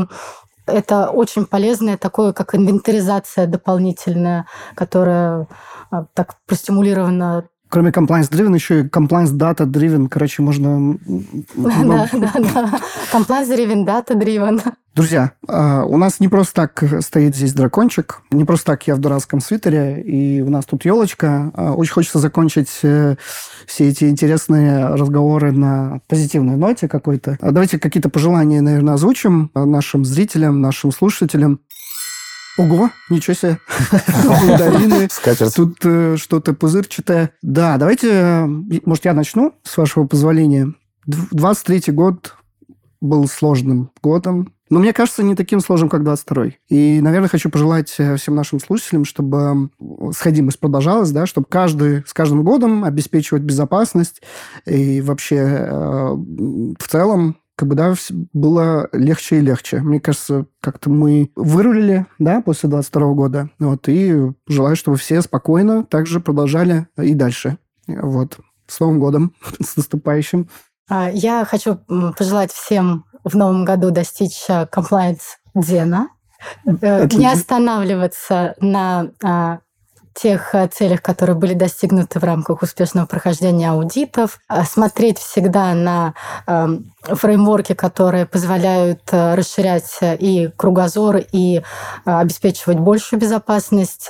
это 0.65 1.09
очень 1.09 1.45
полезное 1.45 1.97
такое, 1.97 2.31
как 2.31 2.53
инвентаризация 2.53 3.47
дополнительная, 3.47 4.45
которая 4.75 5.47
а, 5.89 6.05
так 6.13 6.35
простимулирована 6.45 7.47
Кроме 7.69 7.91
compliance-driven, 7.91 8.55
еще 8.55 8.79
и 8.81 8.83
compliance 8.83 9.31
data-driven. 9.31 10.09
Короче, 10.09 10.41
можно... 10.41 10.97
Да, 11.55 12.09
да, 12.11 12.31
да. 12.33 12.79
Compliance-driven, 13.13 13.85
data-driven. 13.85 14.73
Друзья, 14.95 15.33
а, 15.47 15.85
у 15.85 15.97
нас 15.97 16.19
не 16.19 16.27
просто 16.27 16.53
так 16.55 16.83
стоит 17.01 17.35
здесь 17.35 17.53
дракончик, 17.53 18.21
не 18.31 18.43
просто 18.43 18.65
так 18.65 18.87
я 18.87 18.95
в 18.95 18.99
дурацком 18.99 19.39
свитере, 19.39 20.01
и 20.01 20.41
у 20.41 20.49
нас 20.49 20.65
тут 20.65 20.83
елочка. 20.83 21.51
А, 21.53 21.73
очень 21.73 21.93
хочется 21.93 22.17
закончить 22.17 22.79
э, 22.81 23.15
все 23.67 23.87
эти 23.87 24.05
интересные 24.09 24.87
разговоры 24.87 25.51
на 25.51 26.01
позитивной 26.07 26.57
ноте 26.57 26.87
какой-то. 26.87 27.37
А 27.39 27.51
давайте 27.51 27.77
какие-то 27.77 28.09
пожелания, 28.09 28.61
наверное, 28.61 28.95
озвучим 28.95 29.51
нашим 29.53 30.03
зрителям, 30.03 30.59
нашим 30.59 30.91
слушателям. 30.91 31.59
Ого, 32.59 32.91
ничего 33.09 33.33
себе. 33.35 33.57
Мандарины. 34.25 35.07
Скатерть. 35.09 35.55
Тут 35.55 35.77
э, 35.85 36.17
что-то 36.17 36.53
пузырчатое. 36.53 37.31
Да, 37.41 37.77
давайте, 37.77 38.09
э, 38.11 38.45
может, 38.85 39.05
я 39.05 39.13
начну, 39.13 39.53
с 39.63 39.77
вашего 39.77 40.05
позволения. 40.05 40.73
23-й 41.07 41.93
год 41.93 42.35
был 42.99 43.29
сложным 43.29 43.91
годом. 44.01 44.53
Но 44.69 44.79
мне 44.79 44.91
кажется, 44.91 45.23
не 45.23 45.35
таким 45.35 45.61
сложным, 45.61 45.87
как 45.87 46.01
22-й. 46.01 46.57
И, 46.67 46.99
наверное, 46.99 47.29
хочу 47.29 47.49
пожелать 47.49 47.95
э, 47.97 48.17
всем 48.17 48.35
нашим 48.35 48.59
слушателям, 48.59 49.05
чтобы 49.05 49.69
сходимость 50.11 50.59
продолжалась, 50.59 51.11
да, 51.11 51.25
чтобы 51.27 51.47
каждый 51.49 52.03
с 52.05 52.13
каждым 52.13 52.43
годом 52.43 52.83
обеспечивать 52.83 53.43
безопасность 53.43 54.21
и 54.65 54.99
вообще 54.99 55.37
э, 55.37 56.13
в 56.13 56.87
целом 56.89 57.37
как 57.59 57.67
бы, 57.67 57.75
да, 57.75 57.93
было 58.31 58.87
легче 58.93 59.39
и 59.39 59.41
легче. 59.41 59.81
Мне 59.81 59.99
кажется, 59.99 60.45
как-то 60.61 60.89
мы 60.89 61.29
вырулили, 61.35 62.05
да, 62.17 62.39
после 62.39 62.69
22 62.69 63.13
года. 63.15 63.49
Вот, 63.59 63.89
и 63.89 64.31
желаю, 64.47 64.77
чтобы 64.77 64.95
все 64.95 65.21
спокойно 65.21 65.83
также 65.83 66.21
продолжали 66.21 66.87
и 66.97 67.13
дальше. 67.13 67.57
Вот. 67.85 68.39
С 68.65 68.79
Новым 68.79 69.01
годом, 69.01 69.35
с 69.61 69.75
наступающим. 69.75 70.47
А, 70.89 71.09
я 71.11 71.43
хочу 71.43 71.75
пожелать 72.17 72.53
всем 72.53 73.03
в 73.25 73.35
новом 73.35 73.65
году 73.65 73.91
достичь 73.91 74.47
комплайнс 74.71 75.39
Дзена, 75.53 76.07
э, 76.65 77.07
не 77.11 77.29
останавливаться 77.29 78.55
на 78.61 79.11
а, 79.21 79.59
тех 80.13 80.53
э, 80.55 80.67
целях, 80.67 81.01
которые 81.01 81.35
были 81.35 81.53
достигнуты 81.53 82.19
в 82.19 82.23
рамках 82.23 82.61
успешного 82.61 83.05
прохождения 83.05 83.71
аудитов, 83.71 84.39
э, 84.49 84.63
смотреть 84.63 85.19
всегда 85.19 85.73
на 85.73 86.13
эм, 86.47 86.93
фреймворки, 87.01 87.73
которые 87.73 88.25
позволяют 88.25 89.01
э, 89.11 89.35
расширять 89.35 89.99
и 90.01 90.49
кругозор, 90.55 91.17
и 91.31 91.61
обеспечивать 92.05 92.79
большую 92.79 93.19
безопасность. 93.19 94.07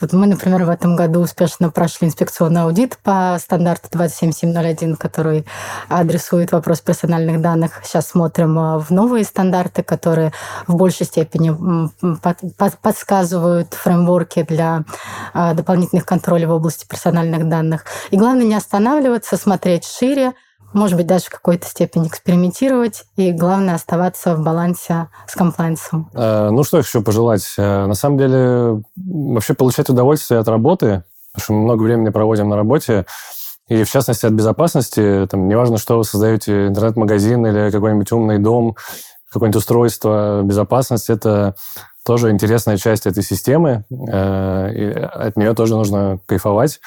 Вот 0.00 0.12
мы, 0.12 0.26
например, 0.26 0.64
в 0.64 0.70
этом 0.70 0.96
году 0.96 1.20
успешно 1.20 1.70
прошли 1.70 2.08
инспекционный 2.08 2.62
аудит 2.62 2.98
по 3.02 3.36
стандарту 3.40 3.88
27701, 3.90 4.96
который 4.96 5.46
адресует 5.88 6.52
вопрос 6.52 6.80
персональных 6.80 7.40
данных. 7.40 7.80
Сейчас 7.84 8.08
смотрим 8.08 8.78
в 8.78 8.90
новые 8.90 9.24
стандарты, 9.24 9.82
которые 9.82 10.32
в 10.66 10.76
большей 10.76 11.06
степени 11.06 11.52
подсказывают 12.82 13.74
фреймворки 13.74 14.42
для 14.42 14.72
а, 14.72 14.84
дополнительных 15.34 16.04
контролей 16.04 16.46
в 16.46 16.52
области 16.52 16.86
персональных 16.86 17.48
данных. 17.48 17.84
И 18.10 18.16
главное 18.16 18.44
не 18.44 18.54
останавливаться, 18.54 19.36
смотреть 19.36 19.84
шире, 19.84 20.32
может 20.72 20.96
быть, 20.96 21.06
даже 21.06 21.24
в 21.24 21.30
какой-то 21.30 21.66
степени 21.66 22.08
экспериментировать, 22.08 23.04
и 23.16 23.32
главное 23.32 23.74
оставаться 23.74 24.34
в 24.34 24.42
балансе 24.42 25.08
с 25.26 25.34
комплайнсом. 25.34 26.10
Э, 26.14 26.50
ну, 26.50 26.64
что 26.64 26.78
еще 26.78 27.02
пожелать? 27.02 27.46
Э, 27.58 27.86
на 27.86 27.94
самом 27.94 28.18
деле, 28.18 28.82
вообще 28.96 29.54
получать 29.54 29.90
удовольствие 29.90 30.40
от 30.40 30.48
работы, 30.48 31.04
потому 31.32 31.44
что 31.44 31.52
мы 31.52 31.62
много 31.62 31.82
времени 31.82 32.08
проводим 32.10 32.48
на 32.48 32.56
работе, 32.56 33.06
и 33.68 33.84
в 33.84 33.90
частности 33.90 34.26
от 34.26 34.32
безопасности, 34.32 35.26
там, 35.30 35.48
неважно, 35.48 35.78
что 35.78 35.98
вы 35.98 36.04
создаете, 36.04 36.68
интернет-магазин 36.68 37.46
или 37.46 37.70
какой-нибудь 37.70 38.10
умный 38.12 38.38
дом, 38.38 38.76
какое-нибудь 39.30 39.60
устройство, 39.60 40.42
безопасность, 40.42 41.08
это 41.10 41.54
тоже 42.04 42.30
интересная 42.30 42.76
часть 42.76 43.06
этой 43.06 43.22
системы, 43.22 43.84
э, 43.90 44.92
от 44.92 45.36
нее 45.36 45.54
тоже 45.54 45.74
нужно 45.74 46.18
кайфовать 46.26 46.80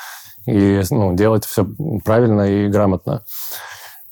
и 0.45 0.82
ну, 0.91 1.16
делать 1.16 1.45
все 1.45 1.68
правильно 2.03 2.41
и 2.41 2.68
грамотно. 2.68 3.24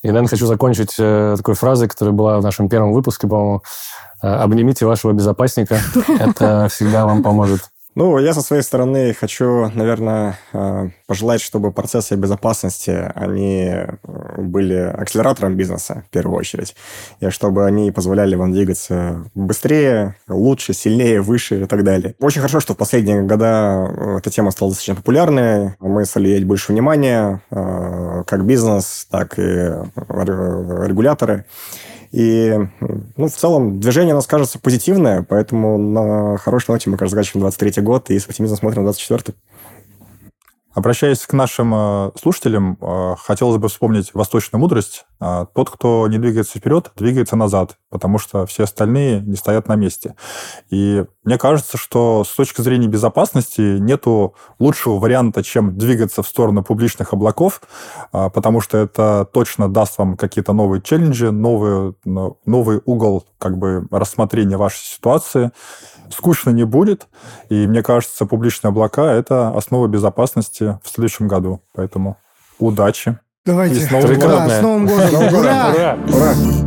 И, 0.02 0.08
наверное, 0.08 0.30
хочу 0.30 0.46
закончить 0.46 0.96
э, 1.00 1.36
такой 1.38 1.56
фразой, 1.56 1.88
которая 1.88 2.14
была 2.14 2.40
в 2.40 2.44
нашем 2.44 2.68
первом 2.68 2.92
выпуске, 2.92 3.28
по-моему. 3.28 3.64
«Э, 4.22 4.28
«Обнимите 4.28 4.86
вашего 4.86 5.14
безопасника, 5.14 5.80
это 6.20 6.68
всегда 6.70 7.06
вам 7.06 7.24
поможет». 7.24 7.73
Ну, 7.96 8.18
я 8.18 8.34
со 8.34 8.42
своей 8.42 8.64
стороны 8.64 9.14
хочу, 9.14 9.70
наверное, 9.76 10.40
э, 10.52 10.90
пожелать, 11.06 11.42
чтобы 11.42 11.72
процессы 11.72 12.16
безопасности, 12.16 13.12
они 13.14 13.66
э, 13.66 13.98
были 14.38 14.74
акселератором 14.74 15.56
бизнеса, 15.56 16.04
в 16.08 16.10
первую 16.10 16.40
очередь, 16.40 16.76
и 17.20 17.30
чтобы 17.30 17.66
они 17.66 17.92
позволяли 17.92 18.36
вам 18.36 18.52
двигаться 18.52 19.26
быстрее, 19.36 20.16
лучше, 20.28 20.74
сильнее, 20.74 21.22
выше 21.22 21.62
и 21.62 21.66
так 21.66 21.84
далее. 21.84 22.16
Очень 22.20 22.42
хорошо, 22.42 22.60
что 22.60 22.74
в 22.74 22.78
последние 22.78 23.22
года 23.22 23.88
э, 23.96 24.18
эта 24.18 24.32
тема 24.32 24.50
стала 24.50 24.72
достаточно 24.72 24.96
популярной, 24.96 25.76
мы 25.80 26.06
стали 26.06 26.30
иметь 26.30 26.46
больше 26.46 26.72
внимания, 26.72 27.42
как 27.50 28.46
бизнес, 28.46 29.08
так 29.10 29.38
и 29.38 29.44
регуляторы. 29.44 31.46
И 32.14 32.56
ну, 33.18 33.28
в 33.28 33.32
целом 33.32 33.80
движение 33.80 34.14
у 34.14 34.18
нас 34.18 34.28
кажется 34.28 34.60
позитивное, 34.60 35.26
поэтому 35.28 35.80
на 35.80 36.38
хорошей 36.38 36.70
ноте 36.70 36.92
мы, 36.92 36.98
кажется, 36.98 37.16
заканчиваем 37.16 37.42
23 37.42 37.82
год 37.82 38.12
и 38.12 38.20
с 38.20 38.28
оптимизмом 38.28 38.60
смотрим 38.60 38.84
на 38.84 38.92
24 38.92 39.36
Обращаясь 40.74 41.20
к 41.20 41.34
нашим 41.34 41.72
э, 41.76 42.12
слушателям, 42.20 42.78
э, 42.82 43.16
хотелось 43.20 43.58
бы 43.58 43.68
вспомнить 43.68 44.12
восточную 44.16 44.60
мудрость. 44.60 45.06
Э, 45.22 45.46
тот, 45.54 45.70
кто 45.70 46.08
не 46.08 46.18
двигается 46.18 46.58
вперед, 46.58 46.92
двигается 46.96 47.36
назад, 47.36 47.78
потому 47.92 48.18
что 48.18 48.48
все 48.48 48.64
остальные 48.64 49.22
не 49.22 49.36
стоят 49.36 49.68
на 49.68 49.76
месте. 49.76 50.16
И 50.72 51.06
мне 51.24 51.38
кажется, 51.38 51.78
что 51.78 52.24
с 52.24 52.34
точки 52.34 52.62
зрения 52.62 52.88
безопасности 52.88 53.78
нету 53.80 54.34
лучшего 54.58 54.98
варианта, 54.98 55.44
чем 55.44 55.78
двигаться 55.78 56.24
в 56.24 56.28
сторону 56.28 56.64
публичных 56.64 57.14
облаков, 57.14 57.62
потому 58.12 58.60
что 58.60 58.78
это 58.80 59.28
точно 59.32 59.72
даст 59.72 59.98
вам 59.98 60.18
какие-то 60.18 60.54
новые 60.54 60.82
челленджи, 60.82 61.32
новый, 61.32 61.96
новый 62.04 62.82
угол 62.86 63.26
как 63.38 63.58
бы 63.58 63.88
рассмотрения 63.92 64.58
вашей 64.58 64.84
ситуации 64.84 65.52
скучно 66.14 66.52
не 66.52 66.64
будет. 66.64 67.08
И 67.50 67.68
мне 67.68 67.84
кажется, 67.84 68.26
публичные 68.26 68.70
облака– 68.70 69.12
это 69.14 69.50
основа 69.50 69.88
безопасности 69.88 70.80
в 70.84 70.90
следующем 70.90 71.28
году. 71.28 71.62
Поэтому 71.74 72.18
удачи. 72.60 73.18
Давайте. 73.46 73.76
И 73.76 73.80
с 73.80 73.92
Новым 73.92 74.18
Ура, 74.18 74.50
с 74.50 74.62
Новым 74.62 74.88
годом. 74.88 75.34
Ура! 75.34 75.98
Ура! 76.08 76.63